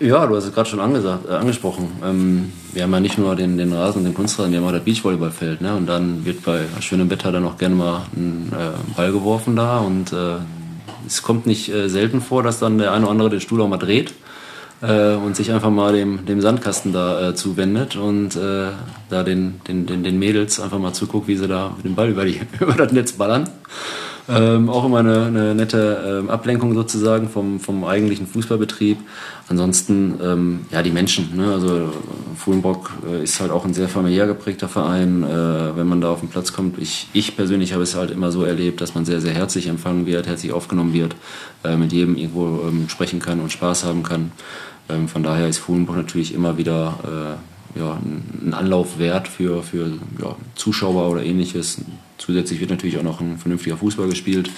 Ja, 0.00 0.26
du 0.26 0.36
hast 0.36 0.44
es 0.44 0.54
gerade 0.54 0.68
schon 0.68 0.78
angesagt, 0.78 1.28
äh, 1.28 1.32
angesprochen. 1.32 1.90
Ähm, 2.04 2.52
wir 2.72 2.84
haben 2.84 2.92
ja 2.92 3.00
nicht 3.00 3.18
nur 3.18 3.34
den, 3.34 3.58
den 3.58 3.72
Rasen 3.72 3.98
und 3.98 4.04
den 4.04 4.14
Kunstrasen, 4.14 4.52
wir 4.52 4.60
haben 4.60 4.66
auch 4.66 4.72
das 4.72 4.84
Beachvolleyballfeld. 4.84 5.60
Ne? 5.60 5.74
Und 5.74 5.86
dann 5.86 6.24
wird 6.24 6.44
bei 6.44 6.60
schönem 6.80 7.10
Wetter 7.10 7.32
dann 7.32 7.44
auch 7.44 7.58
gerne 7.58 7.74
mal 7.74 8.02
ein 8.14 8.52
äh, 8.52 8.94
Ball 8.96 9.10
geworfen 9.10 9.56
da. 9.56 9.78
Und 9.78 10.12
äh, 10.12 10.36
es 11.04 11.22
kommt 11.22 11.46
nicht 11.46 11.68
äh, 11.68 11.88
selten 11.88 12.20
vor, 12.20 12.44
dass 12.44 12.60
dann 12.60 12.78
der 12.78 12.92
eine 12.92 13.04
oder 13.04 13.10
andere 13.10 13.30
den 13.30 13.40
Stuhl 13.40 13.60
auch 13.60 13.68
mal 13.68 13.76
dreht. 13.76 14.14
äh, 14.82 15.14
und 15.14 15.36
sich 15.36 15.52
einfach 15.52 15.70
mal 15.70 15.92
dem, 15.92 16.24
dem 16.26 16.40
Sandkasten 16.40 16.92
da 16.92 17.30
äh, 17.30 17.34
zuwendet 17.34 17.96
und 17.96 18.36
äh, 18.36 18.68
da 19.10 19.22
den, 19.22 19.60
den, 19.66 19.86
den, 19.86 20.04
den 20.04 20.18
Mädels 20.18 20.60
einfach 20.60 20.78
mal 20.78 20.92
zuguckt, 20.92 21.28
wie 21.28 21.36
sie 21.36 21.48
da 21.48 21.74
dem 21.84 21.94
Ball 21.94 22.10
über, 22.10 22.24
die, 22.24 22.40
über 22.60 22.74
das 22.74 22.92
Netz 22.92 23.12
ballern. 23.12 23.48
Ähm, 24.28 24.68
auch 24.68 24.84
immer 24.84 24.98
eine, 24.98 25.26
eine 25.26 25.54
nette 25.54 26.20
ähm, 26.20 26.30
Ablenkung 26.30 26.74
sozusagen 26.74 27.30
vom, 27.30 27.60
vom 27.60 27.84
eigentlichen 27.84 28.26
Fußballbetrieb. 28.26 28.98
Ansonsten, 29.48 30.20
ähm, 30.22 30.60
ja, 30.70 30.82
die 30.82 30.90
Menschen. 30.90 31.34
Ne? 31.34 31.50
Also 31.50 31.90
Fuhlenbrock 32.36 32.90
äh, 33.08 33.22
ist 33.22 33.40
halt 33.40 33.50
auch 33.50 33.64
ein 33.64 33.72
sehr 33.72 33.88
familiär 33.88 34.26
geprägter 34.26 34.68
Verein. 34.68 35.22
Äh, 35.22 35.76
wenn 35.76 35.86
man 35.86 36.02
da 36.02 36.10
auf 36.10 36.20
den 36.20 36.28
Platz 36.28 36.52
kommt, 36.52 36.78
ich, 36.78 37.08
ich 37.14 37.36
persönlich 37.36 37.72
habe 37.72 37.82
es 37.82 37.94
halt 37.94 38.10
immer 38.10 38.30
so 38.30 38.44
erlebt, 38.44 38.82
dass 38.82 38.94
man 38.94 39.06
sehr, 39.06 39.22
sehr 39.22 39.32
herzlich 39.32 39.66
empfangen 39.66 40.04
wird, 40.04 40.26
herzlich 40.26 40.52
aufgenommen 40.52 40.92
wird, 40.92 41.16
äh, 41.64 41.76
mit 41.76 41.92
jedem 41.92 42.16
irgendwo 42.16 42.68
ähm, 42.68 42.90
sprechen 42.90 43.20
kann 43.20 43.40
und 43.40 43.50
Spaß 43.50 43.84
haben 43.84 44.02
kann. 44.02 44.32
Ähm, 44.90 45.08
von 45.08 45.22
daher 45.22 45.48
ist 45.48 45.58
Fuhlenbrock 45.58 45.96
natürlich 45.96 46.34
immer 46.34 46.58
wieder 46.58 47.38
äh, 47.76 47.80
ja, 47.80 47.98
ein 48.44 48.52
Anlauf 48.52 48.98
wert 48.98 49.28
für, 49.28 49.62
für 49.62 49.92
ja, 50.20 50.36
Zuschauer 50.54 51.10
oder 51.10 51.22
ähnliches. 51.22 51.80
Zusätzlich 52.18 52.60
wird 52.60 52.70
natürlich 52.70 52.98
auch 52.98 53.02
noch 53.02 53.20
ein 53.20 53.38
vernünftiger 53.38 53.76
Fußball 53.76 54.08
gespielt. 54.08 54.50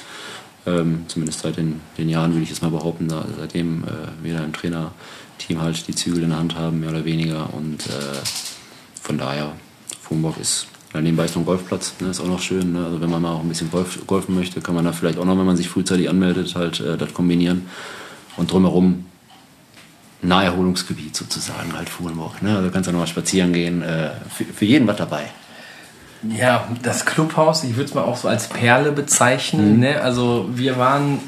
Ähm, 0.66 1.04
zumindest 1.08 1.40
seit 1.40 1.56
den, 1.56 1.80
den 1.96 2.08
Jahren 2.08 2.32
würde 2.32 2.42
ich 2.42 2.50
jetzt 2.50 2.62
mal 2.62 2.70
behaupten, 2.70 3.08
da, 3.08 3.24
seitdem 3.38 3.84
äh, 3.84 4.24
wir 4.24 4.34
da 4.38 4.44
im 4.44 4.52
Trainerteam 4.52 5.60
halt 5.60 5.86
die 5.88 5.94
Zügel 5.94 6.22
in 6.22 6.30
der 6.30 6.38
Hand 6.38 6.54
haben, 6.54 6.80
mehr 6.80 6.90
oder 6.90 7.04
weniger. 7.04 7.52
Und 7.54 7.86
äh, 7.86 8.18
von 9.00 9.16
daher, 9.16 9.52
Fugenbock 10.02 10.38
ist 10.38 10.66
nebenbei 10.94 11.24
ist 11.24 11.36
noch 11.36 11.42
ein 11.42 11.46
Golfplatz, 11.46 11.94
ne, 12.00 12.08
ist 12.08 12.20
auch 12.20 12.26
noch 12.26 12.40
schön. 12.40 12.72
Ne? 12.72 12.84
Also 12.84 13.00
wenn 13.00 13.10
man 13.10 13.22
mal 13.22 13.32
auch 13.32 13.40
ein 13.40 13.48
bisschen 13.48 13.70
Golf, 13.70 14.04
golfen 14.06 14.34
möchte, 14.34 14.60
kann 14.60 14.74
man 14.74 14.84
da 14.84 14.92
vielleicht 14.92 15.18
auch 15.18 15.24
noch, 15.24 15.38
wenn 15.38 15.46
man 15.46 15.56
sich 15.56 15.68
frühzeitig 15.68 16.08
anmeldet, 16.08 16.54
halt 16.56 16.80
äh, 16.80 16.96
das 16.96 17.14
kombinieren. 17.14 17.66
Und 18.36 18.50
drumherum 18.50 19.04
Naherholungsgebiet 20.22 21.16
sozusagen, 21.16 21.72
halt 21.74 21.88
Fugenburg. 21.88 22.42
Ne? 22.42 22.56
Also 22.56 22.70
kannst 22.70 22.88
du 22.88 22.92
noch 22.92 23.00
mal 23.00 23.06
spazieren 23.06 23.52
gehen. 23.52 23.82
Äh, 23.82 24.10
für, 24.28 24.44
für 24.44 24.64
jeden 24.64 24.86
was 24.86 24.96
dabei. 24.96 25.30
Ja, 26.28 26.68
das 26.82 27.06
Clubhaus, 27.06 27.64
ich 27.64 27.76
würde 27.76 27.88
es 27.88 27.94
mal 27.94 28.02
auch 28.02 28.16
so 28.16 28.28
als 28.28 28.48
Perle 28.48 28.92
bezeichnen. 28.92 29.74
Mhm. 29.74 29.80
Ne? 29.80 30.00
Also 30.00 30.48
wir 30.52 30.78
waren, 30.78 31.20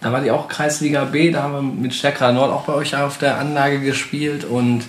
da 0.00 0.12
war 0.12 0.20
die 0.20 0.30
auch 0.30 0.48
Kreisliga 0.48 1.04
B, 1.04 1.30
da 1.30 1.42
haben 1.42 1.52
wir 1.52 1.62
mit 1.62 1.94
Stärkerer 1.94 2.32
Nord 2.32 2.50
auch 2.50 2.62
bei 2.62 2.74
euch 2.74 2.96
auf 2.96 3.18
der 3.18 3.38
Anlage 3.38 3.80
gespielt 3.80 4.44
und 4.44 4.84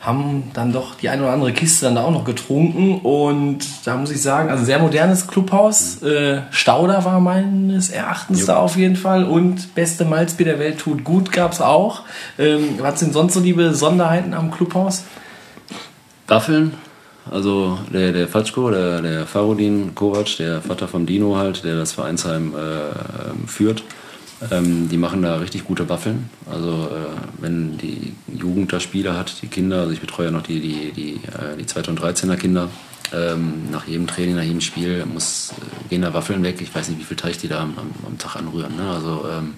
haben 0.00 0.50
dann 0.54 0.72
doch 0.72 0.94
die 0.94 1.10
eine 1.10 1.22
oder 1.24 1.32
andere 1.32 1.52
Kiste 1.52 1.84
dann 1.84 1.94
da 1.94 2.04
auch 2.04 2.10
noch 2.10 2.24
getrunken 2.24 3.00
und 3.00 3.58
da 3.84 3.96
muss 3.96 4.10
ich 4.10 4.22
sagen, 4.22 4.48
also 4.48 4.64
sehr 4.64 4.78
modernes 4.78 5.26
Clubhaus. 5.26 6.02
Äh, 6.02 6.40
Stauder 6.50 7.04
war 7.04 7.20
meines 7.20 7.90
Erachtens 7.90 8.46
da 8.46 8.56
auf 8.56 8.76
jeden 8.76 8.96
Fall 8.96 9.24
und 9.24 9.74
beste 9.74 10.06
Malzbier 10.06 10.46
der 10.46 10.58
Welt 10.58 10.78
tut 10.78 11.04
gut 11.04 11.32
gab's 11.32 11.60
auch. 11.60 12.02
Ähm, 12.38 12.78
was 12.78 13.00
sind 13.00 13.12
sonst 13.12 13.34
so 13.34 13.40
die 13.40 13.52
Besonderheiten 13.52 14.32
am 14.32 14.50
Clubhaus? 14.50 15.04
Waffeln. 16.28 16.74
Also 17.30 17.78
der, 17.92 18.12
der 18.12 18.28
Fatschko, 18.28 18.70
der, 18.70 19.02
der 19.02 19.26
Farudin 19.26 19.94
Kovac, 19.94 20.36
der 20.38 20.60
Vater 20.62 20.88
von 20.88 21.06
Dino 21.06 21.36
halt, 21.36 21.64
der 21.64 21.76
das 21.76 21.92
Vereinsheim 21.92 22.54
äh, 22.54 23.48
führt, 23.48 23.82
ähm, 24.50 24.88
die 24.88 24.96
machen 24.96 25.22
da 25.22 25.36
richtig 25.36 25.64
gute 25.64 25.88
Waffeln. 25.88 26.30
Also 26.50 26.88
äh, 26.90 27.42
wenn 27.42 27.76
die 27.78 28.14
Jugend 28.34 28.72
da 28.72 28.80
Spiele 28.80 29.16
hat, 29.16 29.42
die 29.42 29.48
Kinder, 29.48 29.80
also 29.80 29.92
ich 29.92 30.00
betreue 30.00 30.26
ja 30.26 30.32
noch 30.32 30.42
die, 30.42 30.60
die, 30.60 30.92
die, 30.92 31.14
äh, 31.26 31.56
die 31.58 31.66
2. 31.66 31.90
und 31.90 32.00
13er 32.00 32.36
Kinder, 32.36 32.68
ähm, 33.12 33.70
nach 33.70 33.86
jedem 33.86 34.06
Training, 34.06 34.36
nach 34.36 34.42
jedem 34.42 34.60
Spiel 34.60 35.04
muss, 35.06 35.52
äh, 35.52 35.88
gehen 35.88 36.02
da 36.02 36.14
Waffeln 36.14 36.42
weg. 36.42 36.60
Ich 36.60 36.74
weiß 36.74 36.88
nicht, 36.88 37.00
wie 37.00 37.04
viel 37.04 37.16
Teig 37.16 37.38
die 37.38 37.48
da 37.48 37.60
am, 37.60 37.74
am, 38.06 38.18
Tag 38.18 38.36
anrühren. 38.36 38.76
Ne? 38.76 38.90
Also 38.90 39.26
ähm, 39.30 39.54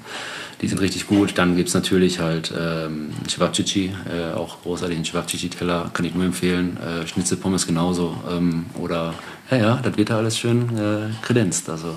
die 0.61 0.69
sind 0.69 0.81
richtig 0.81 1.07
gut. 1.07 1.37
Dann 1.37 1.57
gibt 1.57 1.69
es 1.69 1.75
natürlich 1.75 2.21
halt 2.21 2.53
ähm, 2.59 3.11
Cevapcici, 3.29 3.93
äh, 4.09 4.35
auch 4.35 4.63
großartigen 4.63 5.05
Cevapcici-Teller, 5.05 5.91
kann 5.93 6.05
ich 6.05 6.15
nur 6.15 6.25
empfehlen. 6.25 6.79
Äh, 6.79 7.07
Schnitzelpommes 7.07 7.67
genauso. 7.67 8.17
Ähm, 8.31 8.67
oder, 8.79 9.15
ja, 9.51 9.57
ja, 9.57 9.81
das 9.83 9.97
wird 9.97 10.11
da 10.11 10.19
alles 10.19 10.39
schön 10.39 10.79
äh, 10.79 11.25
kredenzt. 11.25 11.69
Also, 11.69 11.95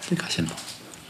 das 0.00 0.10
Leckerchen. 0.10 0.50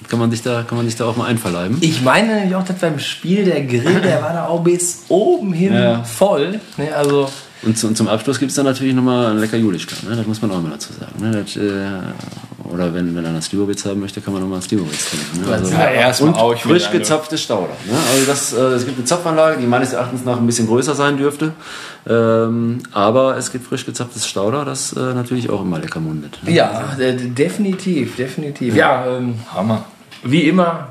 Kann 0.09 0.19
man, 0.19 0.31
sich 0.31 0.43
da, 0.43 0.63
kann 0.63 0.77
man 0.77 0.87
sich 0.87 0.95
da 0.95 1.07
auch 1.07 1.17
mal 1.17 1.25
einverleiben. 1.25 1.79
Ich 1.81 2.03
meine 2.03 2.35
nämlich 2.37 2.55
auch, 2.55 2.65
dass 2.65 2.79
beim 2.79 2.99
Spiel 2.99 3.45
der 3.45 3.65
Grill, 3.65 4.01
der 4.03 4.23
war 4.23 4.35
da 4.35 4.47
auch 4.47 4.63
bis 4.63 5.05
oben 5.09 5.53
hin 5.53 5.73
Ja. 5.73 6.05
voll. 6.05 6.61
Ne, 6.77 6.95
also 6.95 7.29
Und, 7.67 7.77
zu, 7.77 7.89
und 7.89 7.97
zum 7.97 8.09
Abschluss 8.09 8.39
gibt 8.39 8.51
es 8.51 8.57
dann 8.57 8.65
natürlich 8.65 8.95
nochmal 8.95 9.27
ein 9.33 9.39
lecker 9.39 9.57
Julischka, 9.57 9.97
ne? 10.09 10.15
das 10.17 10.27
muss 10.27 10.41
man 10.41 10.53
auch 10.53 10.63
mal 10.63 10.71
dazu 10.71 10.93
sagen. 10.93 11.13
Ne? 11.21 11.33
Das, 11.43 11.57
äh, 11.57 12.73
oder 12.73 12.95
wenn, 12.95 13.15
wenn 13.15 13.27
einer 13.27 13.43
Slivovitz 13.43 13.85
haben 13.85 14.01
möchte, 14.01 14.21
kann 14.21 14.33
man 14.33 14.43
nochmal 14.43 14.59
einen 14.59 14.69
Slivovitz 14.69 15.11
trinken. 15.11 15.41
Ne? 15.49 15.53
Also, 15.55 15.73
Ja, 15.73 15.91
erstmal 15.91 16.31
und 16.31 16.37
auch 16.37 16.57
frisch 16.57 16.87
eine- 16.89 16.99
gezapfte 16.99 17.37
Stauder. 17.39 17.69
Ne? 17.91 17.97
Also 18.13 18.27
das, 18.27 18.53
äh, 18.53 18.57
es 18.77 18.85
gibt 18.85 18.99
eine 18.99 19.05
Zapfanlage, 19.05 19.61
die 19.61 19.67
meines 19.67 19.93
Erachtens 19.93 20.25
nach 20.25 20.37
ein 20.39 20.47
bisschen 20.47 20.67
größer 20.69 20.95
sein 20.95 21.17
dürfte. 21.17 21.53
Ähm, 22.09 22.79
aber 22.93 23.37
es 23.37 23.51
gibt 23.51 23.67
frisch 23.67 23.85
gezapftes 23.85 24.27
Stauder, 24.29 24.65
das 24.65 24.93
äh, 24.93 25.01
natürlich 25.15 25.51
auch 25.51 25.63
immer 25.63 25.79
lecker 25.81 25.99
mundet. 26.01 26.39
Ne? 26.45 26.53
ja, 26.53 26.95
äh, 26.99 27.15
definitiv, 27.17 28.15
definitiv. 28.17 28.77
Ja, 28.77 29.07
ähm, 29.17 29.35
Hammer. 29.53 29.85
wie 30.23 30.43
immer 30.43 30.89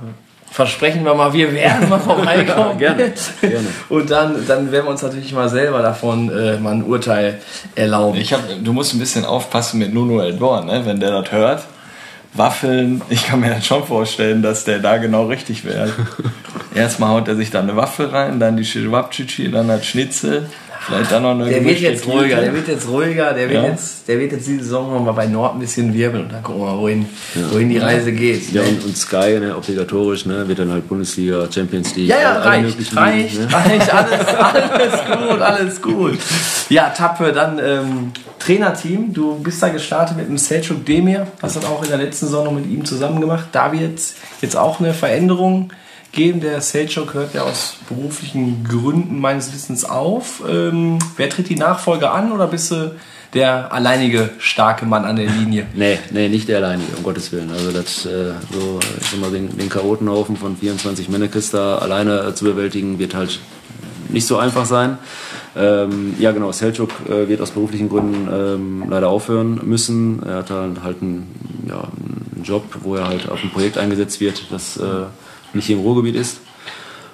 versprechen 0.56 1.04
wir 1.04 1.14
mal, 1.14 1.34
wir 1.34 1.52
werden 1.52 1.90
mal 1.90 2.00
vorbeikommen. 2.12 2.78
Gerne, 2.78 3.14
gerne. 3.42 3.68
Und 3.90 4.10
dann, 4.10 4.48
dann 4.48 4.72
werden 4.72 4.86
wir 4.86 4.92
uns 4.92 5.02
natürlich 5.02 5.34
mal 5.34 5.50
selber 5.50 5.82
davon 5.82 6.30
äh, 6.30 6.58
mal 6.58 6.76
ein 6.76 6.84
Urteil 6.84 7.42
erlauben. 7.76 8.18
Ich 8.18 8.32
hab, 8.32 8.40
du 8.64 8.72
musst 8.72 8.94
ein 8.94 9.00
bisschen 9.00 9.26
aufpassen 9.26 9.80
mit 9.80 9.94
Nuno 9.94 10.22
Eldor, 10.22 10.64
ne? 10.64 10.84
wenn 10.86 11.02
der 11.02 11.22
das 11.22 11.30
hört. 11.34 11.64
Waffeln, 12.34 13.02
ich 13.10 13.28
kann 13.28 13.42
mir 13.42 13.50
das 13.50 13.66
schon 13.66 13.84
vorstellen, 13.84 14.42
dass 14.42 14.64
der 14.64 14.80
da 14.80 14.96
genau 14.96 15.26
richtig 15.26 15.66
wäre. 15.66 15.92
Erstmal 16.74 17.10
haut 17.10 17.28
er 17.28 17.36
sich 17.36 17.52
da 17.52 17.60
eine 17.60 17.76
Waffel 17.76 18.08
rein, 18.08 18.40
dann 18.40 18.56
die 18.56 18.66
Schwabcici, 18.66 19.52
dann 19.52 19.68
das 19.68 19.86
Schnitzel, 19.86 20.50
vielleicht 20.88 21.12
dann 21.12 21.24
noch 21.24 21.32
eine 21.32 21.50
Der 21.50 21.64
wird 21.64 21.80
jetzt 21.80 22.08
ruhiger, 22.08 22.36
Tüte. 22.36 22.42
der 22.42 22.54
wird 22.54 22.68
jetzt 22.68 22.88
ruhiger, 22.88 23.34
der 23.34 23.50
wird, 23.50 23.64
Ja. 23.64 23.70
jetzt, 23.70 24.08
der 24.08 24.20
wird 24.20 24.32
jetzt 24.32 24.48
diese 24.48 24.64
Saison 24.64 24.94
noch 24.94 25.02
mal 25.04 25.12
bei 25.12 25.26
Nord 25.26 25.56
ein 25.56 25.60
bisschen 25.60 25.94
wirbeln 25.94 26.24
und 26.24 26.32
dann 26.34 26.44
gucken 26.44 26.62
wir 26.62 26.68
mal, 26.74 26.78
wohin, 26.80 27.06
wohin 27.52 27.70
die 27.70 27.78
Reise 27.78 28.12
geht. 28.12 28.52
Ja, 28.52 28.62
ne? 28.62 28.70
und, 28.70 28.86
und 28.86 28.98
Sky, 28.98 29.40
ne, 29.40 29.56
obligatorisch, 29.58 30.26
ne, 30.26 30.48
wird 30.48 30.60
dann 30.60 30.72
halt 30.72 30.88
Bundesliga, 30.88 31.48
Champions 31.52 31.96
League. 31.96 32.10
Ja, 32.10 32.20
ja, 32.22 32.38
reicht, 32.40 32.96
reicht, 32.96 33.34
Ligen, 33.34 33.46
ne? 33.48 33.54
reicht, 33.54 33.94
alles, 33.94 34.28
alles 34.28 35.02
gut, 35.06 35.42
alles 35.42 35.82
gut. 35.82 36.20
Ja, 36.70 36.90
Tappe, 36.90 37.32
dann 37.32 37.60
ähm, 37.60 38.12
Trainerteam, 38.40 39.12
du 39.14 39.40
bist 39.40 39.62
da 39.64 39.70
gestartet 39.70 40.18
mit 40.18 40.28
dem 40.28 40.38
Selçuk 40.38 40.86
Demir, 40.86 41.28
hast 41.42 41.56
das 41.56 41.66
auch 41.66 41.82
in 41.84 41.90
der 41.90 41.98
letzten 41.98 42.28
Saison 42.28 42.46
noch 42.46 42.52
mit 42.52 42.68
ihm 42.68 42.86
zusammen 42.86 43.20
gemacht. 43.20 43.46
Da 43.52 43.72
wird 43.72 44.00
jetzt 44.42 44.56
auch 44.56 44.80
eine 44.80 44.94
Veränderung 44.94 45.72
geben. 46.16 46.42
Der 46.42 46.62
Selçuk 46.62 47.14
hört 47.14 47.36
ja 47.36 47.44
aus 47.44 47.78
beruflichen 47.88 48.64
Gründen 48.64 49.20
meines 49.20 49.54
Wissens 49.54 49.86
auf. 49.86 50.42
Ähm, 50.50 50.98
wer 51.18 51.30
tritt 51.30 51.50
die 51.50 51.56
Nachfolge 51.56 52.10
an 52.10 52.32
oder 52.32 52.48
bist 52.48 52.72
du 52.72 52.96
der 53.34 53.72
alleinige 53.74 54.32
starke 54.40 54.86
Mann 54.86 55.06
an 55.06 55.18
der 55.18 55.28
Linie? 55.28 55.68
Nee, 55.76 56.00
nee, 56.10 56.30
nicht 56.30 56.48
der 56.48 56.58
alleinige, 56.58 56.96
um 56.98 57.04
Gottes 57.04 57.32
Willen. 57.32 57.52
Also 57.52 57.72
das, 57.72 58.06
äh, 58.06 58.32
so, 58.52 58.80
ich 59.00 59.32
den, 59.32 59.56
den 59.58 59.70
Chaotenhaufen 59.70 60.38
von 60.38 60.58
24 60.58 61.10
Mannekes 61.10 61.52
da 61.52 61.78
alleine 61.78 62.22
äh, 62.22 62.34
zu 62.34 62.46
bewältigen, 62.46 62.98
wird 62.98 63.14
halt 63.14 63.40
nicht 64.10 64.26
so 64.26 64.38
einfach 64.38 64.66
sein. 64.66 64.98
Ähm, 65.58 66.16
ja 66.20 66.32
genau, 66.32 66.50
Selçuk 66.50 66.90
äh, 67.10 67.28
wird 67.28 67.42
aus 67.42 67.52
beruflichen 67.52 67.90
Gründen 67.90 68.28
ähm, 68.32 68.86
leider 68.90 69.10
aufhören 69.10 69.62
müssen. 69.64 70.22
Er 70.24 70.38
hat 70.38 70.50
dann 70.50 70.84
halt 70.84 71.02
einen, 71.02 71.66
ja, 71.68 71.84
einen 72.36 72.44
Job, 72.44 72.64
wo 72.82 72.96
er 72.96 73.08
halt 73.08 73.30
auf 73.30 73.44
ein 73.44 73.50
Projekt 73.52 73.78
eingesetzt 73.78 74.20
wird, 74.20 74.48
das 74.52 74.78
äh, 74.78 74.84
nicht 75.56 75.66
hier 75.66 75.78
im 75.78 75.84
Ruhrgebiet 75.84 76.16
ist. 76.16 76.42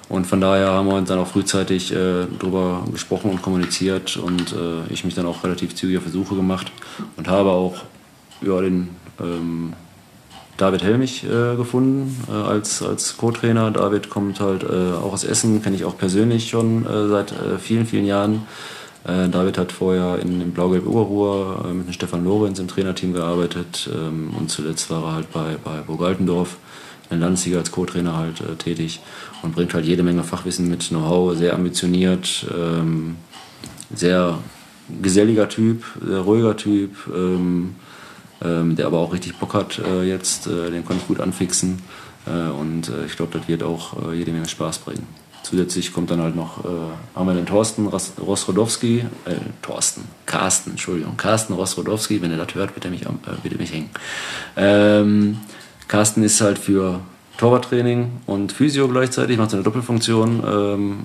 Und 0.08 0.26
von 0.26 0.42
daher 0.42 0.72
haben 0.72 0.88
wir 0.88 0.94
uns 0.96 1.08
dann 1.08 1.18
auch 1.18 1.26
frühzeitig 1.26 1.90
äh, 1.90 2.26
darüber 2.38 2.84
gesprochen 2.92 3.30
und 3.30 3.40
kommuniziert 3.40 4.18
und 4.18 4.52
äh, 4.52 4.92
ich 4.92 5.04
mich 5.04 5.14
dann 5.14 5.24
auch 5.24 5.42
relativ 5.42 5.74
zügig 5.74 5.96
auf 5.96 6.02
Versuche 6.02 6.34
gemacht 6.34 6.70
und 7.16 7.28
habe 7.28 7.50
auch 7.50 7.76
ja, 8.42 8.60
den 8.60 8.90
ähm, 9.18 9.72
David 10.58 10.82
Helmich 10.82 11.24
äh, 11.24 11.56
gefunden 11.56 12.14
äh, 12.28 12.32
als, 12.32 12.82
als 12.82 13.16
Co-Trainer. 13.16 13.70
David 13.70 14.10
kommt 14.10 14.38
halt 14.38 14.64
äh, 14.64 14.92
auch 15.02 15.14
aus 15.14 15.24
Essen, 15.24 15.62
kenne 15.62 15.76
ich 15.76 15.86
auch 15.86 15.96
persönlich 15.96 16.50
schon 16.50 16.84
äh, 16.84 17.08
seit 17.08 17.32
vielen, 17.58 17.86
vielen 17.86 18.06
Jahren. 18.06 18.42
David 19.04 19.58
hat 19.58 19.72
vorher 19.72 20.20
in, 20.20 20.40
in 20.40 20.52
Blau-Gelb 20.52 20.86
Oberruhr 20.86 21.66
mit 21.72 21.88
dem 21.88 21.92
Stefan 21.92 22.22
Lorenz 22.22 22.60
im 22.60 22.68
Trainerteam 22.68 23.12
gearbeitet 23.12 23.90
ähm, 23.92 24.30
und 24.38 24.48
zuletzt 24.48 24.90
war 24.90 25.02
er 25.02 25.14
halt 25.14 25.32
bei, 25.32 25.56
bei 25.64 25.78
Burg 25.78 26.02
Altendorf 26.02 26.56
in 27.12 27.20
Landesliga 27.20 27.58
als 27.58 27.70
Co-Trainer 27.70 28.16
halt 28.16 28.40
äh, 28.40 28.56
tätig 28.56 29.00
und 29.42 29.54
bringt 29.54 29.74
halt 29.74 29.84
jede 29.84 30.02
Menge 30.02 30.24
Fachwissen 30.24 30.68
mit, 30.68 30.88
Know-how, 30.88 31.36
sehr 31.36 31.54
ambitioniert, 31.54 32.46
ähm, 32.56 33.16
sehr 33.94 34.38
geselliger 35.00 35.48
Typ, 35.48 35.84
sehr 36.04 36.20
ruhiger 36.20 36.56
Typ, 36.56 36.96
ähm, 37.14 37.74
ähm, 38.42 38.76
der 38.76 38.86
aber 38.86 38.98
auch 38.98 39.12
richtig 39.12 39.36
Bock 39.38 39.54
hat 39.54 39.78
äh, 39.78 40.02
jetzt, 40.02 40.46
äh, 40.46 40.70
den 40.70 40.84
konnte 40.84 41.02
ich 41.02 41.08
gut 41.08 41.20
anfixen 41.20 41.80
äh, 42.26 42.50
und 42.50 42.88
äh, 42.88 43.06
ich 43.06 43.16
glaube, 43.16 43.38
das 43.38 43.48
wird 43.48 43.62
auch 43.62 44.10
äh, 44.10 44.14
jede 44.14 44.32
Menge 44.32 44.48
Spaß 44.48 44.78
bringen. 44.78 45.06
Zusätzlich 45.42 45.92
kommt 45.92 46.10
dann 46.10 46.20
halt 46.20 46.36
noch, 46.36 46.64
äh, 46.64 46.68
haben 47.16 47.26
wir 47.26 47.34
den 47.34 47.46
Thorsten 47.46 47.88
Rosrodowski, 47.88 49.04
äh, 49.24 49.34
Thorsten, 49.60 50.02
Carsten, 50.24 50.70
Entschuldigung, 50.70 51.16
Carsten 51.16 51.54
Rosrodowski, 51.54 52.22
wenn 52.22 52.30
er 52.30 52.44
das 52.44 52.54
hört, 52.54 52.70
er 52.80 52.90
mich, 52.90 53.02
äh, 53.02 53.06
er 53.06 53.58
mich 53.58 53.72
hängen. 53.72 53.90
Ähm, 54.56 55.38
Carsten 55.88 56.22
ist 56.22 56.40
halt 56.40 56.58
für 56.58 57.00
Torwarttraining 57.38 58.20
und 58.26 58.52
Physio 58.52 58.88
gleichzeitig, 58.88 59.38
macht 59.38 59.50
so 59.50 59.56
eine 59.56 59.64
Doppelfunktion 59.64 60.42
ähm, 60.46 61.00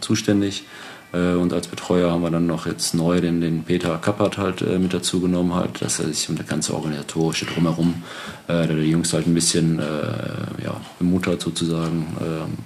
zuständig. 0.00 0.64
Äh, 1.12 1.34
und 1.34 1.52
als 1.52 1.68
Betreuer 1.68 2.10
haben 2.10 2.22
wir 2.22 2.30
dann 2.30 2.46
noch 2.46 2.66
jetzt 2.66 2.94
neu 2.94 3.20
den, 3.20 3.40
den 3.40 3.64
Peter 3.64 3.98
Kappert 3.98 4.38
halt 4.38 4.62
äh, 4.62 4.78
mit 4.78 4.94
dazu 4.94 5.20
genommen, 5.20 5.54
halt, 5.54 5.82
dass 5.82 6.00
er 6.00 6.06
sich 6.06 6.28
um 6.28 6.36
das 6.36 6.46
ganze 6.46 6.74
Organisatorische 6.74 7.46
drumherum, 7.46 8.02
äh, 8.48 8.66
der 8.66 8.76
die 8.76 8.90
Jungs 8.90 9.12
halt 9.12 9.26
ein 9.26 9.34
bisschen 9.34 9.78
äh, 9.78 10.64
ja, 10.64 10.80
bemuttert 10.98 11.40
sozusagen. 11.40 12.06
Ähm, 12.20 12.58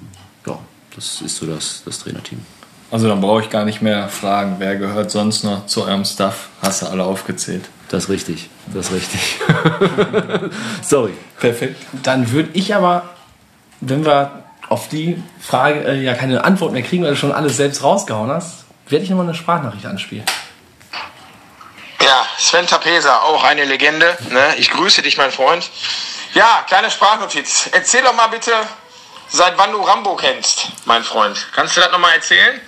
ja, 0.46 0.58
das 0.94 1.20
ist 1.22 1.36
so 1.36 1.46
das, 1.46 1.82
das 1.84 1.98
Trainerteam. 1.98 2.38
Also 2.90 3.08
dann 3.08 3.20
brauche 3.20 3.42
ich 3.42 3.50
gar 3.50 3.64
nicht 3.64 3.82
mehr 3.82 4.08
fragen, 4.08 4.56
wer 4.58 4.76
gehört 4.76 5.10
sonst 5.10 5.42
noch 5.42 5.66
zu 5.66 5.82
eurem 5.82 6.04
Staff? 6.04 6.50
Hast 6.62 6.82
du 6.82 6.86
alle 6.86 7.04
aufgezählt. 7.04 7.64
Das 7.88 8.04
ist 8.04 8.10
richtig, 8.10 8.50
das 8.66 8.86
ist 8.86 8.92
richtig. 8.92 9.20
Sorry. 10.82 11.14
Perfekt. 11.38 11.76
Dann 12.02 12.32
würde 12.32 12.50
ich 12.54 12.74
aber, 12.74 13.10
wenn 13.80 14.04
wir 14.04 14.44
auf 14.68 14.88
die 14.88 15.22
Frage 15.40 15.84
äh, 15.84 16.02
ja 16.02 16.14
keine 16.14 16.44
Antwort 16.44 16.72
mehr 16.72 16.82
kriegen, 16.82 17.04
weil 17.04 17.10
du 17.10 17.16
schon 17.16 17.32
alles 17.32 17.56
selbst 17.56 17.82
rausgehauen 17.82 18.30
hast, 18.30 18.64
werde 18.88 19.04
ich 19.04 19.10
nochmal 19.10 19.26
eine 19.26 19.34
Sprachnachricht 19.34 19.86
anspielen. 19.86 20.24
Ja, 22.02 22.26
Sven 22.38 22.66
Tapesa, 22.66 23.18
auch 23.18 23.44
eine 23.44 23.64
Legende. 23.64 24.16
Ne? 24.30 24.54
Ich 24.58 24.70
grüße 24.70 25.02
dich, 25.02 25.16
mein 25.16 25.30
Freund. 25.30 25.68
Ja, 26.34 26.64
kleine 26.66 26.90
Sprachnotiz. 26.90 27.70
Erzähl 27.72 28.02
doch 28.02 28.14
mal 28.14 28.28
bitte, 28.28 28.52
seit 29.28 29.56
wann 29.56 29.72
du 29.72 29.80
Rambo 29.80 30.16
kennst, 30.16 30.68
mein 30.84 31.02
Freund. 31.02 31.46
Kannst 31.54 31.76
du 31.76 31.80
das 31.80 31.90
nochmal 31.92 32.14
erzählen? 32.14 32.60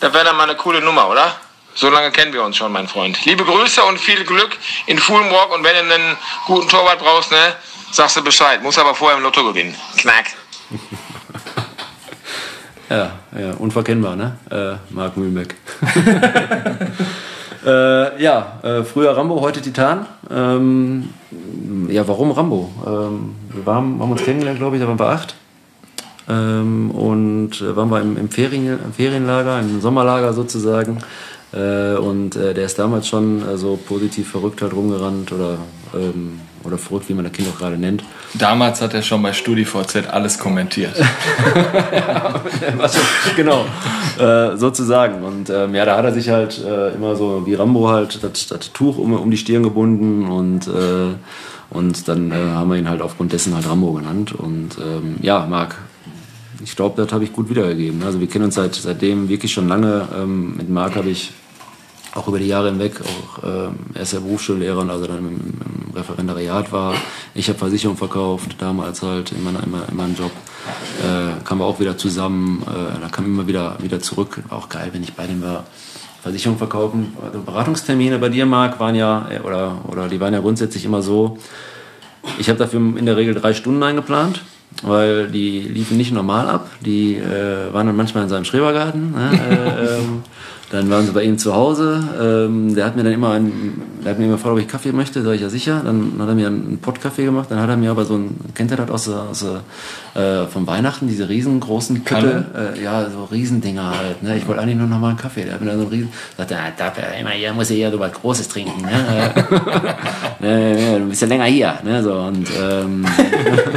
Das 0.00 0.12
wäre 0.12 0.24
dann 0.24 0.36
mal 0.36 0.44
eine 0.44 0.56
coole 0.56 0.80
Nummer, 0.80 1.08
oder? 1.08 1.36
So 1.74 1.88
lange 1.88 2.10
kennen 2.10 2.32
wir 2.32 2.42
uns 2.44 2.56
schon, 2.56 2.72
mein 2.72 2.86
Freund. 2.86 3.24
Liebe 3.24 3.44
Grüße 3.44 3.82
und 3.84 3.98
viel 3.98 4.24
Glück 4.24 4.56
in 4.86 4.98
Fulmrock. 4.98 5.54
Und 5.54 5.64
wenn 5.64 5.74
du 5.88 5.94
einen 5.94 6.16
guten 6.46 6.68
Torwart 6.68 6.98
brauchst, 6.98 7.30
ne, 7.30 7.54
sagst 7.92 8.16
du 8.16 8.22
Bescheid. 8.22 8.62
Muss 8.62 8.78
aber 8.78 8.94
vorher 8.94 9.16
im 9.16 9.22
Lotto 9.22 9.44
gewinnen. 9.44 9.74
Knack. 9.96 10.26
Ja, 12.90 13.12
ja, 13.38 13.52
unverkennbar, 13.54 14.16
ne? 14.16 14.36
Äh, 14.50 14.74
Marc 14.92 15.16
Mühlbeck. 15.16 15.54
äh, 17.64 18.22
ja, 18.22 18.60
äh, 18.62 18.84
früher 18.84 19.16
Rambo, 19.16 19.40
heute 19.40 19.62
Titan. 19.62 20.04
Ähm, 20.30 21.08
ja, 21.88 22.06
warum 22.06 22.32
Rambo? 22.32 22.70
Ähm, 22.86 23.34
wir 23.48 23.64
waren, 23.64 23.98
haben 23.98 24.12
uns 24.12 24.22
kennengelernt, 24.22 24.58
glaube 24.58 24.76
ich, 24.76 24.82
da 24.82 24.88
waren 24.88 24.98
wir 24.98 25.08
acht. 25.08 25.34
Ähm, 26.28 26.90
und 26.90 27.62
äh, 27.62 27.74
waren 27.74 27.90
wir 27.90 28.02
im, 28.02 28.18
im, 28.18 28.28
Ferien, 28.28 28.78
im 28.84 28.92
Ferienlager, 28.92 29.60
im 29.60 29.80
Sommerlager 29.80 30.34
sozusagen. 30.34 30.98
Äh, 31.52 31.96
und 31.96 32.34
äh, 32.36 32.54
der 32.54 32.64
ist 32.64 32.78
damals 32.78 33.08
schon 33.08 33.46
äh, 33.46 33.58
so 33.58 33.76
positiv 33.76 34.30
verrückt 34.30 34.62
halt 34.62 34.72
rumgerannt 34.72 35.32
oder, 35.32 35.58
ähm, 35.94 36.40
oder 36.64 36.78
verrückt, 36.78 37.10
wie 37.10 37.14
man 37.14 37.24
das 37.24 37.32
Kind 37.34 37.48
auch 37.48 37.58
gerade 37.58 37.76
nennt. 37.76 38.02
Damals 38.34 38.80
hat 38.80 38.94
er 38.94 39.02
schon 39.02 39.22
bei 39.22 39.34
StudiVZ 39.34 40.08
alles 40.10 40.38
kommentiert. 40.38 40.94
also, 42.78 42.98
genau, 43.36 43.66
äh, 44.18 44.56
sozusagen. 44.56 45.22
Und 45.22 45.50
ähm, 45.50 45.74
ja, 45.74 45.84
da 45.84 45.98
hat 45.98 46.06
er 46.06 46.12
sich 46.12 46.30
halt 46.30 46.58
äh, 46.64 46.94
immer 46.94 47.16
so 47.16 47.44
wie 47.44 47.54
Rambo 47.54 47.88
halt 47.88 48.24
das, 48.24 48.46
das 48.46 48.72
Tuch 48.72 48.96
um, 48.96 49.12
um 49.12 49.30
die 49.30 49.36
Stirn 49.36 49.62
gebunden 49.62 50.26
und 50.26 50.66
äh, 50.68 51.14
und 51.68 52.06
dann 52.06 52.34
haben 52.34 52.68
wir 52.68 52.76
ihn 52.76 52.86
halt 52.86 53.00
aufgrund 53.00 53.32
dessen 53.32 53.54
halt 53.54 53.66
Rambo 53.66 53.94
genannt. 53.94 54.32
Und 54.32 54.76
ähm, 54.78 55.16
ja, 55.22 55.46
Marc, 55.46 55.76
ich 56.62 56.76
glaube, 56.76 57.02
das 57.02 57.12
habe 57.14 57.24
ich 57.24 57.32
gut 57.32 57.48
wiedergegeben. 57.48 58.02
Also 58.02 58.20
wir 58.20 58.26
kennen 58.26 58.44
uns 58.44 58.56
seit, 58.56 58.74
seitdem 58.74 59.30
wirklich 59.30 59.54
schon 59.54 59.68
lange. 59.68 60.06
Ähm, 60.14 60.56
mit 60.58 60.68
Marc 60.68 60.96
habe 60.96 61.08
ich 61.08 61.32
auch 62.14 62.28
über 62.28 62.38
die 62.38 62.46
Jahre 62.46 62.70
hinweg, 62.70 63.00
auch 63.00 63.44
ähm, 63.44 63.74
er 63.94 64.02
ist 64.02 64.12
ja 64.12 64.20
Berufsschullehrer 64.20 64.80
und 64.80 64.90
also 64.90 65.06
dann 65.06 65.18
im, 65.18 65.26
im 65.26 65.96
Referendariat 65.96 66.72
war. 66.72 66.94
Ich 67.34 67.48
habe 67.48 67.58
Versicherung 67.58 67.96
verkauft, 67.96 68.56
damals 68.58 69.02
halt 69.02 69.32
in, 69.32 69.42
meiner, 69.42 69.62
in, 69.62 69.70
meinem, 69.70 69.84
in 69.90 69.96
meinem 69.96 70.16
Job. 70.16 70.32
Äh, 71.00 71.42
kamen 71.44 71.60
wir 71.60 71.64
auch 71.64 71.80
wieder 71.80 71.96
zusammen, 71.96 72.62
äh, 72.62 73.00
da 73.00 73.08
kam 73.08 73.24
immer 73.24 73.46
wieder, 73.46 73.76
wieder 73.80 74.00
zurück. 74.00 74.42
War 74.48 74.58
auch 74.58 74.68
geil, 74.68 74.90
wenn 74.92 75.02
ich 75.02 75.14
bei 75.14 75.26
dem 75.26 75.42
war. 75.42 75.64
Versicherung 76.22 76.56
verkaufen. 76.56 77.16
Also 77.24 77.40
Beratungstermine 77.40 78.18
bei 78.18 78.28
dir, 78.28 78.46
Marc, 78.46 78.78
waren 78.78 78.94
ja, 78.94 79.26
äh, 79.30 79.40
oder, 79.40 79.78
oder 79.88 80.08
die 80.08 80.20
waren 80.20 80.32
ja 80.32 80.40
grundsätzlich 80.40 80.84
immer 80.84 81.02
so, 81.02 81.38
ich 82.38 82.48
habe 82.48 82.58
dafür 82.58 82.78
in 82.78 83.06
der 83.06 83.16
Regel 83.16 83.34
drei 83.34 83.54
Stunden 83.54 83.82
eingeplant 83.82 84.42
weil 84.82 85.28
die 85.28 85.60
liefen 85.60 85.96
nicht 85.96 86.12
normal 86.12 86.48
ab. 86.48 86.70
Die 86.80 87.16
äh, 87.16 87.72
waren 87.72 87.86
dann 87.86 87.96
manchmal 87.96 88.24
in 88.24 88.28
seinem 88.28 88.44
Schrebergarten. 88.44 89.12
Ne? 89.12 89.30
äh, 89.50 89.98
ähm, 89.98 90.22
dann 90.72 90.88
waren 90.88 91.04
sie 91.04 91.12
bei 91.12 91.22
ihm 91.22 91.36
zu 91.36 91.54
Hause. 91.54 92.02
Ähm, 92.18 92.74
der 92.74 92.86
hat 92.86 92.96
mir 92.96 93.04
dann 93.04 93.12
immer 93.12 93.32
einen, 93.32 93.82
der 94.02 94.12
hat 94.12 94.18
mir 94.18 94.24
immer 94.24 94.36
gefragt, 94.36 94.54
ob 94.54 94.58
ich 94.58 94.66
Kaffee 94.66 94.92
möchte. 94.92 95.22
Sag 95.22 95.34
ich 95.34 95.42
ja 95.42 95.50
sicher. 95.50 95.82
Dann 95.84 96.14
hat 96.18 96.28
er 96.28 96.34
mir 96.34 96.46
einen 96.46 96.78
Pott 96.80 96.98
Kaffee 96.98 97.26
gemacht. 97.26 97.50
Dann 97.50 97.60
hat 97.60 97.68
er 97.68 97.76
mir 97.76 97.90
aber 97.90 98.06
so 98.06 98.14
ein, 98.14 98.40
kennt 98.54 98.70
ihr 98.70 98.78
das 98.78 98.90
aus, 98.90 99.08
aus 99.10 99.44
äh, 100.14 100.46
vom 100.46 100.66
Weihnachten, 100.66 101.08
diese 101.08 101.28
riesengroßen 101.28 102.04
Pötte? 102.04 102.74
Äh, 102.74 102.82
ja, 102.82 103.10
so 103.10 103.24
Riesendinger 103.24 103.98
halt. 103.98 104.22
Ne? 104.22 104.38
Ich 104.38 104.48
wollte 104.48 104.62
eigentlich 104.62 104.78
nur 104.78 104.86
noch 104.86 104.98
mal 104.98 105.10
einen 105.10 105.18
Kaffee. 105.18 105.44
Der 105.44 105.54
hat 105.54 105.60
mir 105.60 105.66
dann 105.66 105.76
so 105.76 105.82
einen 105.82 105.92
riesen, 105.92 106.08
sagt 106.38 106.50
er, 106.52 106.72
da, 106.74 106.90
immer, 107.20 107.30
hier 107.30 107.52
muss 107.52 107.68
ich 107.68 107.78
ja 107.78 107.90
so 107.90 108.00
was 108.00 108.12
Großes 108.12 108.48
trinken. 108.48 108.82
Ne? 110.40 110.74
ne, 110.74 110.98
du 110.98 111.06
bist 111.06 111.22
ja 111.22 111.28
länger 111.28 111.44
hier. 111.44 111.74
Ne? 111.84 112.02
So, 112.02 112.14
und 112.14 112.48
ähm, 112.60 113.06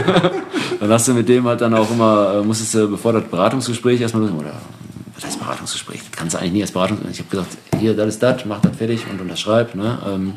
dann 0.79 0.89
hast 0.89 1.07
du 1.07 1.13
mit 1.13 1.27
dem 1.29 1.45
halt 1.45 1.61
dann 1.61 1.73
auch 1.73 1.91
immer, 1.91 2.35
äh, 2.35 2.41
musstest 2.41 2.73
du, 2.73 2.89
bevor 2.89 3.13
das 3.13 3.25
Beratungsgespräch 3.25 4.01
erstmal, 4.01 4.23
oder 4.23 4.53
was 5.15 5.25
heißt 5.25 5.39
Beratungsgespräch? 5.39 6.01
Das 6.01 6.11
kannst 6.11 6.35
du 6.35 6.39
eigentlich 6.39 6.53
nie 6.53 6.61
als 6.61 6.71
Beratungsgespräch. 6.71 7.13
Ich 7.13 7.25
habe 7.25 7.29
gesagt, 7.29 7.57
hier, 7.79 7.95
das 7.95 8.07
ist 8.07 8.23
das, 8.23 8.45
mach 8.45 8.61
das 8.61 8.75
fertig 8.75 9.01
und 9.09 9.21
unterschreib. 9.21 9.75
Ne? 9.75 9.97
Ähm, 10.07 10.33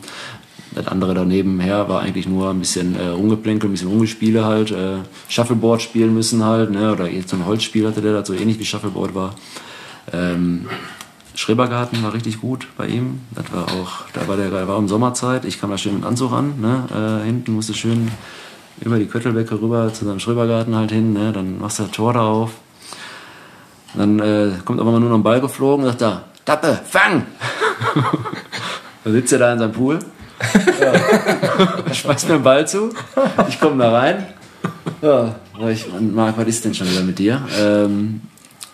das 0.74 0.87
andere 0.87 1.14
daneben 1.14 1.61
her 1.61 1.89
war 1.89 2.01
eigentlich 2.01 2.29
nur 2.29 2.51
ein 2.51 2.61
bisschen 2.61 2.95
äh, 2.95 3.09
rumgeplänkel, 3.09 3.68
ein 3.68 3.72
bisschen 3.72 3.89
rumgespiele 3.89 4.45
halt, 4.45 4.70
äh, 4.70 4.99
Shuffleboard 5.29 5.83
spielen 5.83 6.14
müssen 6.14 6.45
halt, 6.45 6.70
ne? 6.70 6.93
oder 6.93 7.09
jetzt 7.09 7.31
so 7.31 7.37
ein 7.37 7.47
Holzspiel 7.47 7.87
hatte 7.87 8.03
der, 8.03 8.24
so 8.24 8.35
ähnlich 8.35 8.59
wie 8.59 8.64
Shuffleboard 8.64 9.14
war. 9.14 9.35
Ähm, 10.12 10.66
Schrebergarten 11.35 12.03
war 12.03 12.12
richtig 12.14 12.41
gut 12.41 12.66
bei 12.76 12.89
ihm. 12.89 13.20
Das 13.31 13.53
war 13.53 13.64
auch, 13.64 14.09
da 14.12 14.26
war 14.26 14.37
der, 14.37 14.51
war 14.66 14.76
um 14.76 14.89
Sommerzeit. 14.89 15.45
Ich 15.45 15.61
kam 15.61 15.70
da 15.70 15.79
schön 15.79 15.95
mit 15.95 16.05
Anzug 16.05 16.33
an. 16.33 16.61
Ne? 16.61 17.20
Äh, 17.22 17.24
hinten 17.26 17.53
musste 17.53 17.74
schön 17.74 18.11
über 18.81 18.99
die 18.99 19.07
Köttelbecke 19.07 19.61
rüber 19.61 19.93
zu 19.93 20.05
seinem 20.05 20.18
Schrebergarten 20.18 20.74
halt 20.74 20.91
hin. 20.91 21.12
Ne? 21.12 21.33
Dann 21.33 21.61
machst 21.61 21.79
du 21.79 21.85
das 21.85 21.93
Tor 21.93 22.12
da 22.12 22.22
auf. 22.22 22.55
Dann 23.95 24.18
äh, 24.20 24.51
kommt 24.64 24.80
aber 24.80 24.93
mal 24.93 25.01
nur 25.01 25.11
noch 25.11 25.18
ein 25.18 25.22
Ball 25.22 25.41
geflogen 25.41 25.84
und 25.84 25.91
sagt 25.91 26.03
da, 26.03 26.24
Tappe, 26.45 26.80
fang! 26.84 27.26
dann 29.05 29.12
sitzt 29.12 29.32
er 29.32 29.39
da 29.39 29.53
in 29.53 29.59
seinem 29.59 29.72
Pool. 29.72 29.99
Ja. 30.80 31.95
schmeißt 31.95 32.28
mir 32.28 32.34
einen 32.34 32.43
Ball 32.45 32.66
zu. 32.66 32.91
Ich 33.49 33.61
komme 33.61 33.82
da 33.82 33.93
rein. 33.93 34.26
Ja, 35.03 35.34
sag 35.59 35.70
ich, 35.70 35.86
Marc, 36.01 36.39
was 36.39 36.47
ist 36.47 36.64
denn 36.64 36.74
schon 36.74 36.91
wieder 36.91 37.03
mit 37.03 37.18
dir? 37.18 37.43
Ähm, 37.59 38.22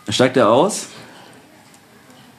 steigt 0.08 0.36
er 0.36 0.50
aus. 0.50 0.88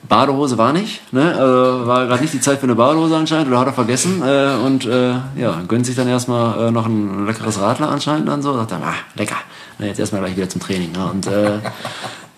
Badehose 0.07 0.57
war 0.57 0.71
nicht, 0.71 1.11
ne? 1.11 1.35
Also 1.35 1.87
war 1.87 2.05
gerade 2.05 2.21
nicht 2.21 2.33
die 2.33 2.39
Zeit 2.39 2.59
für 2.59 2.65
eine 2.65 2.75
Badehose 2.75 3.17
anscheinend 3.17 3.47
oder 3.47 3.59
hat 3.59 3.67
er 3.67 3.73
vergessen 3.73 4.21
äh, 4.23 4.55
und 4.63 4.85
äh, 4.85 5.13
ja, 5.35 5.61
gönnt 5.67 5.85
sich 5.87 5.95
dann 5.95 6.07
erstmal 6.07 6.67
äh, 6.67 6.71
noch 6.71 6.85
ein 6.85 7.25
leckeres 7.25 7.59
Radler 7.59 7.89
anscheinend 7.89 8.29
dann 8.29 8.43
so, 8.43 8.55
sagt 8.55 8.71
er, 8.71 8.83
ah, 8.83 8.93
lecker, 9.15 9.37
Na, 9.79 9.87
jetzt 9.87 9.99
erstmal 9.99 10.21
gleich 10.21 10.37
wieder 10.37 10.47
zum 10.47 10.61
Training. 10.61 10.91
Ne? 10.91 11.05
Und 11.11 11.27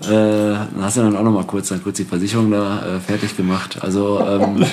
äh, 0.02 0.08
dann 0.10 0.82
hast 0.82 0.98
du 0.98 1.02
dann 1.02 1.16
auch 1.16 1.24
noch 1.24 1.32
mal 1.32 1.44
kurz, 1.46 1.70
dann 1.70 1.84
kurz 1.84 1.98
die 1.98 2.06
Versicherung 2.06 2.52
da 2.52 2.98
äh, 2.98 3.00
fertig 3.00 3.36
gemacht. 3.36 3.80
Also 3.82 4.20
ähm, 4.20 4.64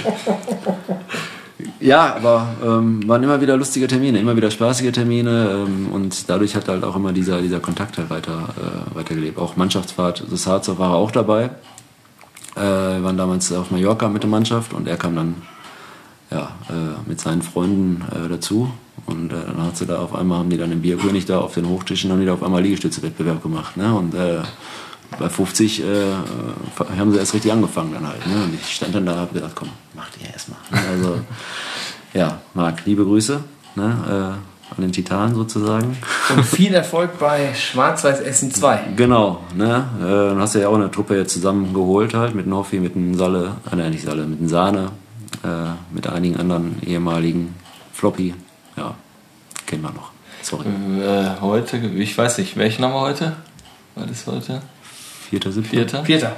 ja, 1.80 2.16
aber 2.16 2.48
ähm, 2.62 3.06
waren 3.08 3.22
immer 3.22 3.40
wieder 3.40 3.56
lustige 3.56 3.86
Termine, 3.86 4.18
immer 4.18 4.36
wieder 4.36 4.50
spaßige 4.50 4.92
Termine 4.92 5.64
ähm, 5.66 5.88
und 5.92 6.28
dadurch 6.28 6.54
hat 6.54 6.68
halt 6.68 6.84
auch 6.84 6.96
immer 6.96 7.12
dieser, 7.12 7.40
dieser 7.40 7.60
Kontakt 7.60 7.96
halt 7.96 8.10
weiter, 8.10 8.48
äh, 8.58 8.96
weitergelebt. 8.96 9.38
Auch 9.38 9.56
Mannschaftsfahrt, 9.56 10.24
das 10.30 10.46
Harzer 10.46 10.78
war 10.78 10.94
auch 10.94 11.10
dabei. 11.10 11.50
Äh, 12.56 12.60
wir 12.60 13.04
waren 13.04 13.16
damals 13.16 13.50
auf 13.52 13.70
Mallorca 13.70 14.08
mit 14.08 14.22
der 14.22 14.30
Mannschaft 14.30 14.74
und 14.74 14.86
er 14.86 14.96
kam 14.96 15.16
dann 15.16 15.36
ja, 16.30 16.50
äh, 16.68 17.08
mit 17.08 17.20
seinen 17.20 17.42
Freunden 17.42 18.04
äh, 18.12 18.28
dazu. 18.28 18.70
Und 19.06 19.32
äh, 19.32 19.36
dann 19.46 19.66
hat 19.66 19.76
sie 19.76 19.86
da 19.86 19.98
auf 19.98 20.14
einmal, 20.14 20.38
haben 20.38 20.50
die 20.50 20.56
dann 20.56 20.72
im 20.72 20.82
Bierkönig 20.82 21.26
da 21.26 21.40
auf 21.40 21.54
den 21.54 21.68
Hochtischen, 21.68 22.10
haben 22.10 22.20
die 22.20 22.26
da 22.26 22.34
auf 22.34 22.42
einmal 22.42 22.62
Liegestütze-Wettbewerb 22.62 23.42
gemacht. 23.42 23.76
Ne? 23.76 23.94
Und 23.94 24.14
äh, 24.14 24.40
bei 25.18 25.28
50 25.28 25.82
äh, 25.82 25.84
haben 26.98 27.12
sie 27.12 27.18
erst 27.18 27.34
richtig 27.34 27.52
angefangen 27.52 27.92
dann 27.94 28.06
halt. 28.06 28.26
Ne? 28.26 28.34
Und 28.44 28.54
ich 28.54 28.74
stand 28.74 28.94
dann 28.94 29.06
da 29.06 29.12
und 29.12 29.18
habe 29.18 29.34
gedacht, 29.34 29.52
komm, 29.54 29.68
mach 29.94 30.08
die 30.10 30.24
erstmal. 30.24 30.58
Also, 30.70 31.20
ja, 32.14 32.40
Marc, 32.54 32.84
liebe 32.84 33.04
Grüße 33.04 33.40
ne? 33.76 33.96
äh, 34.08 34.74
an 34.76 34.80
den 34.80 34.92
Titan 34.92 35.34
sozusagen. 35.34 35.96
Und 36.34 36.44
viel 36.44 36.74
Erfolg 36.74 37.18
bei 37.18 37.54
Schwarz-Weiß 37.54 38.20
Essen 38.20 38.52
2. 38.52 38.94
Genau, 38.96 39.40
ne? 39.54 39.88
Äh, 40.00 40.30
dann 40.30 40.40
hast 40.40 40.54
du 40.54 40.60
ja 40.60 40.68
auch 40.68 40.74
eine 40.74 40.90
Truppe 40.90 41.16
jetzt 41.16 41.32
zusammengeholt 41.32 42.14
halt 42.14 42.34
mit 42.34 42.46
dem 42.46 42.54
Hoffi, 42.54 42.80
mit 42.80 42.94
dem 42.94 43.14
Salle, 43.14 43.56
äh, 43.70 43.76
nein, 43.76 43.92
nicht 43.92 44.04
Salle, 44.04 44.24
mit 44.24 44.40
dem 44.40 44.48
Sahne, 44.48 44.90
äh, 45.44 45.48
mit 45.92 46.06
einigen 46.06 46.36
anderen 46.36 46.82
ehemaligen 46.84 47.54
Floppy. 47.92 48.34
Ja, 48.76 48.94
kennen 49.66 49.82
wir 49.82 49.90
noch. 49.92 50.10
Sorry. 50.42 50.66
Äh, 51.00 51.40
heute, 51.40 51.78
ich 51.78 52.16
weiß 52.16 52.38
nicht, 52.38 52.56
welche 52.56 52.82
Nummer 52.82 53.00
heute? 53.00 53.36
Was 53.94 54.10
ist 54.10 54.26
heute? 54.26 54.60
Vierter, 55.34 55.52
siebter. 55.52 55.70
Vierter? 55.70 56.04
Vierter. 56.04 56.32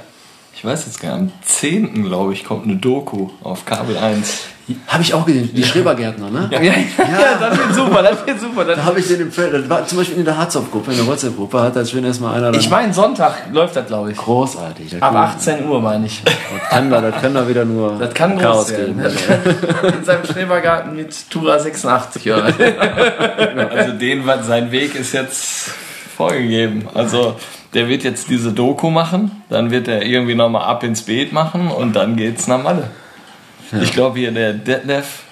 Ich 0.55 0.65
weiß 0.65 0.87
jetzt 0.87 0.99
gar 0.99 1.19
nicht. 1.19 1.33
Am 1.35 1.41
10. 1.45 2.03
glaube 2.05 2.33
ich, 2.33 2.43
kommt 2.43 2.65
eine 2.65 2.77
Doku 2.77 3.29
auf 3.43 3.63
Kabel 3.65 3.95
1. 3.95 4.39
Habe 4.87 5.01
ich 5.03 5.13
auch 5.13 5.25
gesehen, 5.25 5.49
die 5.53 5.63
Schrebergärtner, 5.63 6.29
ne? 6.31 6.49
Ja, 6.51 6.59
ja, 6.61 6.73
ja, 6.73 7.37
das 7.39 7.57
wird 7.57 7.75
super, 7.75 8.01
das 8.03 8.25
wird 8.25 8.41
super. 8.41 8.65
Das 8.65 8.75
Da 8.77 8.83
habe 8.85 8.99
ich 8.99 9.07
den 9.07 9.21
im 9.21 9.31
Feld, 9.31 9.53
das 9.53 9.69
war 9.69 9.85
zum 9.87 9.99
Beispiel 9.99 10.17
in 10.17 10.25
der 10.25 10.35
Harzop-Gruppe, 10.35 10.91
in 10.91 10.97
der 10.97 11.07
WhatsApp-Gruppe, 11.07 11.61
hat 11.61 11.75
das 11.75 11.91
schön 11.91 12.03
erstmal 12.03 12.35
einer 12.43 12.57
ich 12.57 12.69
meine, 12.69 12.91
Sonntag 12.91 13.43
läuft 13.53 13.75
das, 13.77 13.85
glaube 13.87 14.11
ich. 14.11 14.17
großartig. 14.17 14.95
Ab 15.01 15.13
kann- 15.13 15.15
18 15.15 15.65
Uhr, 15.69 15.79
meine 15.79 16.07
ich. 16.07 16.21
Das 16.25 16.69
kann 16.69 16.89
da, 16.89 16.99
das 17.01 17.21
kann 17.21 17.33
da 17.35 17.47
wieder 17.47 17.63
nur 17.63 17.97
Das 17.99 18.13
kann 18.15 18.31
groß 18.33 18.41
Chaos 18.41 18.71
werden. 18.71 18.97
geben. 18.97 19.93
In 19.99 20.03
seinem 20.03 20.25
Schrebergarten 20.25 20.95
mit 20.95 21.29
Tura 21.29 21.59
86. 21.59 22.29
Oder? 22.31 22.51
Also 23.69 23.93
den, 23.93 24.23
sein 24.43 24.71
Weg 24.71 24.95
ist 24.95 25.13
jetzt 25.13 25.69
vorgegeben. 26.17 26.87
Also 26.93 27.35
der 27.73 27.87
wird 27.87 28.03
jetzt 28.03 28.29
diese 28.29 28.51
Doku 28.51 28.89
machen, 28.89 29.43
dann 29.49 29.71
wird 29.71 29.87
er 29.87 30.03
irgendwie 30.03 30.35
nochmal 30.35 30.63
ab 30.63 30.83
ins 30.83 31.03
Beet 31.03 31.33
machen 31.33 31.69
und 31.69 31.95
dann 31.95 32.15
geht's 32.15 32.47
nach 32.47 32.61
Malle. 32.61 32.89
Ich 33.81 33.91
glaube 33.91 34.19
hier 34.19 34.31
der 34.31 34.53
Detlef, 34.53 35.23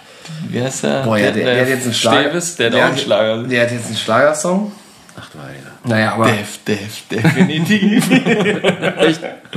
wie 0.49 0.61
heißt 0.61 0.83
der? 0.83 1.03
Boah, 1.03 1.17
ja, 1.17 1.31
der, 1.31 1.45
der 1.45 1.61
hat 1.61 1.69
jetzt 1.69 1.85
einen 1.85 1.93
Schlager. 1.93 2.29
Steves, 2.29 2.55
der 2.57 2.71
hat 2.71 2.75
auch 2.75 2.83
einen 2.83 2.97
Schlager. 2.97 3.43
Der 3.43 3.61
hat 3.63 3.71
jetzt 3.71 3.87
einen 3.87 3.95
Schlagersong. 3.95 4.71
Ach 5.17 5.29
du 5.29 5.39
Heilige. 5.41 5.65
Naja, 5.85 6.13
aber. 6.13 6.25
Def, 6.25 6.59
def, 6.65 7.07
definitiv. 7.09 8.09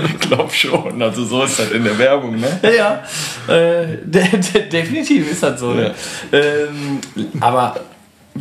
Ich 0.01 0.21
glaube 0.21 0.53
schon. 0.53 1.03
Also 1.03 1.25
so 1.25 1.43
ist 1.43 1.59
das 1.59 1.73
in 1.73 1.83
der 1.83 1.99
Werbung, 1.99 2.39
ne? 2.39 2.61
Ja, 2.63 2.71
ja. 2.71 3.53
Äh, 3.53 3.99
de 4.05 4.23
de 4.39 4.69
definitiv 4.69 5.29
ist 5.29 5.43
das 5.43 5.59
so. 5.59 5.75
Ja. 5.75 5.91
Ähm, 6.31 7.01
aber 7.41 7.81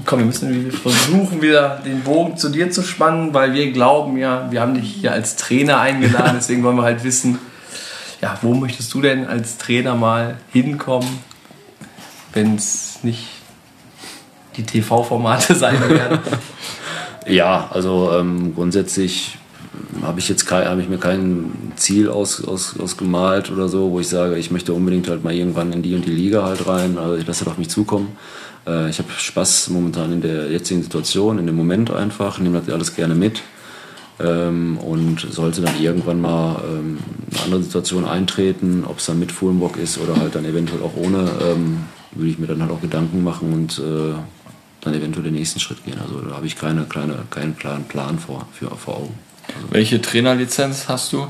komm, 0.05 0.19
wir 0.19 0.25
müssen 0.25 0.71
versuchen, 0.71 1.41
wieder 1.41 1.81
den 1.85 2.01
Bogen 2.01 2.37
zu 2.37 2.49
dir 2.49 2.71
zu 2.71 2.81
spannen, 2.81 3.33
weil 3.33 3.53
wir 3.53 3.71
glauben 3.71 4.17
ja, 4.17 4.47
wir 4.51 4.61
haben 4.61 4.75
dich 4.75 4.95
hier 4.95 5.11
als 5.11 5.35
Trainer 5.35 5.79
eingeladen, 5.79 6.33
deswegen 6.35 6.63
wollen 6.63 6.77
wir 6.77 6.83
halt 6.83 7.03
wissen, 7.03 7.39
ja, 8.21 8.37
wo 8.41 8.53
möchtest 8.53 8.93
du 8.93 9.01
denn 9.01 9.27
als 9.27 9.57
Trainer 9.57 9.95
mal 9.95 10.37
hinkommen, 10.51 11.19
wenn 12.33 12.55
es 12.55 12.99
nicht 13.03 13.27
die 14.55 14.63
TV-Formate 14.63 15.55
sein 15.55 15.79
werden? 15.89 16.19
Ja, 17.29 17.69
also 17.73 18.13
ähm, 18.13 18.55
grundsätzlich 18.55 19.37
habe 20.01 20.19
ich 20.19 20.29
jetzt 20.29 20.45
kein, 20.45 20.65
habe 20.65 20.81
ich 20.81 20.89
mir 20.89 20.97
kein 20.97 21.51
Ziel 21.75 22.09
aus, 22.09 22.43
aus, 22.43 22.79
ausgemalt 22.79 23.51
oder 23.51 23.67
so, 23.67 23.91
wo 23.91 23.99
ich 23.99 24.07
sage, 24.07 24.37
ich 24.37 24.51
möchte 24.51 24.73
unbedingt 24.73 25.09
halt 25.09 25.23
mal 25.23 25.33
irgendwann 25.33 25.73
in 25.73 25.81
die 25.81 25.95
und 25.95 26.05
die 26.05 26.11
Liga 26.11 26.43
halt 26.43 26.67
rein. 26.67 26.97
Also 26.97 27.15
ich 27.15 27.27
lasse 27.27 27.43
das 27.43 27.51
auf 27.51 27.57
mich 27.57 27.69
zukommen. 27.69 28.17
Äh, 28.67 28.89
ich 28.89 28.99
habe 28.99 29.09
Spaß 29.11 29.69
momentan 29.69 30.13
in 30.13 30.21
der 30.21 30.51
jetzigen 30.51 30.83
Situation, 30.83 31.39
in 31.39 31.47
dem 31.47 31.55
Moment 31.55 31.91
einfach, 31.91 32.39
nehme 32.39 32.59
das 32.59 32.73
alles 32.73 32.95
gerne 32.95 33.15
mit. 33.15 33.41
Ähm, 34.19 34.77
und 34.79 35.19
sollte 35.31 35.61
dann 35.61 35.79
irgendwann 35.79 36.19
mal 36.19 36.59
ähm, 36.67 36.97
eine 37.31 37.43
andere 37.43 37.61
Situation 37.61 38.03
eintreten, 38.03 38.83
ob 38.85 38.97
es 38.97 39.05
dann 39.05 39.19
mit 39.19 39.31
Fuhlenbock 39.31 39.77
ist 39.77 39.99
oder 39.99 40.15
halt 40.19 40.33
dann 40.33 40.43
eventuell 40.43 40.81
auch 40.81 40.95
ohne, 40.95 41.29
ähm, 41.41 41.83
würde 42.13 42.31
ich 42.31 42.39
mir 42.39 42.47
dann 42.47 42.61
halt 42.61 42.71
auch 42.71 42.81
Gedanken 42.81 43.23
machen 43.23 43.53
und 43.53 43.77
äh, 43.77 44.15
dann 44.81 44.93
eventuell 44.95 45.23
den 45.23 45.35
nächsten 45.35 45.59
Schritt 45.59 45.85
gehen. 45.85 45.99
Also 46.01 46.19
da 46.21 46.35
habe 46.35 46.47
ich 46.47 46.55
keine, 46.55 46.85
kleine, 46.85 47.25
keinen 47.29 47.57
klaren 47.59 47.83
Plan 47.83 48.17
vor, 48.17 48.47
für, 48.51 48.71
vor 48.75 48.97
Augen. 48.97 49.19
Welche 49.69 50.01
Trainerlizenz 50.01 50.89
hast 50.89 51.13
du? 51.13 51.27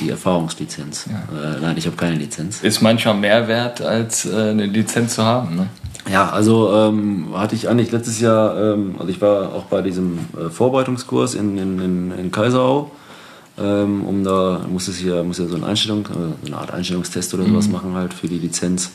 Die 0.00 0.08
Erfahrungslizenz. 0.10 1.06
Äh, 1.06 1.60
nein, 1.60 1.76
ich 1.76 1.86
habe 1.86 1.96
keine 1.96 2.16
Lizenz. 2.16 2.62
Ist 2.62 2.80
manchmal 2.80 3.14
mehr 3.14 3.48
wert, 3.48 3.82
als 3.82 4.24
äh, 4.24 4.50
eine 4.50 4.66
Lizenz 4.66 5.14
zu 5.14 5.24
haben, 5.24 5.56
ne? 5.56 5.68
Ja, 6.08 6.30
also 6.30 6.72
ähm, 6.72 7.28
hatte 7.34 7.56
ich 7.56 7.68
eigentlich 7.68 7.90
letztes 7.90 8.20
Jahr, 8.20 8.56
ähm, 8.56 8.94
also 8.98 9.10
ich 9.10 9.20
war 9.20 9.52
auch 9.52 9.64
bei 9.64 9.82
diesem 9.82 10.18
äh, 10.38 10.50
Vorbereitungskurs 10.50 11.34
in, 11.34 11.58
in, 11.58 11.80
in, 11.80 12.12
in 12.12 12.30
Kaiserau, 12.30 12.92
ähm, 13.58 14.04
um 14.04 14.22
da 14.22 14.60
muss 14.70 14.86
es 14.86 14.98
hier 14.98 15.24
muss 15.24 15.38
ja 15.38 15.46
so 15.46 15.56
eine 15.56 15.66
Einstellung, 15.66 16.06
äh, 16.06 16.46
eine 16.46 16.56
Art 16.58 16.72
Einstellungstest 16.72 17.34
oder 17.34 17.44
sowas 17.44 17.68
machen 17.68 17.94
halt 17.94 18.14
für 18.14 18.28
die 18.28 18.38
Lizenz. 18.38 18.92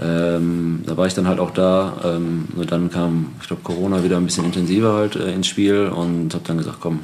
Ähm, 0.00 0.82
da 0.86 0.96
war 0.96 1.06
ich 1.06 1.14
dann 1.14 1.28
halt 1.28 1.40
auch 1.40 1.50
da. 1.50 1.92
Ähm, 2.04 2.48
und 2.56 2.72
dann 2.72 2.90
kam, 2.90 3.32
ich 3.40 3.48
glaube, 3.48 3.62
Corona 3.62 4.02
wieder 4.02 4.16
ein 4.16 4.24
bisschen 4.24 4.46
intensiver 4.46 4.94
halt 4.94 5.16
äh, 5.16 5.32
ins 5.32 5.46
Spiel 5.46 5.88
und 5.88 6.32
habe 6.32 6.44
dann 6.46 6.58
gesagt, 6.58 6.78
komm, 6.80 7.00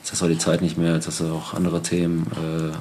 jetzt 0.00 0.12
hast 0.12 0.20
du 0.20 0.26
auch 0.26 0.30
die 0.30 0.38
Zeit 0.38 0.60
nicht 0.60 0.76
mehr, 0.76 0.94
jetzt 0.94 1.06
hast 1.06 1.20
du 1.20 1.26
auch 1.26 1.54
andere 1.54 1.80
Themen. 1.82 2.26
Äh, 2.32 2.76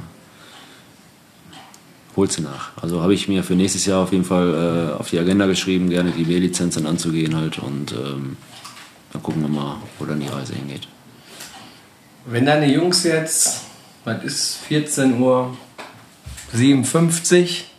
holst 2.15 2.37
du 2.37 2.43
nach. 2.43 2.71
Also 2.81 3.01
habe 3.01 3.13
ich 3.13 3.27
mir 3.27 3.43
für 3.43 3.55
nächstes 3.55 3.85
Jahr 3.85 4.03
auf 4.03 4.11
jeden 4.11 4.25
Fall 4.25 4.93
äh, 4.97 4.99
auf 4.99 5.09
die 5.09 5.19
Agenda 5.19 5.45
geschrieben, 5.45 5.89
gerne 5.89 6.11
die 6.11 6.23
B-Lizenz 6.23 6.75
dann 6.75 6.85
anzugehen 6.85 7.35
halt 7.35 7.59
und 7.59 7.91
ähm, 7.91 8.37
dann 9.11 9.23
gucken 9.23 9.41
wir 9.41 9.49
mal, 9.49 9.77
wo 9.99 10.05
dann 10.05 10.19
die 10.19 10.27
Reise 10.27 10.53
hingeht. 10.53 10.87
Wenn 12.25 12.45
deine 12.45 12.71
Jungs 12.71 13.03
jetzt, 13.03 13.61
was 14.05 14.23
ist 14.23 14.57
14 14.67 15.19
Uhr 15.19 15.57
57, 16.53 17.71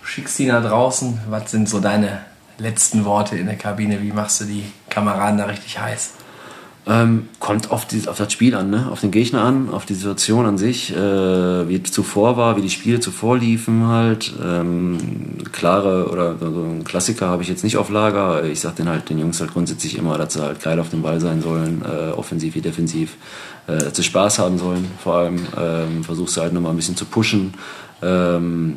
du 0.00 0.06
schickst 0.06 0.38
die 0.38 0.46
nach 0.46 0.64
draußen, 0.64 1.20
was 1.28 1.50
sind 1.50 1.68
so 1.68 1.80
deine 1.80 2.24
letzten 2.58 3.04
Worte 3.04 3.36
in 3.36 3.46
der 3.46 3.56
Kabine? 3.56 4.02
Wie 4.02 4.12
machst 4.12 4.40
du 4.40 4.44
die 4.44 4.64
Kameraden 4.88 5.38
da 5.38 5.44
richtig 5.46 5.78
heiß? 5.78 6.12
Ähm, 6.84 7.28
kommt 7.38 7.70
auf, 7.70 7.86
die, 7.86 8.08
auf 8.08 8.18
das 8.18 8.32
Spiel 8.32 8.56
an, 8.56 8.70
ne? 8.70 8.88
auf 8.90 9.00
den 9.00 9.12
Gegner 9.12 9.42
an, 9.42 9.70
auf 9.70 9.86
die 9.86 9.94
Situation 9.94 10.46
an 10.46 10.58
sich, 10.58 10.90
äh, 10.90 11.68
wie 11.68 11.80
es 11.80 11.92
zuvor 11.92 12.36
war, 12.36 12.56
wie 12.56 12.60
die 12.62 12.70
Spiele 12.70 12.98
zuvor 12.98 13.38
liefen 13.38 13.86
halt. 13.86 14.32
Ähm, 14.42 14.98
klare 15.52 16.08
oder 16.10 16.36
so 16.40 16.64
ein 16.64 16.82
Klassiker 16.82 17.28
habe 17.28 17.44
ich 17.44 17.48
jetzt 17.48 17.62
nicht 17.62 17.76
auf 17.76 17.88
Lager. 17.88 18.44
Ich 18.44 18.58
sage 18.58 18.76
den 18.78 18.88
halt 18.88 19.08
den 19.10 19.18
Jungs 19.18 19.40
halt 19.40 19.52
grundsätzlich 19.52 19.96
immer, 19.96 20.18
dass 20.18 20.34
sie 20.34 20.42
halt 20.42 20.60
geil 20.60 20.80
auf 20.80 20.90
dem 20.90 21.02
Ball 21.02 21.20
sein 21.20 21.40
sollen, 21.40 21.82
äh, 21.84 22.10
offensiv 22.10 22.56
wie 22.56 22.62
defensiv, 22.62 23.16
äh, 23.68 23.78
dass 23.78 23.96
sie 23.96 24.02
Spaß 24.02 24.40
haben 24.40 24.58
sollen 24.58 24.90
vor 24.98 25.14
allem. 25.14 25.46
Ähm, 25.56 26.02
versuchst 26.02 26.36
du 26.36 26.40
halt 26.40 26.52
nochmal 26.52 26.72
ein 26.72 26.76
bisschen 26.76 26.96
zu 26.96 27.04
pushen. 27.04 27.54
Ähm, 28.02 28.74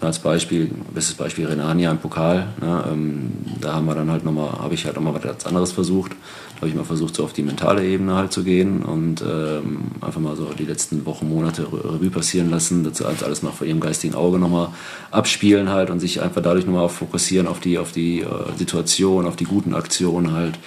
als 0.00 0.18
Beispiel, 0.18 0.70
bestes 0.94 1.14
Beispiel 1.14 1.46
Renania 1.46 1.90
im 1.90 1.98
Pokal. 1.98 2.46
Ne? 2.60 2.84
Ähm, 2.90 3.32
da 3.60 3.74
haben 3.74 3.84
wir 3.84 3.94
dann 3.94 4.10
halt 4.10 4.24
nochmal, 4.24 4.52
habe 4.58 4.72
ich 4.72 4.86
halt 4.86 4.96
nochmal 4.96 5.20
was 5.22 5.44
anderes 5.44 5.72
versucht. 5.72 6.12
Habe 6.56 6.68
ich 6.68 6.74
mal 6.74 6.84
versucht, 6.84 7.14
so 7.14 7.24
auf 7.24 7.34
die 7.34 7.42
mentale 7.42 7.84
Ebene 7.84 8.14
halt 8.14 8.32
zu 8.32 8.42
gehen 8.42 8.82
und 8.82 9.20
ähm, 9.22 9.90
einfach 10.00 10.20
mal 10.20 10.36
so 10.36 10.50
die 10.58 10.64
letzten 10.64 11.04
Wochen, 11.04 11.28
Monate 11.28 11.70
Re- 11.70 11.94
Revue 11.94 12.08
passieren 12.08 12.48
lassen, 12.50 12.82
das 12.82 13.00
halt 13.04 13.22
alles 13.22 13.42
mal 13.42 13.50
vor 13.52 13.66
ihrem 13.66 13.80
geistigen 13.80 14.14
Auge 14.14 14.38
nochmal 14.38 14.68
abspielen 15.10 15.68
halt 15.68 15.90
und 15.90 16.00
sich 16.00 16.22
einfach 16.22 16.40
dadurch 16.40 16.64
nochmal 16.64 16.88
fokussieren 16.88 17.46
auf 17.46 17.60
die, 17.60 17.76
auf 17.78 17.92
die 17.92 18.20
äh, 18.20 18.26
Situation, 18.56 19.26
auf 19.26 19.36
die 19.36 19.44
guten 19.44 19.74
Aktionen 19.74 20.32
halt. 20.32 20.58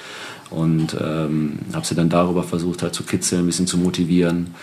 Und 0.51 0.95
ähm, 0.99 1.59
habe 1.73 1.85
sie 1.85 1.95
dann 1.95 2.09
darüber 2.09 2.43
versucht 2.43 2.81
halt 2.83 2.93
zu 2.93 3.03
kitzeln, 3.03 3.43
ein 3.43 3.45
bisschen 3.47 3.67
zu 3.67 3.77
motivieren. 3.77 4.53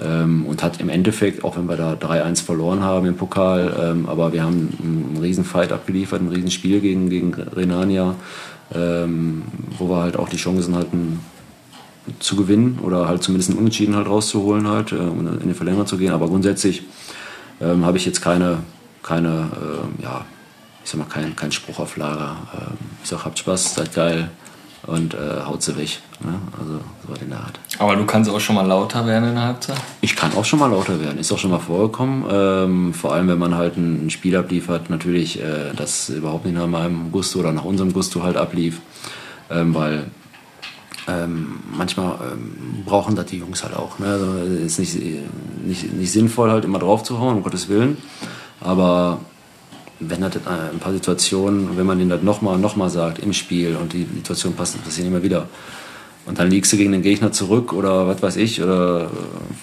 Ähm, 0.00 0.46
und 0.46 0.62
hat 0.62 0.80
im 0.80 0.88
Endeffekt, 0.88 1.44
auch 1.44 1.56
wenn 1.56 1.66
wir 1.68 1.76
da 1.76 1.92
3-1 1.92 2.42
verloren 2.42 2.82
haben 2.82 3.06
im 3.06 3.16
Pokal, 3.16 3.76
ähm, 3.80 4.08
aber 4.08 4.32
wir 4.32 4.42
haben 4.42 4.72
einen 4.82 5.18
riesen 5.20 5.44
Fight 5.44 5.70
abgeliefert, 5.70 6.22
ein 6.22 6.28
riesen 6.28 6.50
Spiel 6.50 6.80
gegen, 6.80 7.10
gegen 7.10 7.34
Renania, 7.34 8.14
ähm, 8.74 9.42
wo 9.78 9.88
wir 9.88 10.02
halt 10.02 10.16
auch 10.16 10.28
die 10.28 10.36
Chancen 10.36 10.74
hatten 10.74 11.20
zu 12.18 12.36
gewinnen 12.36 12.80
oder 12.82 13.08
halt 13.08 13.22
zumindest 13.22 13.50
einen 13.50 13.58
Unentschieden 13.58 13.94
halt 13.94 14.08
rauszuholen 14.08 14.66
halt, 14.66 14.92
äh, 14.92 14.96
um 14.96 15.26
in 15.26 15.48
die 15.48 15.54
Verlängerung 15.54 15.86
zu 15.86 15.98
gehen. 15.98 16.12
Aber 16.12 16.28
grundsätzlich 16.28 16.82
ähm, 17.60 17.84
habe 17.84 17.96
ich 17.96 18.06
jetzt 18.06 18.20
keine, 18.20 18.58
keine 19.02 19.28
ähm, 19.28 20.02
ja, 20.02 20.24
ich 20.84 20.90
sag 20.90 20.98
mal, 20.98 21.04
keinen 21.04 21.36
kein 21.36 21.52
Spruch 21.52 21.78
auf 21.78 21.96
Lager. 21.96 22.36
Ähm, 22.54 22.76
ich 23.02 23.08
sag, 23.08 23.24
habt 23.24 23.38
Spaß, 23.38 23.74
seid 23.74 23.94
geil 23.94 24.30
und 24.86 25.14
äh, 25.14 25.42
haut 25.46 25.62
sie 25.62 25.76
weg. 25.76 26.00
Ne? 26.20 26.34
Also 26.58 26.80
so 27.06 27.22
in 27.22 27.30
der 27.30 27.40
Art. 27.40 27.58
Aber 27.78 27.96
du 27.96 28.04
kannst 28.04 28.30
auch 28.30 28.40
schon 28.40 28.56
mal 28.56 28.66
lauter 28.66 29.06
werden 29.06 29.28
in 29.28 29.34
der 29.34 29.44
Halbzeit. 29.44 29.76
Ich 30.00 30.16
kann 30.16 30.34
auch 30.34 30.44
schon 30.44 30.58
mal 30.58 30.70
lauter 30.70 31.00
werden, 31.00 31.18
ist 31.18 31.32
auch 31.32 31.38
schon 31.38 31.50
mal 31.50 31.60
vorgekommen. 31.60 32.24
Ähm, 32.30 32.94
vor 32.94 33.12
allem, 33.14 33.28
wenn 33.28 33.38
man 33.38 33.54
halt 33.54 33.76
ein 33.76 34.10
Spiel 34.10 34.36
abliefert, 34.36 34.90
natürlich, 34.90 35.40
äh, 35.40 35.72
das 35.76 36.08
überhaupt 36.08 36.44
nicht 36.44 36.54
nach 36.54 36.66
meinem 36.66 37.12
Gusto 37.12 37.38
oder 37.38 37.52
nach 37.52 37.64
unserem 37.64 37.92
Gusto 37.92 38.22
halt 38.22 38.36
ablief. 38.36 38.80
Ähm, 39.50 39.74
weil 39.74 40.06
ähm, 41.08 41.60
manchmal 41.76 42.14
ähm, 42.32 42.84
brauchen 42.84 43.16
das 43.16 43.26
die 43.26 43.38
Jungs 43.38 43.62
halt 43.64 43.76
auch. 43.76 43.98
Ne? 43.98 44.06
Also, 44.06 44.32
ist 44.32 44.78
nicht, 44.78 44.96
nicht, 45.64 45.92
nicht 45.92 46.12
sinnvoll, 46.12 46.50
halt 46.50 46.64
immer 46.64 46.78
drauf 46.78 47.02
zu 47.02 47.18
hauen, 47.18 47.36
um 47.36 47.42
Gottes 47.42 47.68
Willen. 47.68 47.98
Aber 48.60 49.20
wenn 50.08 50.20
das 50.20 50.36
äh, 50.36 50.70
ein 50.72 50.78
paar 50.78 50.92
Situationen, 50.92 51.76
wenn 51.76 51.86
man 51.86 51.98
denen 51.98 52.10
das 52.10 52.22
nochmal 52.22 52.54
und 52.54 52.60
nochmal 52.60 52.90
sagt 52.90 53.18
im 53.18 53.32
Spiel 53.32 53.76
und 53.76 53.92
die 53.92 54.06
Situation 54.14 54.54
passt, 54.54 54.82
passieren 54.82 55.08
immer 55.08 55.22
wieder. 55.22 55.48
Und 56.24 56.38
dann 56.38 56.50
liegst 56.50 56.72
du 56.72 56.76
gegen 56.76 56.92
den 56.92 57.02
Gegner 57.02 57.32
zurück 57.32 57.72
oder 57.72 58.06
was 58.06 58.22
weiß 58.22 58.36
ich. 58.36 58.62
Oder, 58.62 59.10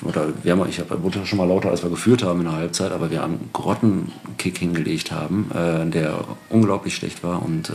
oder 0.02 0.28
wir 0.44 0.52
haben, 0.52 0.68
ich 0.68 0.82
wurde 0.90 1.26
schon 1.26 1.38
mal 1.38 1.48
lauter, 1.48 1.70
als 1.70 1.84
wir 1.84 1.90
geführt 1.90 2.22
haben 2.22 2.40
in 2.40 2.48
der 2.48 2.56
Halbzeit, 2.56 2.92
aber 2.92 3.10
wir 3.12 3.22
haben 3.22 3.36
einen 3.36 3.50
Grottenkick 3.54 4.58
hingelegt 4.58 5.12
haben, 5.12 5.50
äh, 5.54 5.90
der 5.90 6.20
unglaublich 6.50 6.96
schlecht 6.96 7.24
war. 7.24 7.42
Und 7.42 7.70
äh, 7.70 7.74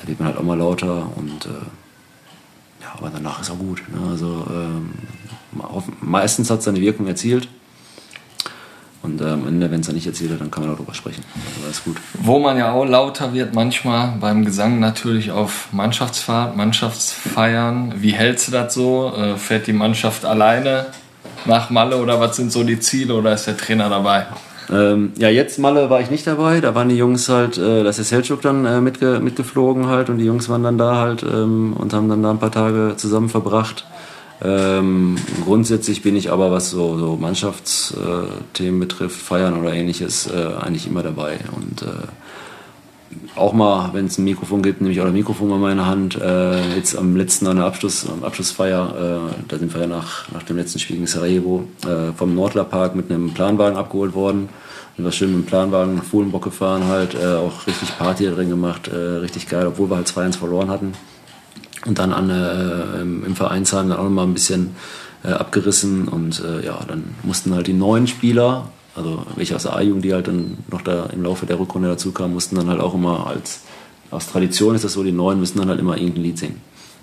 da 0.00 0.08
wird 0.08 0.18
man 0.18 0.28
halt 0.28 0.38
auch 0.38 0.42
mal 0.42 0.58
lauter 0.58 1.10
und 1.16 1.46
äh, 1.46 2.82
ja, 2.82 2.94
aber 2.96 3.10
danach 3.10 3.40
ist 3.40 3.50
auch 3.50 3.58
gut. 3.58 3.82
Ne? 3.88 4.10
Also 4.10 4.46
ähm, 4.50 4.90
meistens 6.00 6.50
hat 6.50 6.60
es 6.60 6.64
seine 6.64 6.80
Wirkung 6.80 7.06
erzielt. 7.06 7.48
Und 9.08 9.20
äh, 9.22 9.24
am 9.24 9.46
Ende, 9.48 9.70
wenn 9.70 9.80
es 9.80 9.86
dann 9.86 9.94
nicht 9.94 10.06
erzielt 10.06 10.32
hat, 10.32 10.40
dann 10.40 10.50
kann 10.50 10.64
man 10.64 10.74
darüber 10.74 10.92
sprechen. 10.92 11.24
Also 11.34 11.64
alles 11.64 11.84
gut. 11.84 11.96
Wo 12.14 12.38
man 12.38 12.58
ja 12.58 12.72
auch 12.72 12.84
lauter 12.84 13.32
wird 13.32 13.54
manchmal 13.54 14.14
beim 14.20 14.44
Gesang 14.44 14.80
natürlich 14.80 15.30
auf 15.30 15.68
Mannschaftsfahrt, 15.72 16.56
Mannschaftsfeiern. 16.56 17.94
Wie 17.96 18.12
hältst 18.12 18.48
du 18.48 18.52
das 18.52 18.74
so? 18.74 19.12
Äh, 19.16 19.36
fährt 19.36 19.66
die 19.66 19.72
Mannschaft 19.72 20.24
alleine 20.24 20.86
nach 21.46 21.70
Malle 21.70 21.96
oder 21.96 22.20
was 22.20 22.36
sind 22.36 22.52
so 22.52 22.64
die 22.64 22.80
Ziele 22.80 23.14
oder 23.14 23.32
ist 23.32 23.46
der 23.46 23.56
Trainer 23.56 23.88
dabei? 23.88 24.26
Ähm, 24.70 25.12
ja, 25.16 25.30
jetzt 25.30 25.58
Malle 25.58 25.88
war 25.88 26.00
ich 26.00 26.10
nicht 26.10 26.26
dabei. 26.26 26.60
Da 26.60 26.74
waren 26.74 26.90
die 26.90 26.96
Jungs 26.96 27.28
halt, 27.28 27.56
äh, 27.56 27.84
das 27.84 27.98
ist 27.98 28.12
Selçuk 28.12 28.42
dann 28.42 28.66
äh, 28.66 28.80
mitge 28.82 29.20
mitgeflogen 29.20 29.86
halt 29.86 30.10
und 30.10 30.18
die 30.18 30.26
Jungs 30.26 30.48
waren 30.50 30.62
dann 30.62 30.76
da 30.76 30.96
halt 30.96 31.22
ähm, 31.22 31.72
und 31.78 31.94
haben 31.94 32.08
dann 32.10 32.22
da 32.22 32.30
ein 32.30 32.38
paar 32.38 32.52
Tage 32.52 32.94
zusammen 32.96 33.30
verbracht. 33.30 33.86
Ähm, 34.40 35.16
grundsätzlich 35.44 36.02
bin 36.02 36.16
ich 36.16 36.30
aber, 36.30 36.50
was 36.50 36.70
so, 36.70 36.96
so 36.96 37.16
Mannschaftsthemen 37.16 38.78
betrifft, 38.78 39.20
Feiern 39.20 39.58
oder 39.58 39.72
ähnliches, 39.72 40.28
äh, 40.28 40.54
eigentlich 40.60 40.86
immer 40.86 41.02
dabei. 41.02 41.38
Und 41.56 41.82
äh, 41.82 42.06
auch 43.34 43.52
mal, 43.52 43.90
wenn 43.94 44.06
es 44.06 44.18
ein 44.18 44.24
Mikrofon 44.24 44.62
gibt, 44.62 44.80
nehme 44.80 44.92
ich 44.92 45.00
auch 45.00 45.06
ein 45.06 45.12
Mikrofon 45.12 45.48
mal 45.48 45.56
in 45.56 45.62
meine 45.62 45.86
Hand. 45.86 46.16
Äh, 46.20 46.76
jetzt 46.76 46.96
am 46.96 47.16
letzten 47.16 47.46
an 47.46 47.56
der 47.56 47.66
Abschluss, 47.66 48.06
Abschlussfeier, 48.22 49.30
äh, 49.30 49.44
da 49.48 49.58
sind 49.58 49.72
wir 49.74 49.82
ja 49.82 49.86
nach, 49.86 50.30
nach 50.32 50.42
dem 50.44 50.56
letzten 50.56 50.78
Spiel 50.78 50.96
in 50.96 51.06
Sarajevo 51.06 51.64
äh, 51.84 52.12
vom 52.16 52.34
Nordler 52.34 52.64
Park 52.64 52.94
mit 52.94 53.10
einem 53.10 53.32
Planwagen 53.34 53.76
abgeholt 53.76 54.14
worden. 54.14 54.48
Sind 54.96 55.04
wir 55.04 55.12
schön 55.12 55.30
mit 55.30 55.44
dem 55.44 55.46
Planwagen 55.46 55.96
nach 55.96 56.04
Fuhlenbock 56.04 56.44
gefahren, 56.44 56.84
halt 56.86 57.14
äh, 57.14 57.34
auch 57.34 57.66
richtig 57.66 57.96
Party 57.98 58.26
drin 58.26 58.50
gemacht, 58.50 58.88
äh, 58.88 58.96
richtig 58.96 59.48
geil, 59.48 59.66
obwohl 59.66 59.90
wir 59.90 59.96
halt 59.96 60.08
2-1 60.08 60.38
verloren 60.38 60.70
hatten. 60.70 60.92
Und 61.86 61.98
dann 61.98 62.12
an, 62.12 62.30
äh, 62.30 63.00
im, 63.00 63.24
im 63.24 63.36
Vereinsheim 63.36 63.88
dann 63.88 63.98
auch 63.98 64.04
nochmal 64.04 64.26
ein 64.26 64.34
bisschen 64.34 64.74
äh, 65.24 65.28
abgerissen 65.28 66.08
und 66.08 66.42
äh, 66.44 66.64
ja, 66.64 66.78
dann 66.86 67.04
mussten 67.22 67.54
halt 67.54 67.66
die 67.66 67.72
neuen 67.72 68.06
Spieler 68.06 68.68
also 68.98 69.24
welche 69.36 69.54
aus 69.54 69.62
der 69.62 69.76
A-Jugend, 69.76 70.04
die 70.04 70.12
halt 70.12 70.28
dann 70.28 70.58
noch 70.70 70.82
da 70.82 71.06
im 71.06 71.22
Laufe 71.22 71.46
der 71.46 71.58
Rückrunde 71.58 71.88
dazu 71.88 72.12
kamen, 72.12 72.34
mussten 72.34 72.56
dann 72.56 72.68
halt 72.68 72.80
auch 72.80 72.94
immer 72.94 73.26
als, 73.26 73.62
aus 74.10 74.26
Tradition 74.26 74.74
ist 74.74 74.84
das 74.84 74.94
so, 74.94 75.02
die 75.02 75.12
Neuen 75.12 75.38
müssen 75.38 75.58
dann 75.58 75.68
halt 75.68 75.78
immer 75.78 75.96
irgendein 75.96 76.22
Lied 76.22 76.38
singen. 76.38 76.60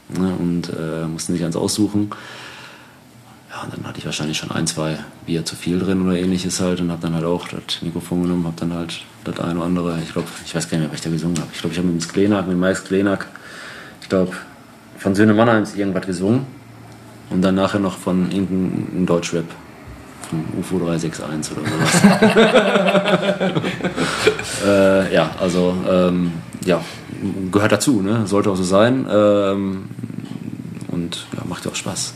Ne? 0.09 0.35
Und 0.37 0.69
äh, 0.69 1.07
mussten 1.07 1.33
sich 1.33 1.43
eins 1.43 1.55
aussuchen. 1.55 2.11
Ja, 3.49 3.63
und 3.63 3.73
dann 3.73 3.87
hatte 3.87 3.99
ich 3.99 4.05
wahrscheinlich 4.05 4.37
schon 4.37 4.51
ein, 4.51 4.67
zwei 4.67 4.99
Bier 5.25 5.45
zu 5.45 5.55
viel 5.55 5.79
drin 5.79 6.05
oder 6.05 6.17
ähnliches 6.17 6.59
halt 6.59 6.81
und 6.81 6.91
habe 6.91 7.01
dann 7.01 7.13
halt 7.13 7.23
auch 7.23 7.47
das 7.47 7.81
Mikrofon 7.81 8.23
genommen, 8.23 8.45
habe 8.45 8.59
dann 8.59 8.73
halt 8.73 9.01
das 9.23 9.39
eine 9.39 9.55
oder 9.55 9.65
andere, 9.65 9.99
ich 10.03 10.11
glaube, 10.11 10.27
ich 10.45 10.53
weiß 10.53 10.69
gar 10.69 10.77
nicht 10.77 10.87
mehr, 10.87 10.91
was 10.91 10.99
ich 10.99 11.05
da 11.05 11.09
gesungen 11.09 11.39
habe. 11.39 11.49
Ich 11.53 11.61
glaube, 11.61 11.73
ich 11.73 11.77
habe 11.79 11.87
mit 11.87 12.01
dem 12.01 12.07
Sklenak, 12.07 12.47
mit 12.47 12.57
Mike 12.57 12.75
Sklenak, 12.75 13.27
ich 14.01 14.09
glaube, 14.09 14.33
von 14.97 15.15
Söhne 15.15 15.33
Mannheims 15.33 15.75
irgendwas 15.75 16.05
gesungen 16.05 16.45
und 17.29 17.41
dann 17.41 17.55
nachher 17.55 17.79
noch 17.79 17.97
von 17.97 18.31
irgendeinem 18.31 19.05
Deutschrap 19.05 19.45
von 20.29 20.43
UFO 20.59 20.79
361 20.79 21.57
oder 21.57 21.69
sowas. 21.69 22.01
äh, 24.65 25.13
ja, 25.13 25.29
also 25.39 25.75
ähm, 25.87 26.33
ja, 26.65 26.81
gehört 27.51 27.71
dazu, 27.71 28.01
ne? 28.01 28.25
sollte 28.25 28.49
auch 28.49 28.55
so 28.55 28.63
sein. 28.63 29.05
Ähm, 29.09 29.85
und 30.87 31.27
ja, 31.35 31.43
macht 31.45 31.65
ja 31.65 31.71
auch 31.71 31.75
Spaß. 31.75 32.13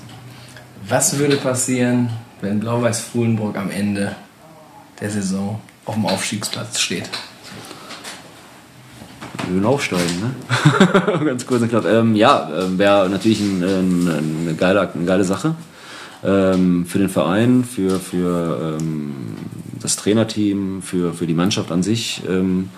Was 0.87 1.19
würde 1.19 1.35
passieren, 1.37 2.09
wenn 2.41 2.59
Blau-Weiß 2.59 3.01
Fuhlenburg 3.01 3.57
am 3.57 3.69
Ende 3.69 4.15
der 4.99 5.09
Saison 5.11 5.59
auf 5.85 5.95
dem 5.95 6.05
Aufstiegsplatz 6.05 6.79
steht? 6.79 7.09
Wir 9.49 9.55
würden 9.55 9.65
aufsteigen, 9.65 10.19
ne? 10.21 11.25
Ganz 11.25 11.47
kurz 11.47 11.63
und 11.63 11.69
knapp. 11.69 11.85
Ähm, 11.85 12.15
ja, 12.15 12.51
wäre 12.77 13.09
natürlich 13.09 13.39
ein, 13.39 13.63
ein, 13.63 14.43
eine, 14.45 14.53
geile, 14.53 14.91
eine 14.93 15.05
geile 15.05 15.23
Sache 15.23 15.55
ähm, 16.23 16.85
für 16.85 16.99
den 16.99 17.09
Verein, 17.09 17.63
für, 17.63 17.99
für 17.99 18.77
ähm, 18.79 19.15
das 19.81 19.95
Trainerteam, 19.95 20.83
für, 20.83 21.13
für 21.13 21.25
die 21.25 21.33
Mannschaft 21.33 21.71
an 21.71 21.81
sich. 21.81 22.21
Ähm, 22.29 22.69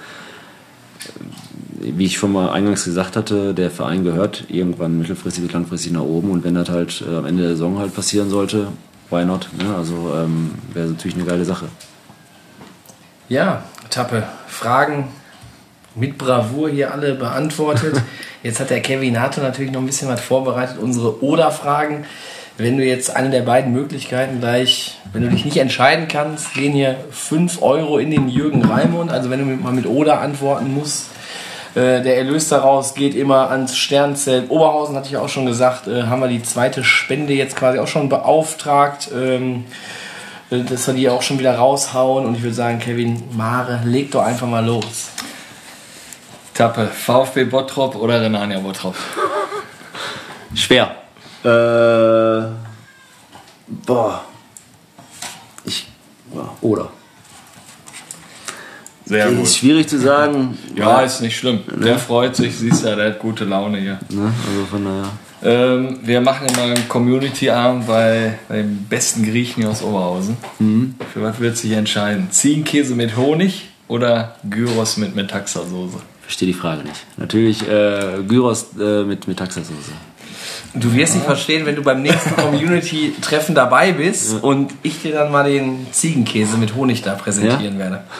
wie 1.81 2.05
ich 2.05 2.17
schon 2.17 2.31
mal 2.31 2.51
eingangs 2.51 2.85
gesagt 2.85 3.17
hatte, 3.17 3.53
der 3.53 3.69
Verein 3.69 4.05
gehört 4.05 4.45
irgendwann 4.47 4.97
mittelfristig, 4.97 5.51
langfristig 5.51 5.91
nach 5.91 6.01
oben 6.01 6.31
und 6.31 6.45
wenn 6.45 6.55
das 6.55 6.69
halt 6.69 7.03
äh, 7.05 7.17
am 7.17 7.25
Ende 7.25 7.43
der 7.43 7.51
Saison 7.51 7.79
halt 7.79 7.93
passieren 7.93 8.29
sollte, 8.29 8.67
why 9.09 9.25
not? 9.25 9.49
Ne? 9.61 9.75
Also 9.75 10.13
ähm, 10.15 10.51
wäre 10.73 10.87
natürlich 10.87 11.17
eine 11.17 11.25
geile 11.25 11.43
Sache. 11.43 11.65
Ja, 13.27 13.65
Tappe. 13.89 14.23
Fragen 14.47 15.09
mit 15.95 16.17
Bravour 16.17 16.69
hier 16.69 16.93
alle 16.93 17.15
beantwortet. 17.15 18.01
Jetzt 18.43 18.59
hat 18.59 18.69
der 18.69 18.81
Kevin 18.81 19.13
Nato 19.13 19.41
natürlich 19.41 19.71
noch 19.71 19.81
ein 19.81 19.85
bisschen 19.85 20.07
was 20.07 20.21
vorbereitet, 20.21 20.77
unsere 20.79 21.23
Oder-Fragen. 21.23 22.05
Wenn 22.57 22.77
du 22.77 22.83
jetzt 22.83 23.15
eine 23.15 23.29
der 23.29 23.41
beiden 23.41 23.71
Möglichkeiten 23.71 24.39
gleich, 24.39 24.97
wenn 25.13 25.23
du 25.23 25.29
dich 25.29 25.45
nicht 25.45 25.57
entscheiden 25.57 26.07
kannst, 26.07 26.53
gehen 26.53 26.73
hier 26.73 26.97
5 27.09 27.61
Euro 27.61 27.97
in 27.97 28.11
den 28.11 28.29
Jürgen 28.29 28.65
Raimund. 28.65 29.11
Also 29.11 29.29
wenn 29.29 29.39
du 29.39 29.45
mal 29.45 29.73
mit 29.73 29.85
Oder 29.85 30.21
antworten 30.21 30.73
musst, 30.73 31.07
äh, 31.75 32.01
der 32.01 32.17
Erlös 32.17 32.49
daraus 32.49 32.93
geht 32.93 33.15
immer 33.15 33.49
ans 33.49 33.77
Sternzelt 33.77 34.49
Oberhausen, 34.49 34.95
hatte 34.95 35.07
ich 35.07 35.17
auch 35.17 35.29
schon 35.29 35.45
gesagt, 35.45 35.87
äh, 35.87 36.03
haben 36.03 36.19
wir 36.19 36.27
die 36.27 36.43
zweite 36.43 36.83
Spende 36.83 37.33
jetzt 37.33 37.55
quasi 37.55 37.79
auch 37.79 37.87
schon 37.87 38.09
beauftragt. 38.09 39.09
Ähm, 39.15 39.65
äh, 40.51 40.63
dass 40.63 40.85
wir 40.85 40.93
die 40.93 41.09
auch 41.09 41.21
schon 41.21 41.39
wieder 41.39 41.55
raushauen. 41.55 42.25
Und 42.25 42.35
ich 42.35 42.43
würde 42.43 42.55
sagen, 42.55 42.79
Kevin 42.79 43.23
Mare, 43.31 43.81
leg 43.85 44.11
doch 44.11 44.23
einfach 44.23 44.47
mal 44.47 44.63
los. 44.63 45.09
Tappe, 46.53 46.87
VfB 46.87 47.45
Bottrop 47.45 47.95
oder 47.95 48.21
Renania 48.21 48.59
Bottrop? 48.59 48.95
Schwer. 50.53 50.95
Äh, 51.43 52.51
boah. 53.85 54.25
Ich. 55.63 55.87
Oder. 56.61 56.89
Sehr 59.05 59.29
gut. 59.31 59.43
Ist 59.43 59.57
schwierig 59.57 59.89
zu 59.89 59.99
sagen. 59.99 60.57
Ja, 60.75 61.01
ist 61.01 61.21
nicht 61.21 61.37
schlimm. 61.37 61.61
Ne? 61.67 61.85
Der 61.85 61.99
freut 61.99 62.35
sich, 62.35 62.55
siehst 62.55 62.85
ja, 62.85 62.95
der 62.95 63.07
hat 63.07 63.19
gute 63.19 63.43
Laune 63.43 63.77
hier. 63.79 63.99
Ne? 64.09 64.31
Also 64.47 64.65
von 64.69 64.85
daher. 64.85 65.09
Ähm, 65.43 65.99
wir 66.03 66.21
machen 66.21 66.47
immer 66.47 66.63
einen 66.63 66.87
Community-Abend 66.87 67.87
bei, 67.87 68.37
bei 68.47 68.57
dem 68.57 68.85
besten 68.85 69.23
Griechen 69.23 69.63
hier 69.63 69.71
aus 69.71 69.81
Oberhausen. 69.81 70.37
Mhm. 70.59 70.95
Für 71.11 71.23
was 71.23 71.39
wird 71.39 71.57
sich 71.57 71.71
entscheiden? 71.71 72.29
Ziegenkäse 72.31 72.95
mit 72.95 73.17
Honig 73.17 73.69
oder 73.87 74.35
Gyros 74.49 74.97
mit 74.97 75.15
Metaxa-Soße? 75.15 75.99
Verstehe 76.31 76.47
die 76.47 76.53
Frage 76.53 76.83
nicht. 76.83 77.05
Natürlich 77.17 77.61
äh, 77.67 78.23
Gyros 78.25 78.67
äh, 78.79 79.03
mit 79.03 79.27
Metaxa-Soße. 79.27 79.91
Du 80.73 80.93
wirst 80.93 81.15
nicht 81.15 81.25
verstehen, 81.25 81.65
wenn 81.65 81.75
du 81.75 81.83
beim 81.83 82.01
nächsten 82.01 82.35
Community-Treffen 82.35 83.55
dabei 83.55 83.91
bist 83.91 84.33
ja. 84.33 84.39
und 84.39 84.71
ich 84.83 85.01
dir 85.01 85.13
dann 85.13 85.31
mal 85.31 85.43
den 85.43 85.87
Ziegenkäse 85.91 86.57
mit 86.57 86.75
Honig 86.75 87.01
da 87.01 87.15
präsentieren 87.15 87.73
ja? 87.73 87.79
werde. 87.79 88.03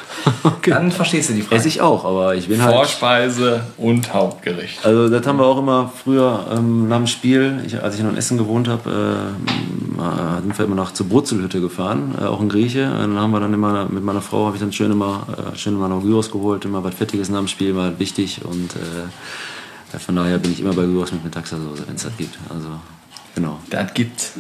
Okay. 0.44 0.72
Dann 0.72 0.92
verstehst 0.92 1.30
du 1.30 1.34
die 1.34 1.42
Frage. 1.42 1.56
Esse 1.56 1.68
ich 1.68 1.82
auch, 1.82 2.06
aber 2.06 2.36
ich 2.36 2.48
bin 2.48 2.62
halt. 2.64 2.76
Vorspeise 2.76 3.62
und 3.78 4.14
Hauptgericht. 4.14 4.84
Also, 4.86 5.10
das 5.10 5.26
haben 5.26 5.38
wir 5.38 5.46
auch 5.46 5.58
immer 5.58 5.92
früher 6.04 6.46
ähm, 6.56 6.88
nach 6.88 6.98
dem 6.98 7.08
Spiel, 7.08 7.62
ich, 7.66 7.82
als 7.82 7.96
ich 7.96 8.04
noch 8.04 8.12
in 8.12 8.18
Essen 8.18 8.38
gewohnt 8.38 8.68
habe, 8.68 8.90
äh, 8.90 10.42
sind 10.42 10.58
wir 10.58 10.66
immer 10.66 10.76
noch 10.76 10.94
zur 10.94 11.08
Brutzelhütte 11.08 11.62
gefahren, 11.62 12.16
äh, 12.20 12.26
auch 12.26 12.42
in 12.42 12.50
Grieche. 12.50 12.84
Dann 12.84 13.18
haben 13.18 13.32
wir 13.32 13.40
dann 13.40 13.54
immer 13.54 13.88
mit 13.90 14.04
meiner 14.04 14.22
Frau, 14.22 14.46
habe 14.46 14.56
ich 14.56 14.62
dann 14.62 14.74
schön 14.74 14.92
immer, 14.92 15.28
äh, 15.38 15.58
schön 15.58 15.74
immer 15.74 15.90
noch 15.90 16.02
Gyros 16.02 16.32
geholt, 16.32 16.66
immer 16.66 16.84
was 16.84 16.96
Fettiges 16.96 17.30
nach 17.30 17.40
dem 17.40 17.48
Spiel, 17.48 17.76
war 17.76 17.98
wichtig 18.00 18.42
und. 18.44 18.76
Äh, 18.76 19.10
ja, 19.94 20.00
von 20.00 20.16
daher 20.16 20.38
bin 20.38 20.52
ich 20.52 20.60
immer 20.60 20.74
bei 20.74 20.84
Gyros 20.84 21.12
mit 21.12 21.24
Metaxa-Soße, 21.26 21.88
wenn 21.88 21.96
es 21.96 22.04
das 22.04 22.16
gibt. 22.18 22.38
Also, 22.50 22.80
genau. 23.36 23.60
Das 23.70 23.94
gibt 23.94 24.32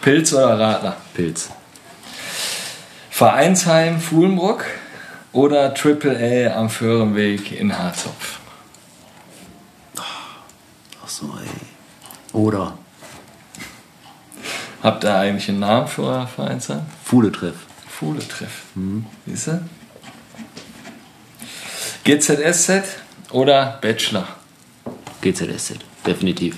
Pilz 0.00 0.32
oder 0.32 0.58
Radler? 0.58 0.96
Pilz. 1.14 1.50
Vereinsheim 3.10 4.00
Fuhlenbruck 4.00 4.64
oder 5.32 5.74
Triple 5.74 6.16
A 6.18 6.58
am 6.58 6.70
Föhrenweg 6.70 7.52
in 7.52 7.76
Harzopf? 7.78 8.40
Ach 9.96 11.08
so, 11.08 11.26
ey. 11.26 11.50
Oder. 12.32 12.76
Habt 14.82 15.04
ihr 15.04 15.14
eigentlich 15.14 15.48
einen 15.48 15.60
Namen 15.60 15.86
für 15.86 16.02
euer 16.02 16.26
Vereinsheim? 16.26 16.82
Fuhletreff. 17.04 17.54
Fuhletreff. 17.88 18.62
Mhm. 18.74 19.06
Siehst 19.26 19.46
du? 19.46 19.60
GZSZ 22.04 22.82
oder 23.30 23.78
Bachelor? 23.80 24.26
GZSZ, 25.22 25.76
definitiv. 26.06 26.56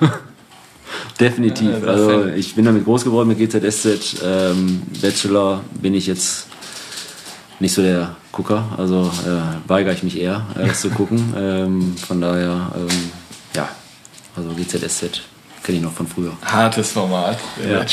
definitiv. 1.20 1.86
also 1.86 2.26
ich 2.26 2.54
bin 2.54 2.64
damit 2.64 2.84
groß 2.84 3.04
geworden 3.04 3.28
mit 3.28 3.38
GZSZ. 3.38 4.22
Ähm, 4.22 4.82
Bachelor 5.00 5.64
bin 5.80 5.94
ich 5.94 6.06
jetzt 6.06 6.46
nicht 7.60 7.72
so 7.72 7.82
der 7.82 8.16
Gucker, 8.32 8.64
also 8.76 9.10
äh, 9.26 9.68
weigere 9.68 9.94
ich 9.94 10.02
mich 10.02 10.18
eher, 10.18 10.46
äh, 10.56 10.66
das 10.66 10.80
zu 10.80 10.90
gucken. 10.90 11.34
Ähm, 11.36 11.96
von 11.96 12.20
daher, 12.20 12.72
ähm, 12.76 13.10
ja, 13.54 13.68
also 14.36 14.50
GZSZ 14.50 15.22
Kenne 15.70 15.78
ich 15.78 15.84
noch 15.84 15.92
von 15.92 16.08
früher. 16.08 16.32
Hartes 16.44 16.90
Format. 16.90 17.38
Ja, 17.62 17.84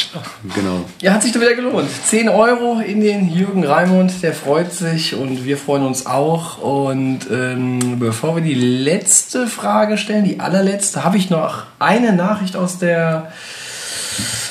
genau. 0.56 0.84
Ja, 1.00 1.14
hat 1.14 1.22
sich 1.22 1.32
doch 1.32 1.40
wieder 1.40 1.54
gelohnt. 1.54 1.88
10 2.08 2.28
Euro 2.28 2.80
in 2.80 3.02
den 3.02 3.32
Jürgen 3.32 3.64
Raimund, 3.64 4.24
der 4.24 4.34
freut 4.34 4.74
sich 4.74 5.14
und 5.14 5.46
wir 5.46 5.60
freuen 5.60 5.86
uns 5.86 6.08
auch. 6.08 6.58
Und 6.58 7.20
ähm, 7.32 8.00
bevor 8.00 8.36
wir 8.36 8.42
die 8.42 8.56
letzte 8.56 9.46
Frage 9.46 10.00
stellen, 10.00 10.26
die 10.26 10.40
allerletzte, 10.40 11.04
habe 11.04 11.18
ich 11.18 11.30
noch 11.30 11.66
eine 11.78 12.14
Nachricht 12.14 12.56
aus 12.56 12.80
der 12.80 13.32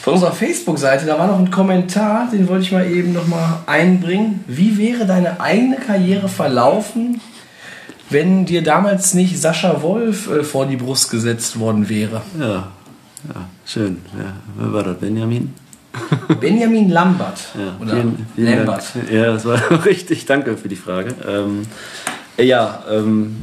von 0.05 0.13
unserer 0.13 0.31
Facebook-Seite. 0.31 1.05
Da 1.05 1.19
war 1.19 1.27
noch 1.27 1.41
ein 1.41 1.51
Kommentar, 1.51 2.29
den 2.33 2.47
wollte 2.47 2.63
ich 2.63 2.71
mal 2.71 2.89
eben 2.89 3.13
noch 3.13 3.27
mal 3.27 3.59
einbringen. 3.67 4.45
Wie 4.47 4.79
wäre 4.79 5.05
deine 5.05 5.41
eigene 5.41 5.79
Karriere 5.79 6.29
verlaufen, 6.29 7.21
wenn 8.09 8.45
dir 8.45 8.63
damals 8.63 9.15
nicht 9.15 9.37
Sascha 9.37 9.83
Wolf 9.83 10.31
äh, 10.31 10.45
vor 10.45 10.67
die 10.67 10.77
Brust 10.77 11.11
gesetzt 11.11 11.59
worden 11.59 11.89
wäre? 11.89 12.23
Ja, 12.39 12.69
ja, 13.35 13.49
schön. 13.65 13.99
Ja. 14.17 14.33
Wer 14.57 14.73
war 14.73 14.83
das? 14.83 14.99
Benjamin? 14.99 15.55
Benjamin 16.41 16.91
Lambert. 16.91 17.41
Oder 17.81 17.93
Vielen, 17.93 18.27
vielen 18.35 18.57
Lambert. 18.57 18.85
Dank. 18.95 19.11
Ja, 19.11 19.33
das 19.33 19.45
war 19.45 19.85
richtig. 19.85 20.27
Danke 20.27 20.57
für 20.57 20.69
die 20.69 20.77
Frage. 20.77 21.15
Ähm, 21.27 21.63
ja, 22.39 22.85
ähm, 22.91 23.37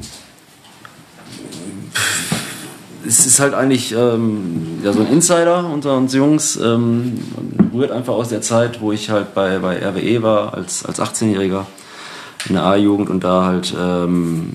es 3.05 3.25
ist 3.25 3.39
halt 3.39 3.53
eigentlich 3.53 3.93
ähm, 3.93 4.79
ja, 4.83 4.93
so 4.93 5.01
ein 5.01 5.07
Insider 5.07 5.65
unter 5.65 5.97
uns 5.97 6.13
Jungs. 6.13 6.55
Ähm, 6.57 7.19
rührt 7.73 7.91
einfach 7.91 8.13
aus 8.13 8.29
der 8.29 8.41
Zeit, 8.41 8.81
wo 8.81 8.91
ich 8.91 9.09
halt 9.09 9.33
bei, 9.33 9.59
bei 9.59 9.77
RWE 9.85 10.21
war 10.21 10.53
als, 10.53 10.85
als 10.85 10.99
18-Jähriger 10.99 11.65
in 12.47 12.55
der 12.55 12.63
A-Jugend 12.65 13.09
und 13.09 13.23
da 13.23 13.45
halt 13.45 13.73
ähm, 13.77 14.51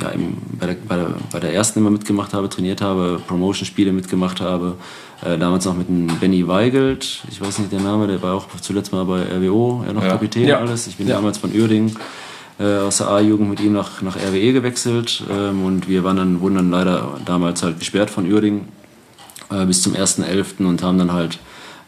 ja, 0.00 0.10
bei, 0.58 0.66
der, 0.66 0.76
bei, 0.86 0.96
der, 0.96 1.14
bei 1.32 1.40
der 1.40 1.54
ersten 1.54 1.78
immer 1.80 1.90
mitgemacht 1.90 2.32
habe, 2.34 2.48
trainiert 2.48 2.80
habe, 2.80 3.20
Promotion-Spiele 3.26 3.92
mitgemacht 3.92 4.40
habe. 4.40 4.76
Äh, 5.24 5.36
damals 5.38 5.64
noch 5.64 5.76
mit 5.76 5.88
dem 5.88 6.06
Benny 6.20 6.46
Weigelt, 6.46 7.22
ich 7.30 7.40
weiß 7.40 7.58
nicht 7.58 7.72
der 7.72 7.80
Name, 7.80 8.06
der 8.06 8.22
war 8.22 8.34
auch 8.34 8.46
zuletzt 8.60 8.92
mal 8.92 9.04
bei 9.04 9.22
RWO, 9.22 9.84
ja 9.86 9.92
noch 9.92 10.02
Ja. 10.04 10.10
Kapitän 10.10 10.46
Ja. 10.46 10.58
alles. 10.58 10.86
Ich 10.86 10.96
bin 10.96 11.08
Ja. 11.08 11.16
damals 11.16 11.38
von 11.38 11.50
Uerdingen 11.52 11.96
äh, 12.60 12.78
aus 12.78 12.98
der 12.98 13.08
A-Jugend 13.08 13.50
mit 13.50 13.60
ihm 13.60 13.72
nach, 13.72 14.00
nach 14.02 14.16
RWE 14.16 14.52
gewechselt 14.52 15.22
ähm, 15.30 15.64
und 15.64 15.88
wir 15.88 16.04
waren 16.04 16.16
dann, 16.16 16.40
wurden 16.40 16.54
dann 16.56 16.70
leider 16.70 17.18
damals 17.24 17.62
halt 17.64 17.78
gesperrt 17.80 18.10
von 18.10 18.30
Uerdingen 18.30 18.68
äh, 19.50 19.64
bis 19.66 19.82
zum 19.82 19.94
1.11. 19.94 20.64
und 20.66 20.82
haben 20.82 20.98
dann 20.98 21.12
halt 21.12 21.38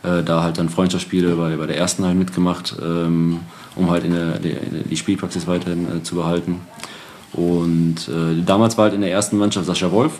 äh, 0.02 0.22
da 0.24 0.42
halt 0.42 0.58
dann 0.58 0.68
Freundschaftsspiele 0.68 1.36
bei, 1.36 1.56
bei 1.56 1.66
der 1.66 1.76
ersten 1.76 2.04
halt 2.04 2.16
mitgemacht, 2.16 2.74
ähm, 2.82 3.40
um 3.76 3.90
halt 3.90 4.04
in 4.04 4.12
der, 4.12 4.38
die, 4.38 4.56
die 4.88 4.96
Spielpraxis 4.96 5.46
weiterhin 5.46 5.86
äh, 5.98 6.02
zu 6.02 6.14
behalten. 6.16 6.60
Und 7.32 8.08
äh, 8.08 8.42
damals 8.44 8.76
war 8.76 8.84
halt 8.84 8.94
in 8.94 9.02
der 9.02 9.10
ersten 9.10 9.38
Mannschaft 9.38 9.66
Sascha 9.66 9.90
Wolf, 9.92 10.18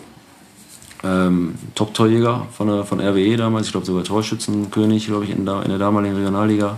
ähm, 1.03 1.55
Top-Torjäger 1.75 2.47
von, 2.51 2.85
von 2.85 2.99
RWE 2.99 3.35
damals, 3.37 3.67
ich 3.67 3.71
glaube 3.71 3.85
sogar 3.85 4.03
Torschützenkönig, 4.03 5.07
glaube 5.07 5.25
ich, 5.25 5.31
in 5.31 5.45
der, 5.45 5.63
in 5.63 5.69
der 5.69 5.79
damaligen 5.79 6.15
Regionalliga. 6.15 6.77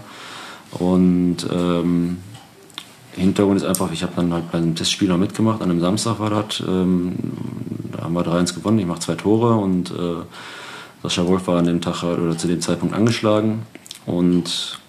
Und 0.72 1.38
ähm, 1.52 2.18
Hintergrund 3.16 3.58
ist 3.58 3.66
einfach, 3.66 3.92
ich 3.92 4.02
habe 4.02 4.14
dann 4.16 4.34
halt 4.34 4.52
bei 4.52 4.58
einem 4.58 4.76
Testspiel 4.76 5.08
noch 5.08 5.18
mitgemacht, 5.18 5.62
an 5.62 5.70
einem 5.70 5.82
Samstag 5.82 6.20
war 6.20 6.30
das. 6.30 6.62
Ähm, 6.62 7.14
da 7.92 8.04
haben 8.04 8.14
wir 8.14 8.22
3-1 8.22 8.56
gewonnen, 8.56 8.80
ich 8.80 8.86
mache 8.86 9.00
zwei 9.00 9.16
Tore 9.16 9.54
und 9.54 9.92
äh, 9.92 10.24
Sascha 11.04 11.28
Wolf 11.28 11.48
war 11.48 11.60
an 11.60 11.66
dem 11.66 11.82
Tag 11.82 12.02
halt, 12.02 12.20
oder 12.20 12.38
zu 12.38 12.48
dem 12.48 12.62
Zeitpunkt 12.62 12.96
angeschlagen. 12.96 13.64
Und 14.06 14.80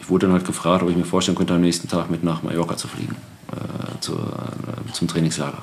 ich 0.00 0.08
wurde 0.08 0.26
dann 0.26 0.34
halt 0.34 0.46
gefragt, 0.46 0.82
ob 0.82 0.88
ich 0.88 0.96
mir 0.96 1.04
vorstellen 1.04 1.36
könnte, 1.36 1.54
am 1.54 1.60
nächsten 1.60 1.88
Tag 1.88 2.10
mit 2.10 2.24
nach 2.24 2.42
Mallorca 2.42 2.76
zu 2.76 2.88
fliegen, 2.88 3.16
äh, 3.52 4.00
zu, 4.00 4.14
äh, 4.14 4.92
zum 4.92 5.08
Trainingslager. 5.08 5.62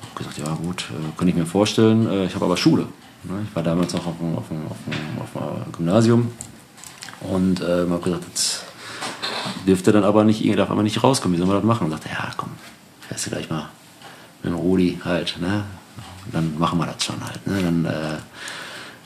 Ich 0.00 0.08
habe 0.08 0.18
gesagt, 0.18 0.38
ja 0.38 0.54
gut, 0.54 0.84
äh, 0.90 1.18
kann 1.18 1.28
ich 1.28 1.34
mir 1.34 1.46
vorstellen. 1.46 2.08
Äh, 2.08 2.26
ich 2.26 2.34
habe 2.34 2.44
aber 2.44 2.56
Schule. 2.56 2.86
Ne? 3.24 3.44
Ich 3.48 3.54
war 3.54 3.62
damals 3.62 3.92
noch 3.92 4.06
auf 4.06 4.16
dem, 4.18 4.36
auf 4.36 4.48
dem, 4.48 4.66
auf 4.68 4.76
dem, 4.86 5.22
auf 5.22 5.64
dem 5.64 5.72
Gymnasium 5.72 6.32
und 7.20 7.60
äh, 7.60 7.88
habe 7.88 8.00
gesagt, 8.00 8.24
jetzt 8.28 8.64
dürfte 9.66 9.92
dann 9.92 10.04
aber 10.04 10.24
nicht, 10.24 10.44
darf 10.58 10.70
aber 10.70 10.82
nicht 10.82 11.02
rauskommen, 11.02 11.36
wie 11.36 11.38
soll 11.38 11.46
man 11.46 11.56
das 11.56 11.64
machen? 11.64 11.84
Und 11.84 11.90
sagte, 11.90 12.08
ja 12.08 12.30
komm, 12.36 12.50
fährst 13.00 13.26
du 13.26 13.30
gleich 13.30 13.48
mal 13.48 13.68
mit 14.42 14.52
dem 14.52 14.58
Rudi 14.58 15.00
halt, 15.04 15.38
ne? 15.40 15.64
Dann 16.32 16.58
machen 16.58 16.78
wir 16.78 16.86
das 16.86 17.04
schon 17.04 17.16
halt. 17.24 17.46
Ne? 17.46 17.62
Dann, 17.62 17.84
äh, 17.84 18.18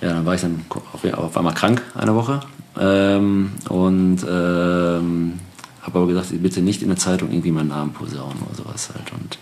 ja, 0.03 0.13
dann 0.15 0.27
war 0.27 0.35
ich 0.35 0.41
dann 0.43 0.65
auf, 0.71 1.05
auf 1.05 1.37
einmal 1.37 1.55
krank 1.55 1.83
eine 1.95 2.15
Woche 2.15 2.41
ähm, 2.79 3.53
und 3.69 4.19
ähm, 4.29 5.41
habe 5.87 5.99
aber 5.99 6.09
gesagt, 6.09 6.31
bitte 6.43 6.61
nicht 6.61 6.83
in 6.83 6.89
der 6.89 6.99
Zeitung 6.99 7.31
irgendwie 7.31 7.53
meinen 7.53 7.69
Namen 7.69 7.93
posaunen 7.93 8.43
oder 8.47 8.57
sowas 8.57 8.91
halt. 8.95 9.13
Und 9.13 9.39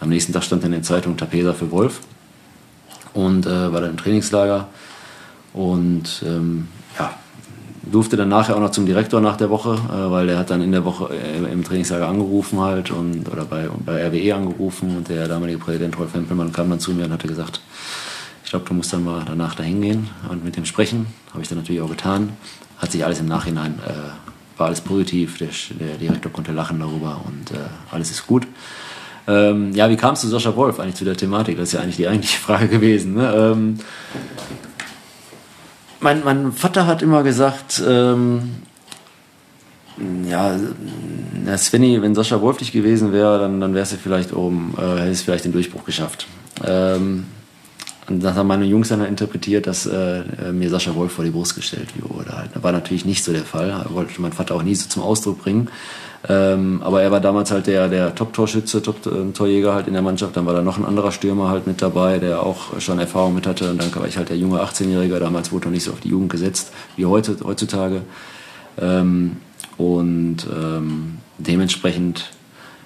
am 0.00 0.08
nächsten 0.08 0.32
Tag 0.32 0.44
stand 0.44 0.62
dann 0.62 0.72
in 0.72 0.80
der 0.80 0.86
Zeitung 0.86 1.16
Tapesa 1.16 1.52
für 1.52 1.70
Wolf 1.70 2.00
und 3.14 3.46
äh, 3.46 3.72
war 3.72 3.80
dann 3.80 3.90
im 3.90 3.96
Trainingslager 3.96 4.68
und 5.52 6.22
ähm, 6.26 6.68
ja, 6.98 7.14
durfte 7.82 8.16
dann 8.16 8.28
nachher 8.28 8.56
auch 8.56 8.60
noch 8.60 8.70
zum 8.70 8.86
Direktor 8.86 9.20
nach 9.20 9.36
der 9.36 9.50
Woche, 9.50 9.74
äh, 9.74 10.10
weil 10.10 10.26
der 10.26 10.38
hat 10.38 10.50
dann 10.50 10.62
in 10.62 10.72
der 10.72 10.84
Woche 10.84 11.10
äh, 11.14 11.52
im 11.52 11.64
Trainingslager 11.64 12.06
angerufen 12.06 12.60
halt 12.60 12.90
und 12.90 13.28
oder 13.28 13.44
bei, 13.44 13.68
bei 13.84 14.06
RWE 14.06 14.34
angerufen 14.34 14.96
und 14.96 15.08
der 15.08 15.26
damalige 15.26 15.58
Präsident 15.58 15.98
Rolf 15.98 16.14
Hempelmann 16.14 16.52
kam 16.52 16.70
dann 16.70 16.80
zu 16.80 16.92
mir 16.92 17.06
und 17.06 17.12
hatte 17.12 17.28
gesagt, 17.28 17.60
ich 18.44 18.50
glaube, 18.50 18.66
du 18.66 18.74
musst 18.74 18.92
dann 18.92 19.04
mal 19.04 19.24
danach 19.26 19.54
dahin 19.54 19.82
gehen 19.82 20.08
und 20.30 20.44
mit 20.44 20.56
dem 20.56 20.64
sprechen. 20.64 21.06
Habe 21.32 21.42
ich 21.42 21.48
dann 21.48 21.58
natürlich 21.58 21.82
auch 21.82 21.90
getan. 21.90 22.30
Hat 22.78 22.92
sich 22.92 23.04
alles 23.04 23.20
im 23.20 23.26
Nachhinein, 23.26 23.74
äh, 23.86 24.27
war 24.58 24.66
alles 24.66 24.80
positiv. 24.80 25.38
Der, 25.38 25.48
der 25.78 25.96
Direktor 25.96 26.32
konnte 26.32 26.52
lachen 26.52 26.80
darüber 26.80 27.22
und 27.26 27.50
äh, 27.52 27.60
alles 27.90 28.10
ist 28.10 28.26
gut. 28.26 28.46
Ähm, 29.26 29.72
ja, 29.74 29.90
wie 29.90 29.96
kamst 29.96 30.24
du 30.24 30.28
Sascha 30.28 30.56
Wolf 30.56 30.80
eigentlich 30.80 30.94
zu 30.94 31.04
der 31.04 31.16
Thematik? 31.16 31.58
Das 31.58 31.68
ist 31.68 31.72
ja 31.74 31.80
eigentlich 31.80 31.96
die 31.96 32.08
eigentliche 32.08 32.38
Frage 32.40 32.68
gewesen. 32.68 33.14
Ne? 33.14 33.32
Ähm, 33.34 33.78
mein, 36.00 36.24
mein 36.24 36.52
Vater 36.52 36.86
hat 36.86 37.02
immer 37.02 37.22
gesagt, 37.22 37.82
ähm, 37.86 38.62
ja, 40.28 40.56
Svenny, 41.56 42.00
wenn 42.00 42.14
Sascha 42.14 42.40
Wolf 42.40 42.60
nicht 42.60 42.72
gewesen 42.72 43.12
wäre, 43.12 43.38
dann, 43.38 43.60
dann 43.60 43.74
wärst 43.74 43.92
du 43.92 43.96
vielleicht 43.96 44.32
oben, 44.32 44.74
äh, 44.78 45.00
hättest 45.00 45.24
vielleicht 45.24 45.44
den 45.44 45.52
Durchbruch 45.52 45.84
geschafft. 45.84 46.26
Ähm, 46.64 47.26
und 48.08 48.22
das 48.22 48.36
haben 48.36 48.46
meine 48.46 48.64
Jungs 48.64 48.88
dann 48.88 49.04
interpretiert, 49.04 49.66
dass 49.66 49.86
äh, 49.86 50.22
mir 50.52 50.70
Sascha 50.70 50.94
Wolf 50.94 51.12
vor 51.12 51.24
die 51.24 51.30
Brust 51.30 51.54
gestellt 51.54 51.88
wurde. 52.00 52.36
Halt. 52.36 52.50
Das 52.54 52.62
war 52.62 52.72
natürlich 52.72 53.04
nicht 53.04 53.22
so 53.22 53.32
der 53.32 53.44
Fall. 53.44 53.86
Wollte 53.90 54.20
mein 54.20 54.32
Vater 54.32 54.54
auch 54.54 54.62
nie 54.62 54.74
so 54.74 54.88
zum 54.88 55.02
Ausdruck 55.02 55.42
bringen. 55.42 55.68
Ähm, 56.28 56.82
aber 56.82 57.02
er 57.02 57.12
war 57.12 57.20
damals 57.20 57.50
halt 57.50 57.66
der, 57.68 57.88
der 57.88 58.14
Top-Torschütze, 58.14 58.82
Top-Torjäger 58.82 59.74
halt 59.74 59.86
in 59.86 59.92
der 59.92 60.02
Mannschaft. 60.02 60.36
Dann 60.36 60.46
war 60.46 60.54
da 60.54 60.62
noch 60.62 60.78
ein 60.78 60.84
anderer 60.84 61.12
Stürmer 61.12 61.48
halt 61.48 61.66
mit 61.66 61.80
dabei, 61.80 62.18
der 62.18 62.42
auch 62.42 62.80
schon 62.80 62.98
Erfahrung 62.98 63.34
mit 63.34 63.46
hatte. 63.46 63.70
Und 63.70 63.80
dann 63.80 63.94
war 63.94 64.06
ich 64.06 64.16
halt 64.16 64.28
der 64.28 64.36
junge 64.36 64.60
18-Jährige. 64.60 65.18
Damals 65.20 65.52
wurde 65.52 65.66
noch 65.66 65.72
nicht 65.72 65.84
so 65.84 65.92
auf 65.92 66.00
die 66.00 66.08
Jugend 66.08 66.30
gesetzt 66.30 66.72
wie 66.96 67.06
heutzutage. 67.06 68.02
Ähm, 68.80 69.36
und 69.76 70.38
ähm, 70.52 71.18
dementsprechend, 71.38 72.30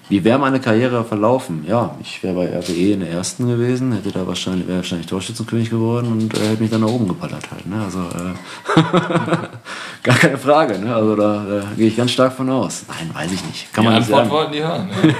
wie 0.09 0.23
wäre 0.23 0.37
meine 0.37 0.59
Karriere 0.59 1.03
verlaufen? 1.05 1.65
Ja, 1.67 1.95
ich 2.01 2.21
wäre 2.23 2.35
bei 2.35 2.47
RWE 2.47 2.93
in 2.93 2.99
der 2.99 3.09
ersten 3.09 3.47
gewesen, 3.47 3.93
hätte 3.93 4.11
da 4.11 4.27
wahrscheinlich, 4.27 4.67
wäre 4.67 4.77
wahrscheinlich 4.77 5.07
Torschützenkönig 5.07 5.69
geworden 5.69 6.11
und 6.11 6.37
äh, 6.37 6.49
hätte 6.49 6.61
mich 6.61 6.71
dann 6.71 6.81
nach 6.81 6.89
oben 6.89 7.07
geballert 7.07 7.49
halt. 7.51 7.65
Ne? 7.65 7.81
Also 7.83 7.99
äh, 7.99 8.81
gar 10.03 10.15
keine 10.15 10.37
Frage. 10.37 10.77
Ne? 10.79 10.93
Also 10.93 11.15
da, 11.15 11.45
da 11.47 11.63
gehe 11.77 11.87
ich 11.87 11.95
ganz 11.95 12.11
stark 12.11 12.33
von 12.33 12.49
aus. 12.49 12.83
Nein, 12.87 13.09
weiß 13.13 13.31
ich 13.31 13.43
nicht. 13.45 13.73
Kann 13.73 13.83
Die 13.85 13.89
man 13.89 13.99
nicht 13.99 14.13
Antwort 14.13 14.19
sagen. 14.19 14.29
wollten 14.31 14.51
die 14.51 14.63
hören. 14.63 14.87
Ne? 14.87 15.15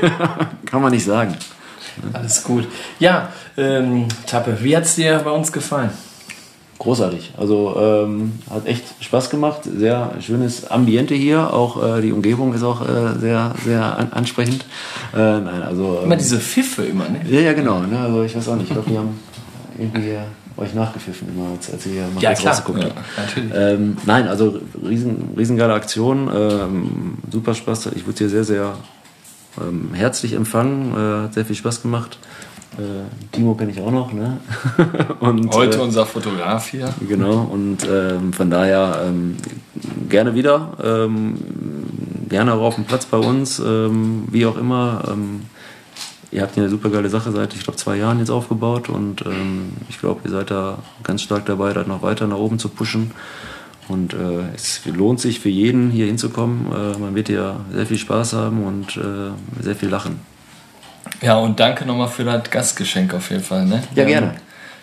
Kann 0.66 0.82
man 0.82 0.92
nicht 0.92 1.06
sagen. 1.06 1.36
Alles 2.12 2.44
gut. 2.44 2.68
Ja, 3.00 3.30
ähm, 3.56 4.08
Tappe, 4.26 4.58
wie 4.62 4.76
hat 4.76 4.84
es 4.84 4.96
dir 4.96 5.20
bei 5.24 5.32
uns 5.32 5.52
gefallen? 5.52 5.92
Großartig. 6.84 7.32
Also 7.38 7.76
ähm, 7.80 8.34
hat 8.50 8.68
echt 8.68 8.84
Spaß 9.00 9.30
gemacht. 9.30 9.62
Sehr 9.64 10.12
schönes 10.20 10.70
Ambiente 10.70 11.16
hier. 11.16 11.54
Auch 11.54 11.82
äh, 11.98 12.02
die 12.02 12.12
Umgebung 12.12 12.54
ist 12.54 12.64
auch 12.64 12.82
äh, 12.82 13.18
sehr, 13.20 13.54
sehr 13.64 13.98
an 13.98 14.10
ansprechend. 14.12 14.66
Äh, 15.14 15.18
nein, 15.40 15.62
also. 15.64 16.00
ähm, 16.00 16.06
Immer 16.06 16.18
diese 16.18 16.40
Pfiffe 16.40 16.84
immer, 16.84 17.08
ne? 17.08 17.22
Ja, 17.30 17.40
ja, 17.40 17.54
genau. 17.54 17.80
Ne? 17.80 17.98
Also 17.98 18.24
ich 18.24 18.36
weiß 18.36 18.50
auch 18.50 18.56
nicht. 18.56 18.68
Ich 18.68 18.74
glaube, 18.74 18.90
die 18.90 18.98
haben 18.98 19.18
irgendwie 19.80 20.10
äh, 20.10 20.20
euch 20.58 20.74
nachgepfiffen 20.74 21.30
immer, 21.34 21.52
als, 21.54 21.72
als 21.72 21.86
ihr 21.86 22.04
mal 22.14 22.22
Ja, 22.22 22.34
klar. 22.34 22.54
rausgeguckt 22.54 22.84
Ja, 22.84 22.90
habt. 22.90 23.00
natürlich. 23.18 23.52
Ähm, 23.56 23.98
nein, 24.06 24.28
also 24.28 24.60
riesen, 24.86 25.30
riesengeile 25.38 25.74
Aktion. 25.74 26.30
Ähm, 26.36 27.18
super 27.32 27.54
Spaß. 27.56 27.92
Ich 27.96 28.06
wurde 28.06 28.18
hier 28.18 28.30
sehr, 28.30 28.44
sehr 28.44 28.74
ähm, 29.62 29.92
herzlich 29.94 30.34
empfangen. 30.34 30.92
Äh, 30.94 31.24
hat 31.24 31.34
sehr 31.34 31.46
viel 31.46 31.56
Spaß 31.56 31.82
gemacht. 31.82 32.20
Äh, 32.78 33.06
Timo 33.32 33.54
kenne 33.54 33.72
ich 33.72 33.80
auch 33.80 33.92
noch. 33.92 34.14
Ne? 34.14 34.38
Und, 35.20 35.54
Heute 35.54 35.78
äh, 35.78 35.82
unser 35.82 36.06
Fotograf 36.06 36.68
hier. 36.68 36.94
Genau, 37.08 37.48
und 37.52 37.78
ähm, 37.90 38.34
von 38.34 38.50
daher 38.50 39.04
ähm, 39.06 39.38
gerne 40.10 40.36
wieder, 40.36 40.74
ähm, 40.84 41.36
gerne 42.30 42.54
auch 42.54 42.62
auf 42.62 42.76
dem 42.76 42.86
Platz 42.86 43.06
bei 43.06 43.18
uns, 43.18 43.60
ähm, 43.60 44.24
wie 44.32 44.46
auch 44.46 44.58
immer. 44.58 45.04
Ähm, 45.08 45.42
ihr 46.32 46.42
habt 46.42 46.56
hier 46.56 46.64
eine 46.64 46.70
super 46.70 46.90
geile 46.90 47.10
Sache 47.10 47.32
seit, 47.32 47.54
ich 47.54 47.64
glaube, 47.64 47.78
zwei 47.78 47.98
Jahren 47.98 48.20
jetzt 48.20 48.32
aufgebaut 48.32 48.90
und 48.90 49.24
ähm, 49.26 49.74
ich 49.90 50.00
glaube, 50.00 50.22
ihr 50.26 50.32
seid 50.32 50.52
da 50.52 50.80
ganz 51.04 51.22
stark 51.22 51.46
dabei, 51.46 51.74
das 51.74 51.88
noch 51.88 52.02
weiter 52.02 52.28
nach 52.28 52.38
oben 52.38 52.60
zu 52.60 52.70
pushen. 52.70 53.12
Und 53.88 54.14
äh, 54.14 54.54
es 54.56 54.82
lohnt 54.86 55.20
sich 55.20 55.40
für 55.40 55.50
jeden 55.50 55.92
hier 55.92 56.06
hinzukommen. 56.06 56.68
Äh, 56.72 56.98
man 56.98 57.16
wird 57.16 57.28
hier 57.28 57.60
sehr 57.72 57.86
viel 57.86 57.98
Spaß 57.98 58.34
haben 58.34 58.64
und 58.64 58.98
äh, 58.98 59.32
sehr 59.62 59.76
viel 59.76 59.90
lachen. 59.90 60.20
Ja, 61.24 61.38
und 61.38 61.58
danke 61.58 61.86
nochmal 61.86 62.10
für 62.10 62.26
das 62.26 62.50
Gastgeschenk 62.50 63.14
auf 63.14 63.30
jeden 63.30 63.44
Fall. 63.44 63.66
Ne? 63.66 63.82
Ja, 63.96 64.04
gerne. 64.04 64.36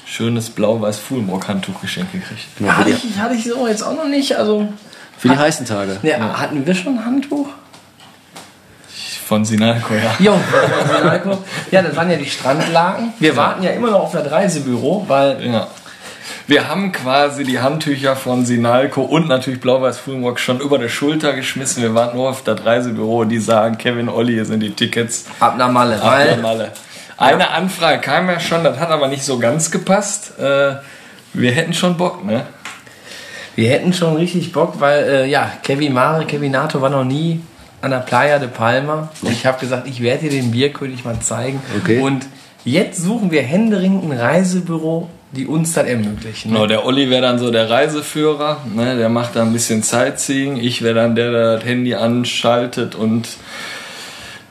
Schönes 0.06 0.48
blau-weiß 0.48 0.98
Fuhlenbrock-Handtuch 0.98 1.82
geschenkt 1.82 2.12
gekriegt. 2.12 2.40
Für, 2.56 2.76
Hatte 2.76 2.90
ich, 2.90 3.18
hatte 3.18 3.34
ich 3.34 3.44
so 3.44 3.68
jetzt 3.68 3.82
auch 3.82 3.94
noch 3.94 4.08
nicht. 4.08 4.34
Also, 4.36 4.66
für 5.18 5.28
die 5.28 5.36
heißen 5.36 5.66
Tage. 5.66 5.98
ne, 6.02 6.40
hatten 6.40 6.66
wir 6.66 6.74
schon 6.74 6.98
ein 6.98 7.04
Handtuch? 7.04 7.48
Von 9.26 9.44
Sinalco, 9.44 9.94
ja. 9.94 10.14
Jo, 10.18 10.34
Sinalco. 10.86 11.38
ja, 11.70 11.82
das 11.82 11.94
waren 11.94 12.10
ja 12.10 12.16
die 12.16 12.28
Strandlaken. 12.28 13.12
Wir 13.20 13.36
warten 13.36 13.62
ja 13.62 13.70
immer 13.70 13.90
noch 13.90 14.00
auf 14.00 14.12
das 14.12 14.28
Reisebüro, 14.28 15.04
weil 15.06 15.46
ja. 15.46 15.68
Wir 16.50 16.66
haben 16.66 16.90
quasi 16.90 17.44
die 17.44 17.60
Handtücher 17.60 18.16
von 18.16 18.44
Sinalco 18.44 19.02
und 19.02 19.28
natürlich 19.28 19.60
Blau-Weiß 19.60 20.00
Fulenbrock 20.00 20.40
schon 20.40 20.58
über 20.58 20.78
die 20.78 20.88
Schulter 20.88 21.32
geschmissen. 21.32 21.80
Wir 21.80 21.94
warten 21.94 22.16
nur 22.16 22.28
auf 22.28 22.42
das 22.42 22.66
Reisebüro, 22.66 23.22
die 23.22 23.38
sagen, 23.38 23.78
Kevin, 23.78 24.08
Olli, 24.08 24.32
hier 24.32 24.44
sind 24.44 24.58
die 24.58 24.72
Tickets. 24.72 25.26
ab 25.38 25.56
nach 25.56 25.70
Malle. 25.70 26.02
Ab 26.02 26.18
nach 26.28 26.42
Malle. 26.42 26.72
Eine 27.18 27.50
Anfrage 27.50 28.00
kam 28.00 28.28
ja 28.28 28.40
schon, 28.40 28.64
das 28.64 28.80
hat 28.80 28.90
aber 28.90 29.06
nicht 29.06 29.22
so 29.22 29.38
ganz 29.38 29.70
gepasst. 29.70 30.40
Äh, 30.40 30.74
wir 31.34 31.52
hätten 31.52 31.72
schon 31.72 31.96
Bock, 31.96 32.24
ne? 32.24 32.44
Wir 33.54 33.70
hätten 33.70 33.92
schon 33.92 34.16
richtig 34.16 34.50
Bock, 34.50 34.80
weil 34.80 35.04
äh, 35.04 35.26
ja, 35.30 35.52
Kevin 35.62 35.92
Mare, 35.92 36.26
Kevin 36.26 36.50
Nato 36.50 36.80
war 36.80 36.90
noch 36.90 37.04
nie 37.04 37.42
an 37.80 37.92
der 37.92 37.98
Playa 37.98 38.40
de 38.40 38.48
Palma. 38.48 39.08
Und 39.22 39.30
ich 39.30 39.46
habe 39.46 39.60
gesagt, 39.60 39.86
ich 39.86 40.02
werde 40.02 40.28
dir 40.28 40.30
den 40.30 40.50
Bierkönig 40.50 41.04
mal 41.04 41.20
zeigen. 41.20 41.62
Okay. 41.80 42.00
Und 42.00 42.26
jetzt 42.64 43.00
suchen 43.00 43.30
wir 43.30 43.42
händeringend 43.42 44.10
ein 44.10 44.18
Reisebüro, 44.18 45.08
die 45.32 45.46
uns 45.46 45.74
das 45.74 45.86
ermöglichen. 45.86 46.52
Genau, 46.52 46.66
der 46.66 46.84
Olli 46.84 47.08
wäre 47.08 47.22
dann 47.22 47.38
so 47.38 47.50
der 47.50 47.70
Reiseführer, 47.70 48.58
ne, 48.74 48.96
der 48.96 49.08
macht 49.08 49.36
da 49.36 49.42
ein 49.42 49.52
bisschen 49.52 49.82
Sightseeing. 49.82 50.56
Ich 50.56 50.82
wäre 50.82 50.94
dann 50.94 51.14
der, 51.14 51.30
der 51.30 51.56
das 51.56 51.64
Handy 51.64 51.94
anschaltet 51.94 52.94
und 52.94 53.28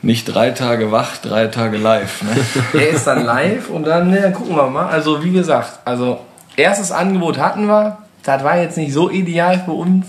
nicht 0.02 0.24
drei 0.24 0.50
Tage 0.50 0.90
wach, 0.90 1.18
drei 1.18 1.48
Tage 1.48 1.76
live. 1.76 2.22
Ne? 2.22 2.30
Der 2.72 2.88
ist 2.88 3.06
dann 3.06 3.26
live 3.26 3.68
und 3.68 3.86
dann, 3.86 4.08
ne, 4.10 4.22
dann 4.22 4.32
gucken 4.32 4.56
wir 4.56 4.66
mal. 4.68 4.86
Also 4.86 5.22
wie 5.22 5.30
gesagt, 5.30 5.80
also 5.84 6.20
erstes 6.56 6.90
Angebot 6.90 7.36
hatten 7.36 7.66
wir. 7.66 7.98
Das 8.22 8.42
war 8.42 8.58
jetzt 8.58 8.78
nicht 8.78 8.94
so 8.94 9.10
ideal 9.10 9.62
für 9.62 9.72
uns. 9.72 10.06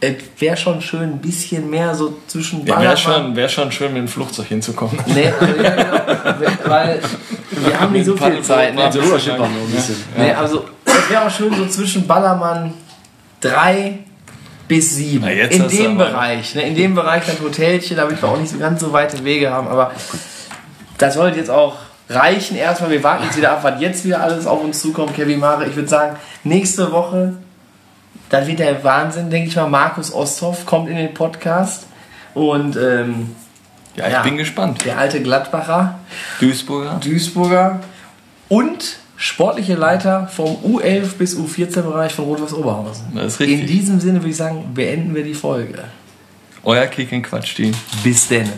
Es 0.00 0.14
wäre 0.38 0.56
schon 0.56 0.82
schön 0.82 1.02
ein 1.02 1.18
bisschen 1.18 1.70
mehr 1.70 1.94
so 1.94 2.18
zwischen 2.26 2.60
Ja, 2.66 2.78
wäre 2.80 2.94
Ballermann- 2.94 2.96
schon, 2.96 3.36
wär 3.36 3.48
schon 3.48 3.72
schön, 3.72 3.92
mit 3.94 4.02
dem 4.02 4.08
Flugzeug 4.08 4.46
hinzukommen. 4.46 4.98
Nee, 5.06 5.32
also, 5.40 5.62
ja, 5.62 5.70
genau. 5.70 6.50
weil 6.66 7.00
wir 7.50 7.80
haben 7.80 7.92
nicht 7.92 8.04
so 8.04 8.16
viel 8.16 8.42
Zeit. 8.42 8.74
Ne? 8.74 8.92
So 8.92 9.00
Ruderschiff 9.00 9.38
noch 9.38 9.46
ein 9.46 9.70
bisschen. 9.72 9.96
Nee, 10.16 10.32
also 10.32 10.64
es 10.84 11.10
wäre 11.10 11.26
auch 11.26 11.30
schön 11.30 11.54
so 11.54 11.66
zwischen 11.66 12.06
Ballermann 12.06 12.74
3 13.40 13.98
bis 14.68 14.96
7. 14.96 15.20
Na, 15.24 15.32
jetzt 15.32 15.56
in 15.56 15.68
dem 15.68 15.96
Bereich. 15.96 16.54
Ne? 16.54 16.62
In 16.68 16.74
dem 16.74 16.94
Bereich 16.94 17.24
das 17.24 17.40
Hotelchen, 17.40 17.96
damit 17.96 18.20
wir 18.20 18.28
auch 18.28 18.38
nicht 18.38 18.52
so 18.52 18.58
ganz 18.58 18.80
so 18.80 18.92
weite 18.92 19.24
Wege 19.24 19.50
haben. 19.50 19.68
Aber 19.68 19.92
das 20.98 21.14
sollte 21.14 21.38
jetzt 21.38 21.50
auch 21.50 21.76
reichen 22.10 22.56
erstmal. 22.56 22.90
Wir 22.90 23.02
warten 23.02 23.24
jetzt 23.24 23.36
wieder 23.36 23.52
ab, 23.52 23.60
was 23.62 23.80
jetzt 23.80 24.04
wieder 24.04 24.22
alles 24.22 24.46
auf 24.46 24.62
uns 24.62 24.80
zukommt. 24.80 25.14
Kevin 25.14 25.40
Mare, 25.40 25.66
ich 25.66 25.74
würde 25.76 25.88
sagen, 25.88 26.16
nächste 26.44 26.92
Woche, 26.92 27.34
dann 28.30 28.46
wird 28.46 28.58
der 28.58 28.82
Wahnsinn, 28.84 29.30
denke 29.30 29.48
ich 29.48 29.56
mal. 29.56 29.68
Markus 29.68 30.12
Osthoff 30.12 30.66
kommt 30.66 30.88
in 30.88 30.96
den 30.96 31.14
Podcast. 31.14 31.86
Und 32.34 32.76
ähm, 32.76 33.34
Ja, 33.96 34.06
ich 34.08 34.12
Ja. 34.12 34.22
bin 34.22 34.36
gespannt. 34.36 34.84
der 34.84 34.98
alte 34.98 35.22
Gladbacher. 35.22 35.98
Duisburger. 36.40 37.00
Duisburger 37.02 37.80
und 38.48 38.98
sportliche 39.16 39.74
Leiter 39.74 40.28
vom 40.28 40.56
U11 40.56 41.14
bis 41.16 41.34
U14-Bereich 41.36 42.12
von 42.12 42.26
Rot-Weiß 42.26 42.52
Oberhausen. 42.52 43.06
Das 43.14 43.34
ist 43.34 43.40
richtig. 43.40 43.60
In 43.60 43.66
diesem 43.66 44.00
Sinne 44.00 44.20
würde 44.20 44.28
ich 44.30 44.36
sagen, 44.36 44.74
beenden 44.74 45.14
wir 45.14 45.24
die 45.24 45.32
Folge. 45.34 45.84
Euer 46.64 46.86
Kick 46.86 47.12
in 47.12 47.22
Quatsch, 47.22 47.56
die. 47.56 47.72
Bis 48.04 48.28
denn. 48.28 48.50